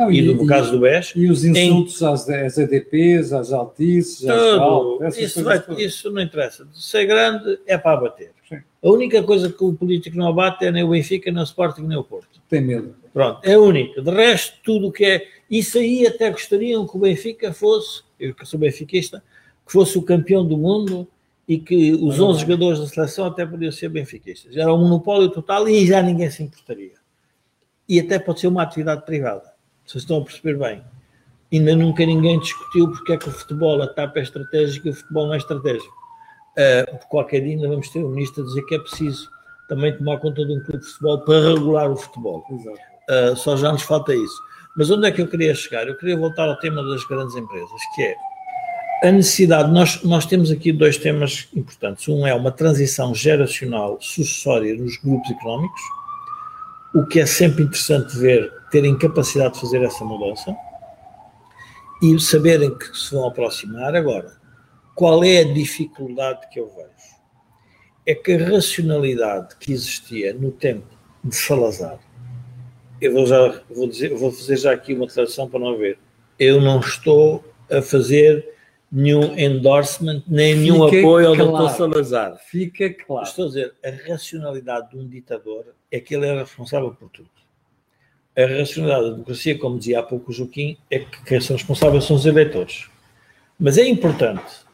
não, 0.00 0.10
e, 0.10 0.18
e, 0.20 0.34
no 0.34 0.46
caso 0.46 0.72
do 0.72 0.80
BES. 0.80 1.12
E 1.14 1.30
os 1.30 1.44
insultos 1.44 2.00
em, 2.00 2.06
às, 2.06 2.26
às 2.26 2.56
EDPs, 2.56 3.34
às 3.34 3.52
Altices, 3.52 4.26
às 4.26 4.56
Val, 4.56 4.98
isso, 5.18 5.44
vai, 5.44 5.62
isso 5.76 6.10
não 6.10 6.22
interessa. 6.22 6.66
Ser 6.72 7.04
grande 7.04 7.58
é 7.66 7.76
para 7.76 7.98
abater. 7.98 8.30
Sim. 8.48 8.62
A 8.82 8.88
única 8.88 9.22
coisa 9.22 9.52
que 9.52 9.62
o 9.62 9.74
político 9.74 10.16
não 10.16 10.28
abate 10.28 10.64
é 10.64 10.72
nem 10.72 10.82
o 10.82 10.88
Benfica, 10.88 11.30
nem 11.30 11.42
o 11.42 11.44
Sporting, 11.44 11.82
nem 11.82 11.98
o 11.98 12.02
Porto. 12.02 12.40
Tem 12.48 12.62
medo. 12.62 12.96
Pronto, 13.12 13.40
é 13.44 13.52
a 13.52 13.60
única. 13.60 14.00
De 14.00 14.10
resto, 14.10 14.56
tudo 14.64 14.88
o 14.88 14.92
que 14.92 15.04
é. 15.04 15.26
Isso 15.50 15.76
aí 15.76 16.06
até 16.06 16.30
gostariam 16.30 16.86
que 16.86 16.96
o 16.96 17.00
Benfica 17.00 17.52
fosse, 17.52 18.02
eu 18.18 18.34
que 18.34 18.46
sou 18.46 18.58
benfiquista, 18.58 19.22
que 19.66 19.72
fosse 19.72 19.98
o 19.98 20.02
campeão 20.02 20.46
do 20.46 20.56
mundo 20.56 21.06
e 21.50 21.58
que 21.58 21.92
os 21.94 22.20
11 22.20 22.42
jogadores 22.42 22.78
da 22.78 22.86
seleção 22.86 23.26
até 23.26 23.44
podiam 23.44 23.72
ser 23.72 23.88
benfiquistas. 23.88 24.56
Era 24.56 24.72
um 24.72 24.78
monopólio 24.78 25.28
total 25.30 25.68
e 25.68 25.84
já 25.84 26.00
ninguém 26.00 26.30
se 26.30 26.44
importaria. 26.44 26.92
E 27.88 27.98
até 27.98 28.20
pode 28.20 28.38
ser 28.38 28.46
uma 28.46 28.62
atividade 28.62 29.04
privada. 29.04 29.52
Vocês 29.84 30.04
estão 30.04 30.18
a 30.18 30.24
perceber 30.24 30.56
bem. 30.56 30.80
Ainda 31.52 31.74
nunca 31.74 32.06
ninguém 32.06 32.38
discutiu 32.38 32.92
porque 32.92 33.14
é 33.14 33.16
que 33.16 33.28
o 33.28 33.32
futebol, 33.32 33.82
a 33.82 33.88
TAP 33.88 34.18
é 34.18 34.20
estratégico 34.20 34.86
e 34.86 34.90
o 34.92 34.94
futebol 34.94 35.26
não 35.26 35.34
é 35.34 35.38
estratégico. 35.38 35.92
Uh, 36.56 37.08
qualquer 37.08 37.40
dia 37.40 37.56
ainda 37.56 37.68
vamos 37.68 37.88
ter 37.88 38.04
um 38.04 38.10
ministro 38.10 38.44
a 38.44 38.46
dizer 38.46 38.62
que 38.66 38.76
é 38.76 38.78
preciso 38.78 39.28
também 39.68 39.98
tomar 39.98 40.18
conta 40.18 40.46
de 40.46 40.52
um 40.52 40.62
clube 40.62 40.78
de 40.78 40.86
futebol 40.86 41.18
para 41.18 41.48
regular 41.48 41.90
o 41.90 41.96
futebol. 41.96 42.44
Uh, 42.48 43.34
só 43.34 43.56
já 43.56 43.72
nos 43.72 43.82
falta 43.82 44.14
isso. 44.14 44.40
Mas 44.76 44.88
onde 44.88 45.08
é 45.08 45.10
que 45.10 45.20
eu 45.20 45.26
queria 45.26 45.52
chegar? 45.52 45.88
Eu 45.88 45.96
queria 45.96 46.16
voltar 46.16 46.48
ao 46.48 46.60
tema 46.60 46.80
das 46.84 47.02
grandes 47.06 47.34
empresas, 47.34 47.80
que 47.96 48.02
é 48.04 48.14
a 49.02 49.10
necessidade. 49.10 49.72
Nós, 49.72 50.02
nós 50.02 50.26
temos 50.26 50.50
aqui 50.50 50.72
dois 50.72 50.98
temas 50.98 51.48
importantes. 51.54 52.06
Um 52.08 52.26
é 52.26 52.34
uma 52.34 52.52
transição 52.52 53.14
geracional 53.14 53.98
sucessória 54.00 54.74
nos 54.74 54.96
grupos 54.98 55.30
económicos, 55.30 55.80
o 56.94 57.06
que 57.06 57.20
é 57.20 57.26
sempre 57.26 57.62
interessante 57.64 58.16
ver 58.16 58.52
terem 58.70 58.96
capacidade 58.96 59.54
de 59.54 59.60
fazer 59.60 59.82
essa 59.82 60.04
mudança 60.04 60.54
e 62.02 62.18
saberem 62.18 62.76
que 62.76 62.96
se 62.96 63.14
vão 63.14 63.26
aproximar. 63.26 63.94
Agora, 63.94 64.32
qual 64.94 65.22
é 65.24 65.40
a 65.40 65.52
dificuldade 65.52 66.48
que 66.50 66.60
eu 66.60 66.68
vejo? 66.68 66.88
É 68.06 68.14
que 68.14 68.32
a 68.32 68.48
racionalidade 68.48 69.56
que 69.56 69.72
existia 69.72 70.34
no 70.34 70.50
tempo 70.50 70.86
de 71.22 71.34
Salazar. 71.34 71.98
Eu 73.00 73.12
vou, 73.12 73.26
já, 73.26 73.62
vou, 73.70 73.88
dizer, 73.88 74.14
vou 74.14 74.30
fazer 74.30 74.56
já 74.56 74.72
aqui 74.72 74.94
uma 74.94 75.06
declaração 75.06 75.48
para 75.48 75.60
não 75.60 75.76
ver. 75.76 75.98
Eu 76.38 76.60
não 76.60 76.80
estou 76.80 77.44
a 77.70 77.80
fazer 77.80 78.46
nenhum 78.90 79.38
endorsement, 79.38 80.22
nem 80.26 80.54
Fica 80.54 80.60
nenhum 80.60 80.84
apoio 80.84 81.28
ao 81.28 81.36
claro. 81.36 81.68
Dr. 81.68 81.76
Salazar. 81.76 82.38
Fica 82.38 82.92
claro. 82.92 83.26
Estou 83.26 83.44
a 83.44 83.48
dizer, 83.48 83.74
a 83.84 84.10
racionalidade 84.10 84.90
de 84.90 84.98
um 84.98 85.06
ditador 85.06 85.74
é 85.90 86.00
que 86.00 86.14
ele 86.14 86.26
é 86.26 86.40
responsável 86.40 86.90
por 86.92 87.08
tudo. 87.10 87.30
A 88.36 88.46
racionalidade 88.46 89.04
da 89.04 89.12
democracia, 89.12 89.58
como 89.58 89.78
dizia 89.78 90.00
há 90.00 90.02
pouco 90.02 90.30
o 90.30 90.34
Joaquim, 90.34 90.76
é 90.90 91.00
que 91.00 91.24
quem 91.24 91.40
são 91.40 91.56
responsáveis 91.56 92.04
são 92.04 92.16
os 92.16 92.26
eleitores. 92.26 92.88
Mas 93.58 93.76
é 93.78 93.86
importante 93.86 94.64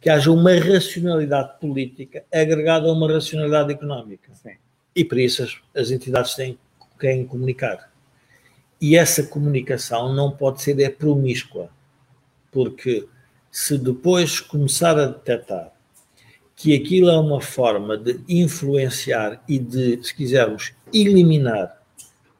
que 0.00 0.10
haja 0.10 0.32
uma 0.32 0.54
racionalidade 0.54 1.60
política 1.60 2.24
agregada 2.32 2.88
a 2.88 2.92
uma 2.92 3.12
racionalidade 3.12 3.72
económica. 3.72 4.32
Sim. 4.34 4.56
E 4.94 5.04
por 5.04 5.18
isso 5.18 5.42
as, 5.44 5.56
as 5.74 5.90
entidades 5.90 6.34
têm 6.34 6.58
quem 6.98 7.24
comunicar. 7.26 7.92
E 8.80 8.96
essa 8.96 9.22
comunicação 9.22 10.12
não 10.12 10.30
pode 10.30 10.60
ser 10.60 10.80
é 10.80 10.88
promíscua, 10.88 11.70
porque 12.50 13.06
se 13.52 13.76
depois 13.76 14.40
começar 14.40 14.98
a 14.98 15.06
detectar 15.06 15.70
que 16.56 16.74
aquilo 16.74 17.10
é 17.10 17.18
uma 17.18 17.40
forma 17.40 17.98
de 17.98 18.20
influenciar 18.28 19.42
e 19.48 19.58
de, 19.58 20.02
se 20.02 20.14
quisermos, 20.14 20.72
eliminar 20.92 21.76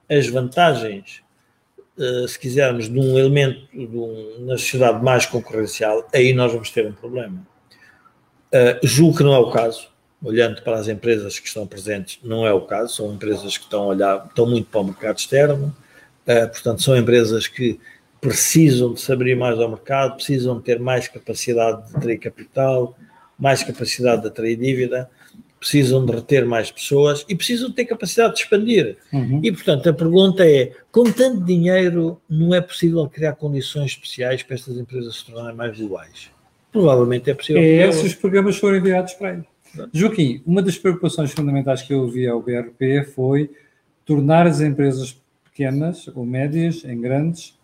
as 0.08 0.28
vantagens, 0.28 1.22
uh, 1.98 2.26
se 2.26 2.38
quisermos, 2.38 2.88
de 2.88 2.98
um 2.98 3.18
elemento 3.18 3.66
de 3.72 3.96
um, 3.96 4.46
na 4.46 4.56
sociedade 4.56 5.04
mais 5.04 5.26
concorrencial, 5.26 6.08
aí 6.14 6.32
nós 6.32 6.52
vamos 6.52 6.70
ter 6.70 6.86
um 6.86 6.92
problema. 6.92 7.46
Uh, 8.54 8.86
julgo 8.86 9.18
que 9.18 9.24
não 9.24 9.34
é 9.34 9.38
o 9.38 9.50
caso, 9.50 9.88
olhando 10.22 10.62
para 10.62 10.78
as 10.78 10.88
empresas 10.88 11.38
que 11.38 11.48
estão 11.48 11.66
presentes, 11.66 12.20
não 12.22 12.46
é 12.46 12.52
o 12.52 12.60
caso, 12.62 12.94
são 12.94 13.12
empresas 13.12 13.58
que 13.58 13.64
estão 13.64 13.82
a 13.82 13.86
olhar, 13.86 14.26
estão 14.26 14.46
muito 14.46 14.70
para 14.70 14.80
o 14.80 14.84
mercado 14.84 15.18
externo, 15.18 15.74
uh, 16.26 16.48
portanto, 16.48 16.80
são 16.80 16.96
empresas 16.96 17.48
que 17.48 17.80
precisam 18.22 18.94
de 18.94 19.00
se 19.00 19.12
abrir 19.12 19.34
mais 19.34 19.58
ao 19.58 19.68
mercado, 19.68 20.14
precisam 20.14 20.56
de 20.56 20.62
ter 20.62 20.78
mais 20.78 21.08
capacidade 21.08 21.88
de 21.88 21.96
atrair 21.96 22.18
capital, 22.18 22.96
mais 23.36 23.64
capacidade 23.64 24.22
de 24.22 24.28
atrair 24.28 24.56
dívida, 24.56 25.10
precisam 25.58 26.06
de 26.06 26.12
reter 26.12 26.46
mais 26.46 26.70
pessoas 26.70 27.24
e 27.28 27.34
precisam 27.34 27.68
de 27.68 27.74
ter 27.74 27.84
capacidade 27.84 28.34
de 28.34 28.42
expandir. 28.42 28.96
Uhum. 29.12 29.40
E, 29.42 29.50
portanto, 29.50 29.88
a 29.88 29.92
pergunta 29.92 30.46
é: 30.46 30.70
com 30.92 31.02
tanto 31.02 31.44
dinheiro, 31.44 32.20
não 32.30 32.54
é 32.54 32.60
possível 32.60 33.08
criar 33.08 33.32
condições 33.32 33.90
especiais 33.90 34.44
para 34.44 34.54
estas 34.54 34.78
empresas 34.78 35.16
se 35.16 35.26
tornarem 35.26 35.56
mais 35.56 35.76
globais? 35.76 36.30
Provavelmente 36.70 37.28
é 37.28 37.34
possível. 37.34 37.60
É 37.60 37.88
esses 37.88 38.04
os 38.04 38.14
programas 38.14 38.56
foram 38.56 38.76
enviados 38.76 39.14
para 39.14 39.30
aí. 39.30 39.42
Joaquim, 39.92 40.40
uma 40.46 40.62
das 40.62 40.78
preocupações 40.78 41.32
fundamentais 41.32 41.82
que 41.82 41.92
eu 41.92 42.02
ouvi 42.02 42.28
ao 42.28 42.40
BRP 42.40 43.04
foi 43.16 43.50
tornar 44.04 44.46
as 44.46 44.60
empresas 44.60 45.20
pequenas 45.44 46.06
ou 46.14 46.24
médias 46.24 46.84
em 46.84 47.00
grandes 47.00 47.60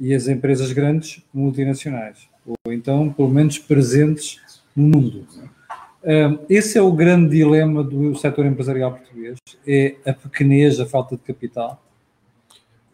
e 0.00 0.14
as 0.14 0.28
empresas 0.28 0.72
grandes 0.72 1.22
multinacionais, 1.32 2.28
ou 2.46 2.72
então, 2.72 3.12
pelo 3.12 3.28
menos, 3.28 3.58
presentes 3.58 4.40
no 4.74 4.84
mundo. 4.84 5.26
Esse 6.48 6.78
é 6.78 6.82
o 6.82 6.92
grande 6.92 7.36
dilema 7.36 7.82
do 7.82 8.14
setor 8.16 8.46
empresarial 8.46 8.92
português, 8.92 9.36
é 9.66 9.96
a 10.06 10.12
pequenez, 10.12 10.80
a 10.80 10.86
falta 10.86 11.16
de 11.16 11.22
capital? 11.22 11.82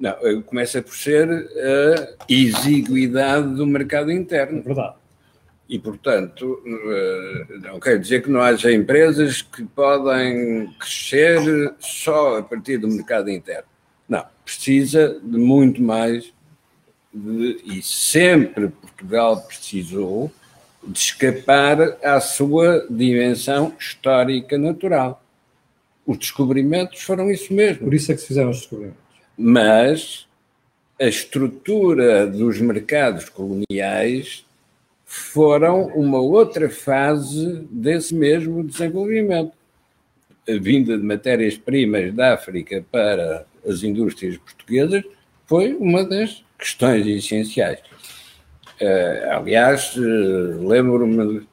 Não, 0.01 0.43
começa 0.43 0.83
por 0.83 0.95
ser 0.95 1.29
a 1.31 2.25
exiguidade 2.29 3.55
do 3.55 3.67
mercado 3.67 4.11
interno. 4.11 4.59
É 4.59 4.63
verdade. 4.63 4.95
E, 5.69 5.79
portanto, 5.79 6.61
eh, 6.67 7.47
não 7.63 7.81
quer 7.81 7.99
dizer 7.99 8.23
que 8.23 8.31
não 8.31 8.41
haja 8.41 8.71
empresas 8.71 9.41
que 9.41 9.65
podem 9.65 10.69
crescer 10.79 11.75
só 11.79 12.39
a 12.39 12.43
partir 12.43 12.77
do 12.77 12.89
mercado 12.89 13.31
interno. 13.31 13.65
Não, 14.07 14.25
precisa 14.45 15.19
de 15.23 15.39
muito 15.39 15.83
mais 15.83 16.35
de, 17.15 17.61
e 17.65 17.83
sempre 17.83 18.69
Portugal 18.69 19.41
precisou 19.43 20.33
de 20.87 20.99
escapar 20.99 21.97
à 22.03 22.21
sua 22.21 22.87
dimensão 22.91 23.73
histórica 23.79 24.59
natural. 24.59 25.23
Os 26.07 26.19
descobrimentos 26.19 27.01
foram 27.03 27.31
isso 27.31 27.55
mesmo. 27.55 27.85
Por 27.85 27.95
isso 27.95 28.13
é 28.13 28.15
que 28.15 28.21
se 28.21 28.27
fizeram 28.27 28.51
os 28.51 28.59
descobrimentos. 28.59 29.01
Mas 29.39 30.27
a 31.01 31.07
estrutura 31.07 32.27
dos 32.27 32.61
mercados 32.61 33.29
coloniais 33.29 34.45
foram 35.07 35.87
uma 35.89 36.21
outra 36.21 36.69
fase 36.69 37.67
desse 37.71 38.15
mesmo 38.15 38.63
desenvolvimento. 38.63 39.53
A 40.47 40.59
vinda 40.59 40.99
de 40.99 41.03
matérias-primas 41.03 42.13
da 42.13 42.35
África 42.35 42.85
para 42.93 43.47
as 43.67 43.83
indústrias 43.83 44.37
portuguesas 44.37 45.05
foi 45.47 45.75
uma 45.75 46.05
das 46.05 46.45
questões 46.59 47.07
essenciais. 47.07 47.79
Uh, 48.81 49.31
aliás, 49.31 49.95
uh, 49.97 50.67
lembro-me 50.67 51.47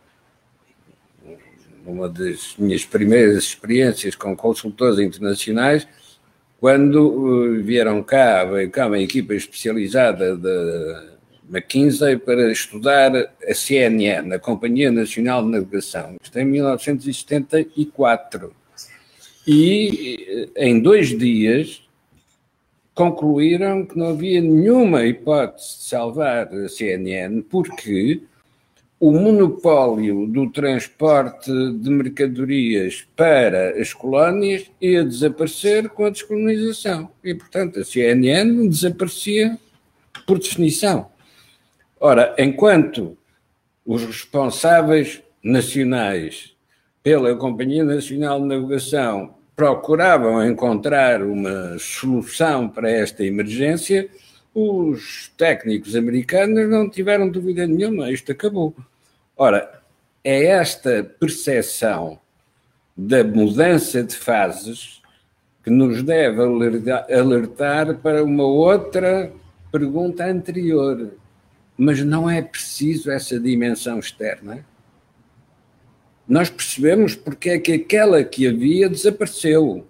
uma 1.85 2.09
das 2.09 2.55
minhas 2.57 2.83
primeiras 2.85 3.43
experiências 3.43 4.15
com 4.15 4.35
consultores 4.35 4.97
internacionais, 4.99 5.87
quando 6.59 7.07
uh, 7.07 7.63
vieram 7.63 8.01
cá, 8.03 8.43
veio 8.45 8.69
cá 8.69 8.87
uma 8.87 8.99
equipa 8.99 9.33
especializada 9.33 10.37
da 10.37 11.11
McKinsey 11.49 12.17
para 12.17 12.51
estudar 12.51 13.15
a 13.15 13.53
CNN, 13.53 14.33
a 14.33 14.39
Companhia 14.39 14.91
Nacional 14.91 15.43
de 15.43 15.49
Navegação, 15.49 16.15
isto 16.21 16.39
em 16.39 16.45
1974. 16.45 18.53
E 19.45 20.49
em 20.55 20.79
dois 20.79 21.17
dias 21.17 21.81
concluíram 22.93 23.85
que 23.85 23.97
não 23.97 24.09
havia 24.09 24.41
nenhuma 24.41 25.05
hipótese 25.05 25.77
de 25.77 25.83
salvar 25.83 26.53
a 26.53 26.67
CNN 26.67 27.41
porque 27.43 28.21
o 28.99 29.11
monopólio 29.11 30.27
do 30.27 30.51
transporte 30.51 31.51
de 31.51 31.89
mercadorias 31.89 33.07
para 33.15 33.81
as 33.81 33.93
colónias 33.93 34.69
ia 34.79 35.03
desaparecer 35.03 35.89
com 35.89 36.05
a 36.05 36.11
descolonização. 36.11 37.09
E, 37.23 37.33
portanto, 37.33 37.79
a 37.79 37.83
CNN 37.83 38.67
desaparecia 38.67 39.57
por 40.27 40.37
definição. 40.37 41.09
Ora, 41.99 42.35
enquanto 42.37 43.17
os 43.83 44.05
responsáveis 44.05 45.23
nacionais 45.43 46.55
pela 47.01 47.35
Companhia 47.35 47.83
Nacional 47.83 48.39
de 48.39 48.45
Navegação 48.45 49.33
procuravam 49.61 50.43
encontrar 50.43 51.21
uma 51.21 51.77
solução 51.77 52.67
para 52.67 52.89
esta 52.89 53.23
emergência, 53.23 54.09
os 54.55 55.31
técnicos 55.37 55.95
americanos 55.95 56.67
não 56.67 56.89
tiveram 56.89 57.29
dúvida 57.29 57.67
nenhuma, 57.67 58.09
isto 58.09 58.31
acabou. 58.31 58.75
Ora, 59.37 59.83
é 60.23 60.45
esta 60.45 61.03
percepção 61.03 62.19
da 62.97 63.23
mudança 63.23 64.01
de 64.03 64.15
fases 64.15 64.99
que 65.63 65.69
nos 65.69 66.01
deve 66.01 66.41
alertar 67.13 67.99
para 67.99 68.23
uma 68.23 68.45
outra 68.45 69.31
pergunta 69.71 70.25
anterior. 70.25 71.11
Mas 71.77 72.03
não 72.03 72.27
é 72.27 72.41
preciso 72.41 73.11
essa 73.11 73.39
dimensão 73.39 73.99
externa? 73.99 74.65
Nós 76.27 76.49
percebemos 76.49 77.15
porque 77.15 77.49
é 77.49 77.59
que 77.59 77.73
aquela 77.73 78.23
que 78.23 78.47
havia 78.47 78.89
desapareceu, 78.89 79.85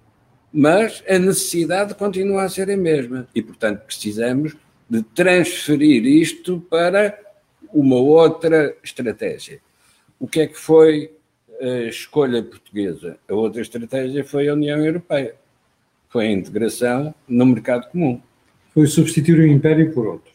mas 0.51 1.03
a 1.07 1.17
necessidade 1.17 1.95
continua 1.95 2.43
a 2.43 2.49
ser 2.49 2.69
a 2.69 2.77
mesma 2.77 3.27
e, 3.33 3.41
portanto, 3.41 3.81
precisamos 3.85 4.55
de 4.89 5.01
transferir 5.03 6.05
isto 6.05 6.59
para 6.69 7.17
uma 7.73 7.95
outra 7.95 8.75
estratégia. 8.83 9.59
O 10.19 10.27
que 10.27 10.41
é 10.41 10.47
que 10.47 10.57
foi 10.57 11.11
a 11.61 11.87
escolha 11.87 12.43
portuguesa? 12.43 13.17
A 13.29 13.33
outra 13.33 13.61
estratégia 13.61 14.25
foi 14.25 14.49
a 14.49 14.53
União 14.53 14.85
Europeia. 14.85 15.35
Foi 16.09 16.27
a 16.27 16.31
integração 16.31 17.15
no 17.27 17.45
mercado 17.45 17.89
comum. 17.89 18.21
Foi 18.73 18.85
substituir 18.87 19.39
o 19.39 19.47
império 19.47 19.93
por 19.93 20.05
outro. 20.05 20.31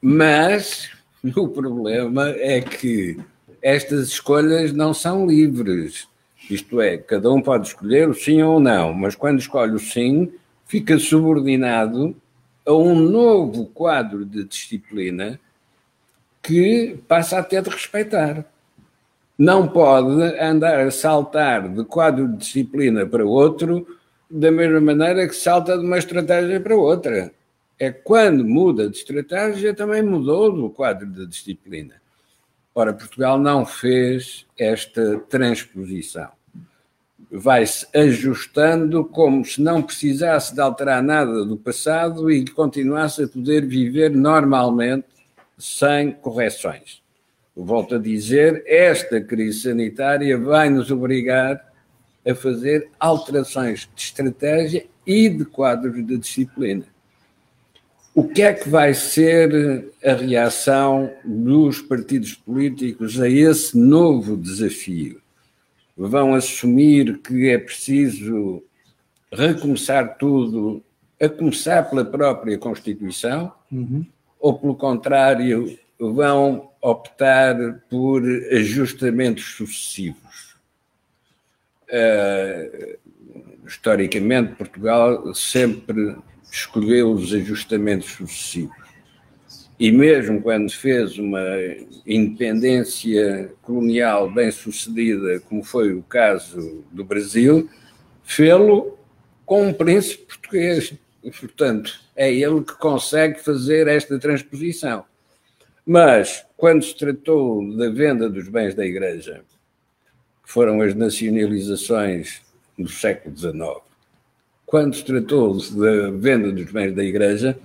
Mas 0.00 0.90
o 1.34 1.48
problema 1.48 2.28
é 2.30 2.60
que 2.60 3.18
estas 3.62 4.08
escolhas 4.08 4.72
não 4.72 4.92
são 4.92 5.24
livres. 5.26 6.08
Isto 6.50 6.80
é, 6.80 6.98
cada 6.98 7.30
um 7.30 7.40
pode 7.40 7.68
escolher 7.68 8.08
o 8.08 8.14
sim 8.14 8.42
ou 8.42 8.58
não, 8.58 8.92
mas 8.92 9.14
quando 9.14 9.38
escolhe 9.38 9.72
o 9.72 9.78
sim, 9.78 10.32
fica 10.66 10.98
subordinado 10.98 12.16
a 12.66 12.72
um 12.72 12.94
novo 12.94 13.66
quadro 13.66 14.24
de 14.24 14.44
disciplina 14.44 15.38
que 16.42 16.98
passa 17.06 17.38
a 17.38 17.42
ter 17.42 17.62
de 17.62 17.70
respeitar. 17.70 18.44
Não 19.38 19.68
pode 19.68 20.22
andar 20.40 20.80
a 20.80 20.90
saltar 20.90 21.68
de 21.68 21.84
quadro 21.84 22.28
de 22.28 22.38
disciplina 22.38 23.06
para 23.06 23.24
outro 23.24 23.86
da 24.28 24.50
mesma 24.50 24.80
maneira 24.80 25.28
que 25.28 25.34
salta 25.36 25.78
de 25.78 25.84
uma 25.84 25.98
estratégia 25.98 26.60
para 26.60 26.74
outra. 26.74 27.32
É 27.78 27.90
quando 27.90 28.44
muda 28.44 28.88
de 28.88 28.96
estratégia, 28.96 29.74
também 29.74 30.02
mudou 30.02 30.52
do 30.52 30.70
quadro 30.70 31.06
de 31.06 31.26
disciplina. 31.26 32.01
Ora, 32.74 32.92
Portugal 32.94 33.38
não 33.38 33.66
fez 33.66 34.46
esta 34.58 35.18
transposição. 35.28 36.30
vai-se 37.34 37.86
ajustando 37.94 39.06
como 39.06 39.42
se 39.42 39.60
não 39.62 39.82
precisasse 39.82 40.54
de 40.54 40.60
alterar 40.60 41.02
nada 41.02 41.46
do 41.46 41.56
passado 41.56 42.30
e 42.30 42.44
continuasse 42.46 43.22
a 43.22 43.28
poder 43.28 43.66
viver 43.66 44.10
normalmente 44.10 45.06
sem 45.56 46.12
correções. 46.12 47.02
Volto 47.56 47.94
a 47.94 47.98
dizer, 47.98 48.62
esta 48.66 49.18
crise 49.18 49.62
sanitária 49.62 50.38
vai 50.38 50.68
nos 50.68 50.90
obrigar 50.90 51.72
a 52.26 52.34
fazer 52.34 52.90
alterações 53.00 53.88
de 53.94 54.02
estratégia 54.02 54.86
e 55.06 55.28
de 55.30 55.44
quadros 55.46 55.94
de 56.06 56.18
disciplina. 56.18 56.91
O 58.14 58.28
que 58.28 58.42
é 58.42 58.52
que 58.52 58.68
vai 58.68 58.92
ser 58.92 59.90
a 60.04 60.12
reação 60.12 61.10
dos 61.24 61.80
partidos 61.80 62.34
políticos 62.34 63.18
a 63.18 63.26
esse 63.26 63.76
novo 63.78 64.36
desafio? 64.36 65.20
Vão 65.96 66.34
assumir 66.34 67.18
que 67.18 67.48
é 67.48 67.56
preciso 67.56 68.62
recomeçar 69.32 70.18
tudo, 70.18 70.82
a 71.18 71.26
começar 71.26 71.88
pela 71.88 72.04
própria 72.04 72.58
Constituição, 72.58 73.50
uhum. 73.70 74.04
ou, 74.38 74.58
pelo 74.58 74.74
contrário, 74.74 75.78
vão 75.98 76.70
optar 76.82 77.82
por 77.88 78.22
ajustamentos 78.52 79.44
sucessivos? 79.56 80.56
Uh, 81.88 82.98
historicamente, 83.66 84.54
Portugal 84.54 85.34
sempre 85.34 86.16
escolheu 86.52 87.12
os 87.12 87.32
ajustamentos 87.32 88.10
sucessivos. 88.10 88.76
E 89.80 89.90
mesmo 89.90 90.40
quando 90.40 90.70
fez 90.70 91.18
uma 91.18 91.42
independência 92.06 93.52
colonial 93.62 94.30
bem 94.30 94.50
sucedida, 94.50 95.40
como 95.40 95.64
foi 95.64 95.94
o 95.94 96.02
caso 96.02 96.84
do 96.92 97.02
Brasil, 97.04 97.68
fê-lo 98.22 98.98
com 99.46 99.66
um 99.66 99.72
príncipe 99.72 100.26
português. 100.26 100.94
E, 101.24 101.30
portanto, 101.30 102.00
é 102.14 102.32
ele 102.32 102.62
que 102.62 102.74
consegue 102.74 103.40
fazer 103.40 103.88
esta 103.88 104.18
transposição. 104.18 105.04
Mas, 105.86 106.44
quando 106.56 106.84
se 106.84 106.96
tratou 106.96 107.76
da 107.76 107.88
venda 107.88 108.28
dos 108.28 108.48
bens 108.48 108.74
da 108.74 108.84
Igreja, 108.84 109.42
que 110.44 110.52
foram 110.52 110.80
as 110.80 110.94
nacionalizações 110.94 112.42
do 112.78 112.88
século 112.88 113.36
XIX, 113.36 113.91
quando 114.72 114.96
se 114.96 115.04
tratou 115.04 115.58
da 115.72 116.10
venda 116.12 116.50
dos 116.50 116.72
bens 116.72 116.94
da 116.94 117.04
Igreja, 117.04 117.58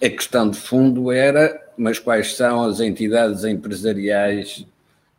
a 0.00 0.08
questão 0.08 0.48
de 0.48 0.56
fundo 0.56 1.10
era: 1.10 1.60
mas 1.76 1.98
quais 1.98 2.36
são 2.36 2.62
as 2.62 2.78
entidades 2.78 3.42
empresariais 3.42 4.64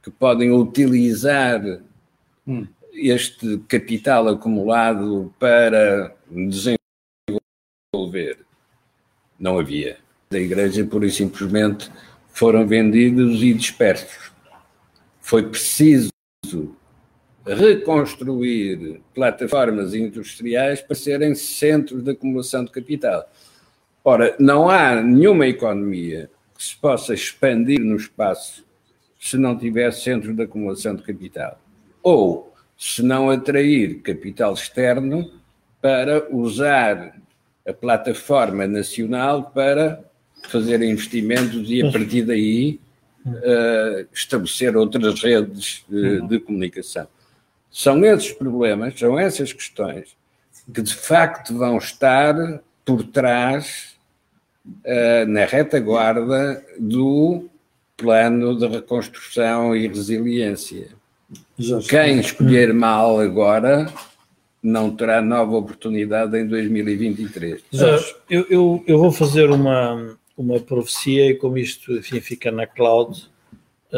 que 0.01 0.09
podem 0.09 0.49
utilizar 0.49 1.61
hum. 2.47 2.65
este 2.93 3.57
capital 3.67 4.29
acumulado 4.29 5.33
para 5.37 6.15
desenvolver? 6.31 6.77
Não 9.37 9.59
havia. 9.59 9.97
Da 10.29 10.39
Igreja, 10.39 10.85
pura 10.85 11.05
e 11.05 11.11
simplesmente, 11.11 11.91
foram 12.29 12.65
vendidos 12.65 13.43
e 13.43 13.53
dispersos. 13.53 14.31
Foi 15.19 15.43
preciso 15.43 16.07
reconstruir 17.45 19.01
plataformas 19.13 19.93
industriais 19.93 20.81
para 20.81 20.95
serem 20.95 21.33
centros 21.35 22.03
de 22.03 22.11
acumulação 22.11 22.63
de 22.63 22.71
capital. 22.71 23.29
Ora, 24.03 24.35
não 24.39 24.69
há 24.69 25.01
nenhuma 25.01 25.47
economia 25.47 26.29
que 26.57 26.63
se 26.63 26.75
possa 26.75 27.13
expandir 27.13 27.79
no 27.79 27.95
espaço 27.95 28.65
se 29.19 29.37
não 29.37 29.57
tiver 29.57 29.91
centros 29.91 30.35
de 30.35 30.43
acumulação 30.43 30.95
de 30.95 31.03
capital. 31.03 31.59
Ou 32.01 32.53
se 32.77 33.03
não 33.03 33.29
atrair 33.29 34.01
capital 34.01 34.53
externo 34.53 35.29
para 35.81 36.33
usar 36.33 37.19
a 37.67 37.73
plataforma 37.73 38.65
nacional 38.65 39.51
para 39.53 40.03
fazer 40.47 40.81
investimentos 40.81 41.69
e 41.69 41.85
a 41.85 41.91
partir 41.91 42.23
daí 42.23 42.79
uh, 43.25 44.07
estabelecer 44.13 44.75
outras 44.77 45.21
redes 45.21 45.85
uh, 45.89 46.25
de 46.27 46.39
comunicação. 46.39 47.07
São 47.71 48.03
esses 48.03 48.31
problemas, 48.31 48.97
são 48.97 49.19
essas 49.19 49.53
questões 49.53 50.17
que 50.73 50.81
de 50.81 50.95
facto 50.95 51.57
vão 51.57 51.77
estar 51.77 52.61
por 52.85 53.03
trás, 53.03 53.95
uh, 54.65 55.25
na 55.27 55.45
retaguarda 55.45 56.63
do 56.79 57.49
plano 57.97 58.57
de 58.57 58.67
reconstrução 58.67 59.75
e 59.75 59.87
resiliência. 59.87 60.87
Quem 61.87 62.19
escolher 62.19 62.73
mal 62.73 63.19
agora 63.19 63.91
não 64.61 64.95
terá 64.95 65.21
nova 65.21 65.55
oportunidade 65.55 66.37
em 66.37 66.47
2023. 66.47 67.61
Uh, 67.61 67.65
eu, 68.29 68.45
eu, 68.49 68.83
eu, 68.87 68.97
vou 68.97 69.11
fazer 69.11 69.49
uma, 69.49 70.17
uma 70.37 70.59
profecia 70.59 71.29
e 71.29 71.35
como 71.35 71.57
isto 71.57 71.93
enfim, 71.93 72.19
fica 72.19 72.51
na 72.51 72.65
cloud, 72.65 73.29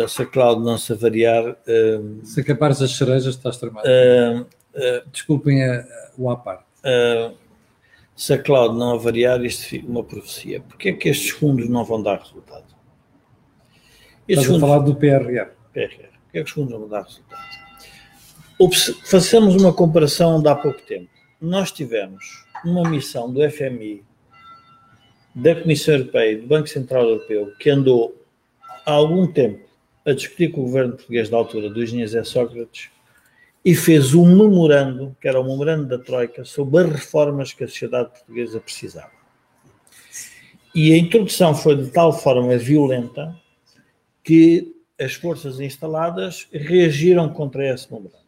se 0.08 0.22
a 0.22 0.26
cloud 0.26 0.64
não 0.64 0.78
se 0.78 0.94
avariar. 0.94 1.52
Uh, 1.52 2.26
se 2.26 2.42
acabares 2.42 2.82
as 2.82 2.92
cerejas, 2.92 3.36
estás 3.36 3.58
tramado. 3.58 3.88
Uh, 3.88 4.42
uh, 4.42 5.10
Desculpem 5.12 5.64
a, 5.64 5.86
o 6.18 6.30
à 6.30 6.38
parte. 6.38 6.66
se 8.16 8.34
a 8.34 8.38
cloud 8.38 8.78
não 8.78 8.94
avariar, 8.94 9.44
isto 9.44 9.66
fica 9.66 9.88
uma 9.88 10.04
profecia. 10.04 10.62
Porquê 10.62 10.90
é 10.90 10.94
que 10.94 11.10
estes 11.10 11.32
fundos 11.32 11.68
não 11.70 11.84
vão 11.84 12.02
dar 12.02 12.20
resultado? 12.20 12.66
Estes 14.28 14.46
Estás 14.46 14.48
fundos, 14.48 14.64
a 14.64 14.68
falar 14.68 14.80
do 14.80 14.96
PRR. 14.96 15.52
PRR. 15.74 16.10
Porquê 16.24 16.40
é 16.40 16.44
que 16.44 16.44
os 16.44 16.52
fundos 16.52 16.72
não 16.72 16.80
vão 16.80 16.90
dar 16.90 17.04
resultado? 17.04 17.42
Façamos 19.06 19.56
uma 19.56 19.74
comparação 19.74 20.42
de 20.42 20.48
há 20.48 20.56
pouco 20.56 20.82
tempo. 20.84 21.10
Nós 21.42 21.72
tivemos 21.72 22.46
uma 22.64 22.88
missão 22.88 23.32
do 23.32 23.42
FMI, 23.50 24.04
da 25.34 25.56
Comissão 25.56 25.96
Europeia 25.96 26.34
e 26.34 26.42
do 26.42 26.48
Banco 26.48 26.68
Central 26.68 27.04
Europeu 27.04 27.52
que 27.58 27.70
andou 27.70 28.16
há 28.86 28.92
algum 28.92 29.26
tempo 29.26 29.71
a 30.06 30.14
discutir 30.14 30.52
com 30.52 30.62
o 30.62 30.66
governo 30.66 30.94
português 30.94 31.30
da 31.30 31.38
altura 31.38 31.70
do 31.70 31.84
engenheiro 31.84 32.12
Zé 32.12 32.24
Sócrates 32.24 32.90
e 33.64 33.76
fez 33.76 34.14
um 34.14 34.26
memorando, 34.26 35.16
que 35.22 35.28
era 35.28 35.40
o 35.40 35.44
memorando 35.44 35.88
da 35.88 36.04
Troika, 36.04 36.44
sobre 36.44 36.84
as 36.84 36.92
reformas 36.92 37.54
que 37.54 37.64
a 37.64 37.68
sociedade 37.68 38.10
portuguesa 38.10 38.60
precisava. 38.60 39.12
E 40.74 40.94
a 40.94 40.98
introdução 40.98 41.54
foi 41.54 41.76
de 41.76 41.92
tal 41.92 42.12
forma 42.12 42.58
violenta 42.58 43.38
que 44.24 44.76
as 45.00 45.14
forças 45.14 45.60
instaladas 45.60 46.48
reagiram 46.52 47.30
contra 47.30 47.68
esse 47.68 47.92
memorando. 47.92 48.22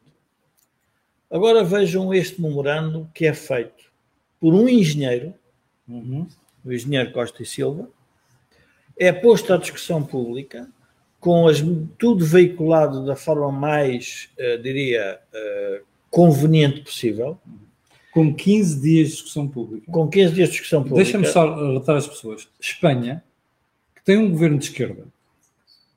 Agora 1.31 1.63
vejam 1.63 2.13
este 2.13 2.41
memorando 2.41 3.09
que 3.13 3.25
é 3.25 3.33
feito 3.33 3.91
por 4.39 4.53
um 4.53 4.67
engenheiro, 4.67 5.33
uhum. 5.87 6.27
o 6.63 6.71
engenheiro 6.71 7.11
Costa 7.11 7.41
e 7.41 7.45
Silva, 7.45 7.89
é 8.97 9.11
posto 9.11 9.51
à 9.53 9.57
discussão 9.57 10.03
pública 10.03 10.69
com 11.23 11.47
as, 11.47 11.63
tudo 11.97 12.25
veiculado 12.25 13.05
da 13.05 13.15
forma 13.15 13.49
mais, 13.49 14.27
uh, 14.37 14.61
diria, 14.61 15.21
uh, 15.33 15.85
conveniente 16.09 16.81
possível. 16.81 17.39
Com 18.11 18.35
15 18.35 18.81
dias 18.81 19.07
de 19.07 19.13
discussão 19.13 19.47
pública. 19.47 19.89
Com 19.89 20.09
15 20.09 20.33
dias 20.33 20.49
de 20.49 20.51
discussão 20.51 20.83
pública. 20.83 21.01
Deixa-me 21.01 21.25
só 21.25 21.55
relatar 21.55 21.95
às 21.95 22.05
pessoas. 22.05 22.49
Espanha, 22.59 23.23
que 23.95 24.03
tem 24.03 24.17
um 24.17 24.29
governo 24.29 24.57
de 24.57 24.65
esquerda 24.65 25.05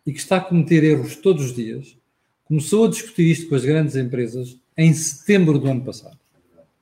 e 0.07 0.13
que 0.13 0.19
está 0.21 0.37
a 0.37 0.41
cometer 0.41 0.85
erros 0.85 1.17
todos 1.17 1.47
os 1.47 1.53
dias, 1.53 1.99
começou 2.45 2.87
a 2.87 2.89
discutir 2.89 3.29
isto 3.29 3.49
com 3.49 3.57
as 3.57 3.65
grandes 3.65 3.97
empresas 3.97 4.57
em 4.79 4.95
setembro 4.95 5.59
do 5.59 5.69
ano 5.69 5.83
passado. 5.83 6.17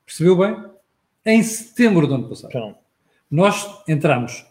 Percebeu 0.05 0.37
bem? 0.37 0.55
Em 1.25 1.43
setembro 1.43 2.07
do 2.07 2.15
ano 2.15 2.29
passado. 2.29 2.51
Então. 2.51 2.77
Nós 3.31 3.67
entramos 3.89 4.45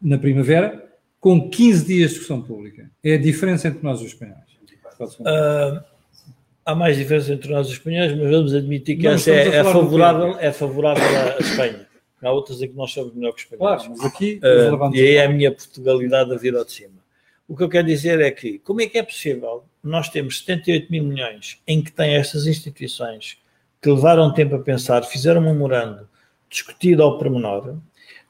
na 0.00 0.16
primavera 0.18 0.89
com 1.20 1.50
15 1.50 1.86
dias 1.86 2.10
de 2.10 2.14
discussão 2.16 2.40
pública. 2.40 2.90
É 3.04 3.14
a 3.14 3.18
diferença 3.18 3.68
entre 3.68 3.84
nós 3.84 4.00
e 4.00 4.04
os 4.04 4.12
espanhóis. 4.12 4.50
Uh, 5.20 5.82
há 6.64 6.74
mais 6.74 6.96
diferença 6.96 7.32
entre 7.32 7.52
nós 7.52 7.66
e 7.66 7.70
os 7.70 7.76
espanhóis, 7.76 8.16
mas 8.16 8.30
vamos 8.30 8.54
admitir 8.54 8.98
que 8.98 9.06
essa 9.06 9.30
é, 9.30 9.48
é, 9.48 9.64
favorável, 9.64 10.36
é 10.38 10.52
favorável 10.52 11.04
à 11.04 11.38
Espanha. 11.38 11.86
Há 12.22 12.32
outras 12.32 12.60
em 12.60 12.68
que 12.68 12.76
nós 12.76 12.90
somos 12.90 13.14
melhor 13.14 13.32
que 13.32 13.38
os 13.38 13.44
espanhóis. 13.44 13.82
Claro, 13.82 13.94
mas 13.96 14.06
aqui... 14.06 14.40
Uh, 14.42 14.94
e 14.94 15.00
aí 15.00 15.14
é 15.16 15.26
a 15.26 15.28
minha 15.28 15.52
Portugalidade 15.52 16.32
a 16.32 16.36
vir 16.36 16.54
ao 16.54 16.64
de 16.64 16.72
cima. 16.72 17.00
O 17.48 17.56
que 17.56 17.62
eu 17.62 17.68
quero 17.68 17.86
dizer 17.86 18.20
é 18.20 18.30
que, 18.30 18.58
como 18.60 18.80
é 18.80 18.86
que 18.86 18.98
é 18.98 19.02
possível 19.02 19.64
nós 19.82 20.08
temos 20.08 20.38
78 20.40 20.90
mil 20.90 21.04
milhões 21.04 21.58
em 21.66 21.82
que 21.82 21.90
tem 21.90 22.14
estas 22.14 22.46
instituições 22.46 23.38
que 23.80 23.90
levaram 23.90 24.32
tempo 24.32 24.54
a 24.54 24.58
pensar, 24.58 25.02
fizeram 25.02 25.40
um 25.40 25.44
memorando, 25.44 26.06
discutido 26.48 27.02
ao 27.02 27.18
pormenor, 27.18 27.76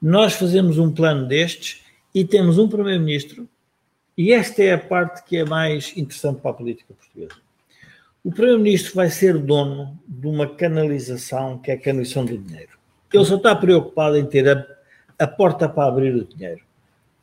nós 0.01 0.35
fazemos 0.35 0.79
um 0.79 0.93
plano 0.93 1.27
destes 1.27 1.83
e 2.15 2.25
temos 2.25 2.59
um 2.59 2.69
primeiro-ministro, 2.69 3.49
e 4.17 4.33
esta 4.33 4.63
é 4.63 4.75
a 4.75 4.79
parte 4.79 5.25
que 5.25 5.37
é 5.37 5.45
mais 5.45 5.97
interessante 5.97 6.41
para 6.41 6.51
a 6.51 6.55
política 6.55 6.93
portuguesa. 6.93 7.41
O 8.23 8.31
primeiro-ministro 8.31 8.95
vai 8.95 9.09
ser 9.09 9.39
dono 9.39 9.99
de 10.07 10.27
uma 10.27 10.47
canalização 10.47 11.59
que 11.59 11.71
é 11.71 11.75
a 11.75 11.81
canalização 11.81 12.25
do 12.25 12.37
dinheiro. 12.37 12.79
Ele 13.13 13.25
só 13.25 13.37
está 13.37 13.57
preocupado 13.57 14.17
em 14.19 14.27
ter 14.27 14.49
a, 14.49 14.67
a 15.19 15.27
porta 15.27 15.69
para 15.69 15.89
abrir 15.89 16.15
o 16.15 16.25
dinheiro. 16.25 16.61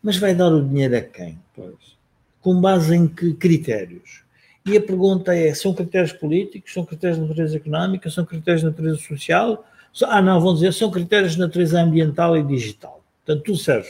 Mas 0.01 0.17
vai 0.17 0.33
dar 0.33 0.47
o 0.47 0.63
dinheiro 0.63 0.97
a 0.97 1.01
quem? 1.01 1.39
Pois. 1.55 1.97
Com 2.41 2.59
base 2.59 2.95
em 2.95 3.07
que 3.07 3.33
critérios? 3.33 4.23
E 4.65 4.75
a 4.75 4.81
pergunta 4.81 5.35
é: 5.35 5.53
são 5.53 5.73
critérios 5.73 6.13
políticos, 6.13 6.73
são 6.73 6.85
critérios 6.85 7.19
de 7.19 7.25
natureza 7.25 7.57
económica, 7.57 8.09
são 8.09 8.25
critérios 8.25 8.61
de 8.61 8.67
natureza 8.67 8.97
social? 8.97 9.65
Ah, 10.03 10.21
não, 10.21 10.41
vão 10.41 10.53
dizer, 10.53 10.73
são 10.73 10.91
critérios 10.91 11.33
de 11.33 11.39
natureza 11.39 11.79
ambiental 11.79 12.37
e 12.37 12.43
digital. 12.43 13.03
Portanto, 13.25 13.45
tudo 13.45 13.57
serve. 13.57 13.89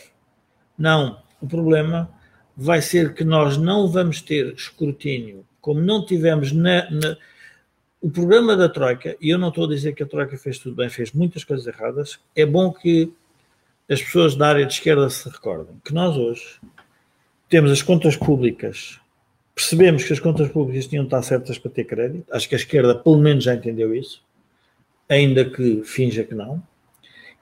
Não. 0.77 1.21
O 1.41 1.47
problema 1.47 2.09
vai 2.55 2.81
ser 2.81 3.13
que 3.13 3.23
nós 3.23 3.57
não 3.57 3.87
vamos 3.87 4.21
ter 4.21 4.53
escrutínio, 4.53 5.45
como 5.61 5.79
não 5.79 6.05
tivemos 6.05 6.51
na, 6.51 6.89
na 6.89 7.17
o 8.01 8.09
problema 8.09 8.55
da 8.55 8.69
Troika, 8.69 9.17
e 9.19 9.29
eu 9.29 9.37
não 9.37 9.49
estou 9.49 9.65
a 9.65 9.69
dizer 9.69 9.93
que 9.93 10.03
a 10.03 10.05
Troika 10.05 10.37
fez 10.37 10.59
tudo 10.59 10.75
bem, 10.75 10.89
fez 10.89 11.11
muitas 11.11 11.43
coisas 11.43 11.65
erradas, 11.65 12.19
é 12.35 12.45
bom 12.45 12.71
que 12.71 13.11
as 13.89 14.01
pessoas 14.01 14.35
da 14.35 14.49
área 14.49 14.65
de 14.65 14.73
esquerda 14.73 15.09
se 15.09 15.27
recordem 15.27 15.75
que 15.83 15.93
nós 15.93 16.15
hoje 16.15 16.59
temos 17.49 17.71
as 17.71 17.81
contas 17.81 18.15
públicas, 18.15 18.99
percebemos 19.55 20.03
que 20.03 20.13
as 20.13 20.19
contas 20.19 20.47
públicas 20.49 20.85
tinham 20.85 21.03
de 21.03 21.07
estar 21.07 21.23
certas 21.23 21.57
para 21.57 21.71
ter 21.71 21.85
crédito, 21.85 22.25
acho 22.31 22.47
que 22.47 22.55
a 22.55 22.57
esquerda 22.57 22.93
pelo 22.93 23.17
menos 23.17 23.43
já 23.43 23.55
entendeu 23.55 23.95
isso, 23.95 24.21
ainda 25.09 25.45
que 25.45 25.81
finja 25.83 26.23
que 26.23 26.35
não. 26.35 26.61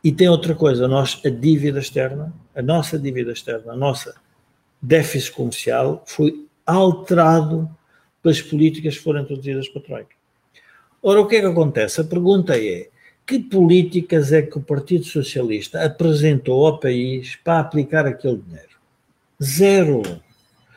E 0.05 0.11
tem 0.11 0.29
outra 0.29 0.53
coisa, 0.53 0.87
nós, 0.87 1.19
a 1.25 1.29
dívida 1.29 1.79
externa, 1.79 2.31
a 2.53 2.61
nossa 2.61 2.99
dívida 2.99 3.31
externa, 3.31 3.73
a 3.73 3.75
nossa 3.75 4.13
déficit 4.79 5.31
comercial 5.31 6.03
foi 6.05 6.45
alterado 6.63 7.67
pelas 8.21 8.39
políticas 8.39 8.95
que 8.99 9.03
foram 9.03 9.21
introduzidas 9.21 9.67
para 9.67 9.81
a 9.81 9.83
Troika. 9.83 10.15
Ora, 11.01 11.21
o 11.21 11.27
que 11.27 11.37
é 11.37 11.39
que 11.39 11.47
acontece? 11.47 12.01
A 12.01 12.03
pergunta 12.03 12.55
é: 12.55 12.87
que 13.25 13.39
políticas 13.39 14.31
é 14.31 14.43
que 14.43 14.59
o 14.59 14.61
Partido 14.61 15.05
Socialista 15.05 15.83
apresentou 15.83 16.67
ao 16.67 16.79
país 16.79 17.35
para 17.37 17.61
aplicar 17.61 18.05
aquele 18.05 18.37
dinheiro? 18.37 18.77
Zero. 19.41 20.03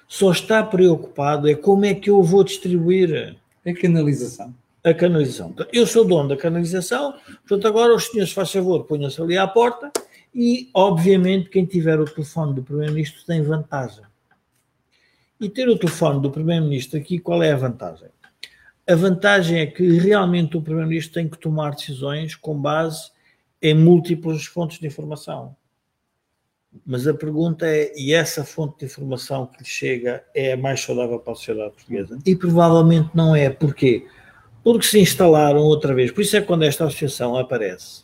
Só 0.09 0.33
está 0.33 0.63
preocupado 0.63 1.47
é 1.51 1.55
como 1.55 1.85
é 1.85 1.93
que 1.93 2.09
eu 2.09 2.23
vou 2.23 2.43
distribuir. 2.43 3.37
A 3.67 3.75
canalização. 3.75 4.55
A 4.89 4.95
canalização. 4.95 5.55
Eu 5.71 5.87
sou 5.87 6.03
dono 6.03 6.31
da 6.31 6.37
canalização, 6.37 7.13
portanto, 7.47 7.69
agora 7.69 7.95
os 7.95 8.07
senhores, 8.07 8.33
faz 8.33 8.51
favor, 8.51 8.85
ponham-se 8.85 9.21
ali 9.21 9.37
à 9.37 9.47
porta 9.47 9.93
e, 10.35 10.71
obviamente, 10.73 11.51
quem 11.51 11.67
tiver 11.67 12.01
o 12.01 12.07
telefone 12.07 12.55
do 12.55 12.63
Primeiro-Ministro 12.63 13.23
tem 13.27 13.43
vantagem. 13.43 14.05
E 15.39 15.47
ter 15.51 15.69
o 15.69 15.79
telefone 15.79 16.23
do 16.23 16.31
Primeiro-Ministro 16.31 16.99
aqui, 16.99 17.19
qual 17.19 17.43
é 17.43 17.53
a 17.53 17.57
vantagem? 17.57 18.09
A 18.89 18.95
vantagem 18.95 19.61
é 19.61 19.67
que 19.67 19.99
realmente 19.99 20.57
o 20.57 20.63
Primeiro-Ministro 20.63 21.13
tem 21.13 21.29
que 21.29 21.37
tomar 21.37 21.75
decisões 21.75 22.35
com 22.35 22.59
base 22.59 23.11
em 23.61 23.75
múltiplas 23.75 24.47
fontes 24.47 24.79
de 24.79 24.87
informação. 24.87 25.55
Mas 26.87 27.07
a 27.07 27.13
pergunta 27.13 27.67
é: 27.67 27.93
e 27.95 28.15
essa 28.15 28.43
fonte 28.43 28.79
de 28.79 28.85
informação 28.87 29.47
que 29.47 29.59
lhe 29.59 29.69
chega 29.69 30.25
é 30.35 30.55
a 30.55 30.57
mais 30.57 30.81
saudável 30.81 31.19
para 31.19 31.35
a 31.35 31.37
sociedade 31.37 31.73
portuguesa? 31.73 32.19
E 32.25 32.35
provavelmente 32.35 33.11
não 33.15 33.37
é. 33.37 33.51
Porquê? 33.51 34.07
Porque 34.63 34.87
se 34.87 35.01
instalaram 35.01 35.61
outra 35.61 35.95
vez. 35.95 36.11
Por 36.11 36.21
isso 36.21 36.37
é 36.37 36.41
que 36.41 36.47
quando 36.47 36.65
esta 36.65 36.85
associação 36.85 37.37
aparece, 37.37 38.03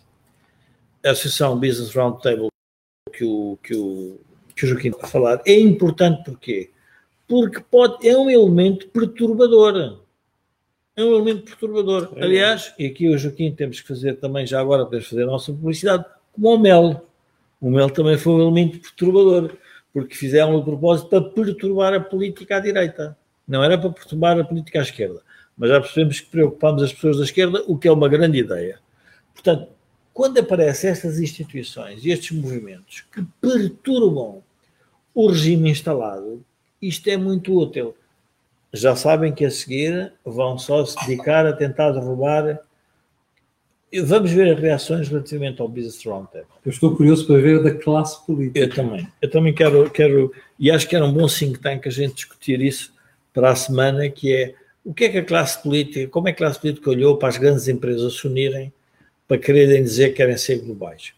a 1.04 1.10
Associação 1.10 1.58
Business 1.58 1.94
Roundtable, 1.94 2.48
que 3.12 3.24
o, 3.24 3.58
que 3.62 3.74
o, 3.74 4.18
que 4.54 4.64
o 4.64 4.68
Joaquim 4.68 4.88
está 4.88 5.06
a 5.06 5.10
falar, 5.10 5.42
é 5.44 5.58
importante 5.58 6.24
porquê? 6.24 6.70
Porque 7.28 7.60
pode, 7.60 8.06
é 8.06 8.16
um 8.16 8.30
elemento 8.30 8.88
perturbador 8.88 10.04
é 10.96 11.04
um 11.04 11.14
elemento 11.14 11.44
perturbador. 11.44 12.12
É. 12.16 12.24
Aliás, 12.24 12.72
e 12.78 12.86
aqui 12.86 13.08
o 13.08 13.18
Joaquim 13.18 13.52
temos 13.52 13.80
que 13.80 13.88
fazer 13.88 14.14
também, 14.14 14.46
já 14.46 14.60
agora 14.60 14.84
podemos 14.84 15.08
fazer 15.08 15.24
a 15.24 15.26
nossa 15.26 15.52
publicidade, 15.52 16.04
como 16.32 16.54
o 16.54 16.58
mel. 16.58 17.06
O 17.60 17.70
mel 17.70 17.90
também 17.90 18.16
foi 18.16 18.32
um 18.34 18.42
elemento 18.42 18.78
perturbador, 18.78 19.56
porque 19.92 20.14
fizeram 20.14 20.54
o 20.54 20.64
propósito 20.64 21.08
para 21.08 21.22
perturbar 21.22 21.94
a 21.94 22.00
política 22.00 22.56
à 22.56 22.60
direita. 22.60 23.16
Não 23.46 23.62
era 23.62 23.76
para 23.76 23.90
perturbar 23.90 24.38
a 24.38 24.44
política 24.44 24.78
à 24.78 24.82
esquerda. 24.82 25.20
Mas 25.56 25.70
já 25.70 25.80
percebemos 25.80 26.20
que 26.20 26.30
preocupamos 26.30 26.82
as 26.82 26.92
pessoas 26.92 27.18
da 27.18 27.24
esquerda, 27.24 27.62
o 27.66 27.78
que 27.78 27.88
é 27.88 27.92
uma 27.92 28.08
grande 28.08 28.38
ideia. 28.38 28.80
Portanto, 29.32 29.68
quando 30.12 30.38
aparecem 30.38 30.90
estas 30.90 31.18
instituições 31.18 32.04
e 32.04 32.10
estes 32.10 32.36
movimentos 32.36 33.04
que 33.12 33.24
perturbam 33.40 34.42
o 35.14 35.28
regime 35.28 35.70
instalado, 35.70 36.44
isto 36.80 37.08
é 37.08 37.16
muito 37.16 37.56
útil 37.56 37.94
já 38.74 38.96
sabem 38.96 39.32
que 39.32 39.44
a 39.44 39.50
seguir 39.50 40.12
vão 40.24 40.58
só 40.58 40.84
se 40.84 40.96
dedicar 41.06 41.46
a 41.46 41.52
tentar 41.52 41.92
derrubar. 41.92 42.58
Vamos 44.02 44.32
ver 44.32 44.52
as 44.52 44.60
reações 44.60 45.08
relativamente 45.08 45.62
ao 45.62 45.68
Business 45.68 46.04
Roundtable. 46.04 46.48
Eu 46.66 46.70
estou 46.70 46.96
curioso 46.96 47.24
para 47.24 47.40
ver 47.40 47.62
da 47.62 47.72
classe 47.72 48.26
política. 48.26 48.58
Eu 48.58 48.70
também. 48.74 49.08
Eu 49.22 49.30
também 49.30 49.54
quero, 49.54 49.88
quero, 49.90 50.34
e 50.58 50.72
acho 50.72 50.88
que 50.88 50.96
era 50.96 51.04
um 51.04 51.12
bom 51.12 51.28
think 51.28 51.60
tank 51.60 51.86
a 51.86 51.90
gente 51.90 52.14
discutir 52.14 52.60
isso 52.60 52.92
para 53.32 53.52
a 53.52 53.56
semana, 53.56 54.08
que 54.10 54.34
é 54.34 54.54
o 54.84 54.92
que 54.92 55.04
é 55.04 55.08
que 55.08 55.18
a 55.18 55.24
classe 55.24 55.62
política, 55.62 56.08
como 56.08 56.28
é 56.28 56.32
que 56.32 56.42
a 56.42 56.46
classe 56.46 56.60
política 56.60 56.90
olhou 56.90 57.16
para 57.16 57.28
as 57.28 57.38
grandes 57.38 57.66
empresas 57.68 58.14
se 58.14 58.26
unirem 58.26 58.72
para 59.26 59.38
quererem 59.38 59.82
dizer 59.82 60.10
que 60.10 60.16
querem 60.16 60.36
ser 60.36 60.58
globais. 60.58 61.14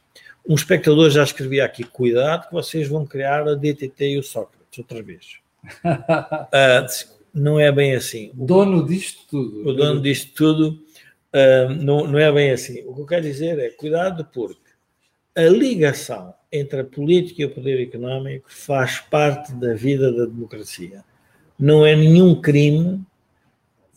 Um 0.49 0.55
espectador 0.55 1.11
já 1.11 1.25
escrevia 1.25 1.65
aqui, 1.65 1.83
cuidado 1.83 2.47
que 2.47 2.55
vocês 2.55 2.87
vão 2.87 3.05
criar 3.05 3.49
a 3.49 3.55
DTT 3.55 4.11
e 4.11 4.19
o 4.19 4.23
Sócrates 4.23 4.79
outra 4.79 5.03
vez. 5.03 5.41
uh, 5.85 7.17
não 7.35 7.59
é 7.59 7.73
bem 7.73 7.97
assim. 7.97 8.31
O 8.39 8.47
dono 8.47 8.87
disto 8.87 9.27
tudo. 9.29 9.69
O 9.69 9.73
dono 9.73 10.01
disto 10.01 10.33
tudo 10.35 10.81
uh, 11.35 11.69
não, 11.75 12.07
não 12.07 12.19
é 12.19 12.31
bem 12.31 12.53
assim. 12.53 12.85
O 12.87 12.95
que 12.95 13.01
eu 13.01 13.07
quero 13.07 13.23
dizer 13.23 13.59
é 13.59 13.71
cuidado 13.71 14.25
porque 14.33 14.61
a 15.35 15.43
ligação 15.43 16.33
entre 16.53 16.81
a 16.81 16.85
política 16.85 17.43
e 17.43 17.45
o 17.45 17.51
poder 17.51 17.83
económico 17.83 18.47
faz 18.49 19.01
parte 19.01 19.53
da 19.53 19.75
vida 19.75 20.13
da 20.13 20.27
democracia. 20.27 21.05
Não 21.59 21.85
é 21.85 21.97
nenhum 21.97 22.41
crime 22.41 23.05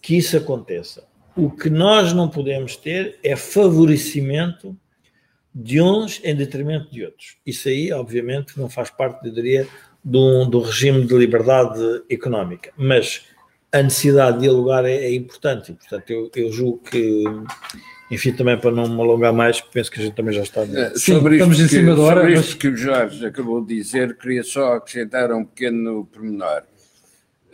que 0.02 0.18
isso 0.18 0.38
aconteça. 0.38 1.04
O 1.36 1.50
que 1.50 1.70
nós 1.70 2.14
não 2.14 2.28
podemos 2.28 2.76
ter 2.76 3.18
é 3.24 3.36
favorecimento 3.36 4.78
de 5.54 5.82
uns 5.82 6.22
em 6.24 6.36
detrimento 6.36 6.92
de 6.92 7.06
outros. 7.06 7.38
Isso 7.46 7.68
aí, 7.70 7.92
obviamente, 7.92 8.58
não 8.58 8.70
faz 8.70 8.90
parte, 8.90 9.28
eu 9.28 9.34
diria, 9.34 9.68
do, 10.04 10.46
do 10.46 10.62
regime 10.62 11.06
de 11.06 11.16
liberdade 11.16 12.04
económica. 12.10 12.72
Mas 12.78 13.26
a 13.72 13.82
necessidade 13.82 14.38
de 14.38 14.44
dialogar 14.44 14.86
é, 14.86 14.96
é 14.96 15.14
importante 15.14 15.72
e, 15.72 15.76
portanto, 15.76 16.10
eu, 16.10 16.32
eu, 16.36 16.52
julgo 16.52 16.80
que, 16.80 17.24
enfim, 18.10 18.32
também 18.32 18.58
para 18.58 18.72
não 18.72 18.88
me 18.88 19.02
alongar 19.02 19.34
mais, 19.34 19.62
penso 19.62 19.92
que 19.92 20.00
a 20.00 20.04
gente 20.04 20.16
também 20.16 20.34
já 20.34 20.42
está. 20.42 20.62
É, 20.62 20.92
Sim, 20.92 21.14
sobre 21.14 21.36
estamos 21.36 21.60
em 21.60 21.68
cima 21.68 21.92
que, 21.92 21.98
da 21.98 22.02
hora. 22.02 22.22
Sobre 22.22 22.36
mas... 22.36 22.46
isto 22.46 22.58
que 22.58 22.68
o 22.68 22.78
Jorge 22.78 23.26
acabou 23.26 23.64
de 23.64 23.76
dizer, 23.76 24.18
queria 24.18 24.44
só 24.44 24.74
acrescentar 24.74 25.32
um 25.32 25.46
pequeno 25.46 26.06
pormenor. 26.06 26.64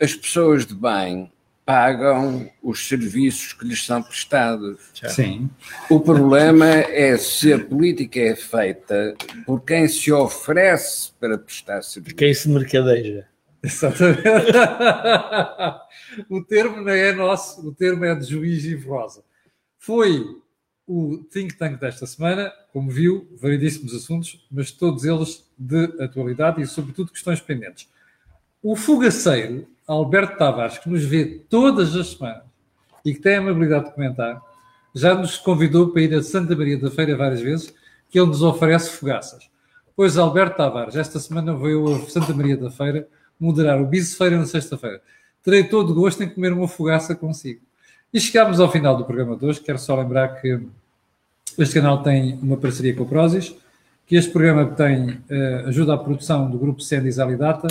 As 0.00 0.14
pessoas 0.14 0.66
de 0.66 0.74
bem 0.74 1.30
pagam 1.66 2.48
os 2.62 2.86
serviços 2.86 3.52
que 3.52 3.66
lhes 3.66 3.84
são 3.84 4.00
prestados. 4.00 4.78
Sim. 5.08 5.50
O 5.90 5.98
problema 5.98 6.64
é 6.64 7.18
se 7.18 7.52
a 7.52 7.58
política 7.58 8.20
é 8.20 8.36
feita 8.36 9.16
por 9.44 9.60
quem 9.62 9.88
se 9.88 10.12
oferece 10.12 11.10
para 11.18 11.36
prestar 11.36 11.82
serviços. 11.82 12.16
Quem 12.16 12.32
se 12.32 12.48
mercadeja. 12.48 13.26
Exatamente. 13.60 14.22
o 16.30 16.44
termo 16.44 16.80
não 16.80 16.92
é 16.92 17.12
nosso, 17.12 17.66
o 17.66 17.74
termo 17.74 18.04
é 18.04 18.14
de 18.14 18.26
Juiz 18.26 18.64
e 18.64 18.76
Rosa. 18.76 19.24
Foi 19.76 20.24
o 20.86 21.18
think 21.32 21.56
tank 21.56 21.80
desta 21.80 22.06
semana, 22.06 22.52
como 22.72 22.90
viu, 22.90 23.28
variedíssimos 23.40 23.92
assuntos, 23.92 24.46
mas 24.52 24.70
todos 24.70 25.04
eles 25.04 25.44
de 25.58 26.00
atualidade 26.00 26.62
e, 26.62 26.66
sobretudo, 26.66 27.10
questões 27.10 27.40
pendentes. 27.40 27.88
O 28.62 28.76
fugaceiro, 28.76 29.66
Alberto 29.86 30.36
Tavares, 30.36 30.78
que 30.78 30.88
nos 30.88 31.04
vê 31.04 31.24
todas 31.48 31.94
as 31.94 32.08
semanas 32.08 32.42
e 33.04 33.14
que 33.14 33.20
tem 33.20 33.36
a 33.36 33.38
amabilidade 33.38 33.86
de 33.86 33.92
comentar, 33.92 34.42
já 34.94 35.14
nos 35.14 35.36
convidou 35.36 35.90
para 35.90 36.02
ir 36.02 36.14
a 36.14 36.22
Santa 36.22 36.56
Maria 36.56 36.78
da 36.78 36.90
Feira 36.90 37.16
várias 37.16 37.40
vezes, 37.40 37.72
que 38.10 38.18
ele 38.18 38.28
nos 38.28 38.42
oferece 38.42 38.90
fogaças. 38.90 39.48
Pois 39.94 40.18
Alberto 40.18 40.56
Tavares, 40.56 40.96
esta 40.96 41.18
semana 41.18 41.54
veio 41.54 41.94
a 41.94 42.00
Santa 42.10 42.34
Maria 42.34 42.56
da 42.56 42.70
Feira 42.70 43.06
moderar 43.38 43.80
o 43.80 43.86
Biso 43.86 44.16
Feira 44.16 44.38
na 44.38 44.46
sexta-feira. 44.46 45.00
Terei 45.42 45.64
todo 45.64 45.90
o 45.90 45.94
gosto 45.94 46.22
em 46.22 46.28
comer 46.28 46.52
uma 46.52 46.66
fogaça 46.66 47.14
consigo. 47.14 47.60
E 48.12 48.20
chegámos 48.20 48.58
ao 48.58 48.70
final 48.70 48.96
do 48.96 49.04
programa 49.04 49.36
de 49.36 49.44
hoje. 49.44 49.60
Quero 49.60 49.78
só 49.78 49.94
lembrar 49.94 50.40
que 50.40 50.60
este 51.58 51.74
canal 51.74 52.02
tem 52.02 52.38
uma 52.42 52.56
parceria 52.56 52.94
com 52.94 53.04
o 53.04 53.06
Prozis, 53.06 53.54
que 54.06 54.16
este 54.16 54.30
programa 54.30 54.66
tem 54.66 55.10
uh, 55.10 55.68
ajuda 55.68 55.94
à 55.94 55.98
produção 55.98 56.50
do 56.50 56.58
grupo 56.58 56.80
Sendis 56.80 57.18
Alidata 57.18 57.68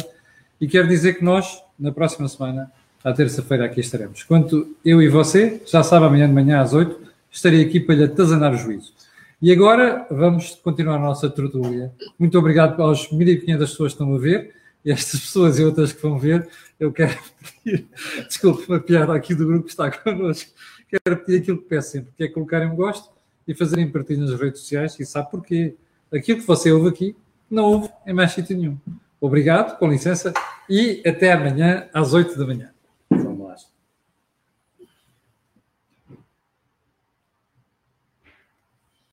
e 0.60 0.68
quero 0.68 0.88
dizer 0.88 1.16
que 1.16 1.24
nós, 1.24 1.62
na 1.80 1.92
próxima 1.92 2.28
semana, 2.28 2.72
à 3.04 3.14
terça-feira, 3.14 3.66
aqui 3.66 3.80
estaremos. 3.80 4.24
Quanto 4.24 4.76
eu 4.84 5.02
e 5.02 5.08
você, 5.08 5.62
já 5.66 5.84
sabe, 5.84 6.06
amanhã 6.06 6.28
de 6.28 6.34
manhã 6.34 6.62
às 6.62 6.74
8, 6.74 7.00
estarei 7.32 7.64
aqui 7.64 7.80
para 7.80 7.96
lhe 7.96 8.04
atazanar 8.06 8.54
o 8.54 8.58
juízo. 8.58 8.94
E 9.42 9.52
agora 9.52 10.08
vamos 10.10 10.56
continuar 10.64 10.96
a 10.96 11.00
nossa 11.00 11.30
tertúlia. 11.30 11.92
Muito 12.18 12.38
obrigado 12.40 12.82
aos 12.82 13.10
1.500 13.10 13.58
pessoas 13.60 13.94
que 13.94 14.02
estão 14.02 14.16
a 14.16 14.18
ver 14.18 14.56
e 14.86 14.92
estas 14.92 15.20
pessoas 15.20 15.58
e 15.58 15.66
outras 15.66 15.92
que 15.92 16.02
vão 16.02 16.20
ver, 16.20 16.48
eu 16.80 16.94
quero 16.94 17.18
pedir, 17.64 17.88
desculpe 18.28 18.66
uma 18.70 18.80
piada 18.80 19.16
aqui 19.16 19.34
do 19.34 19.48
grupo 19.48 19.64
que 19.64 19.72
está 19.72 19.90
connosco, 19.92 20.52
quero 20.88 21.18
pedir 21.18 21.42
aquilo 21.42 21.58
que 21.58 21.68
peço 21.68 21.92
sempre, 21.92 22.14
que 22.16 22.24
é 22.24 22.28
colocarem 22.28 22.70
um 22.70 22.76
gosto 22.76 23.10
e 23.48 23.56
fazerem 23.56 23.90
partilha 23.90 24.22
nas 24.22 24.40
redes 24.40 24.62
sociais 24.62 25.00
e 25.00 25.06
sabe 25.06 25.32
porquê. 25.32 25.76
Aquilo 26.14 26.40
que 26.40 26.48
você 26.48 26.72
ouve 26.72 26.90
aqui, 26.90 27.16
não 27.50 27.64
ouve 27.64 27.90
em 28.06 28.14
mais 28.14 28.32
sítio 28.32 28.56
nenhum. 28.56 28.78
Obrigado, 29.20 29.78
com 29.80 29.90
licença, 29.90 30.32
e 30.70 31.02
até 31.06 31.32
amanhã 31.32 31.90
às 31.94 32.14
8 32.14 32.38
da 32.38 32.46
manhã. 32.46 32.75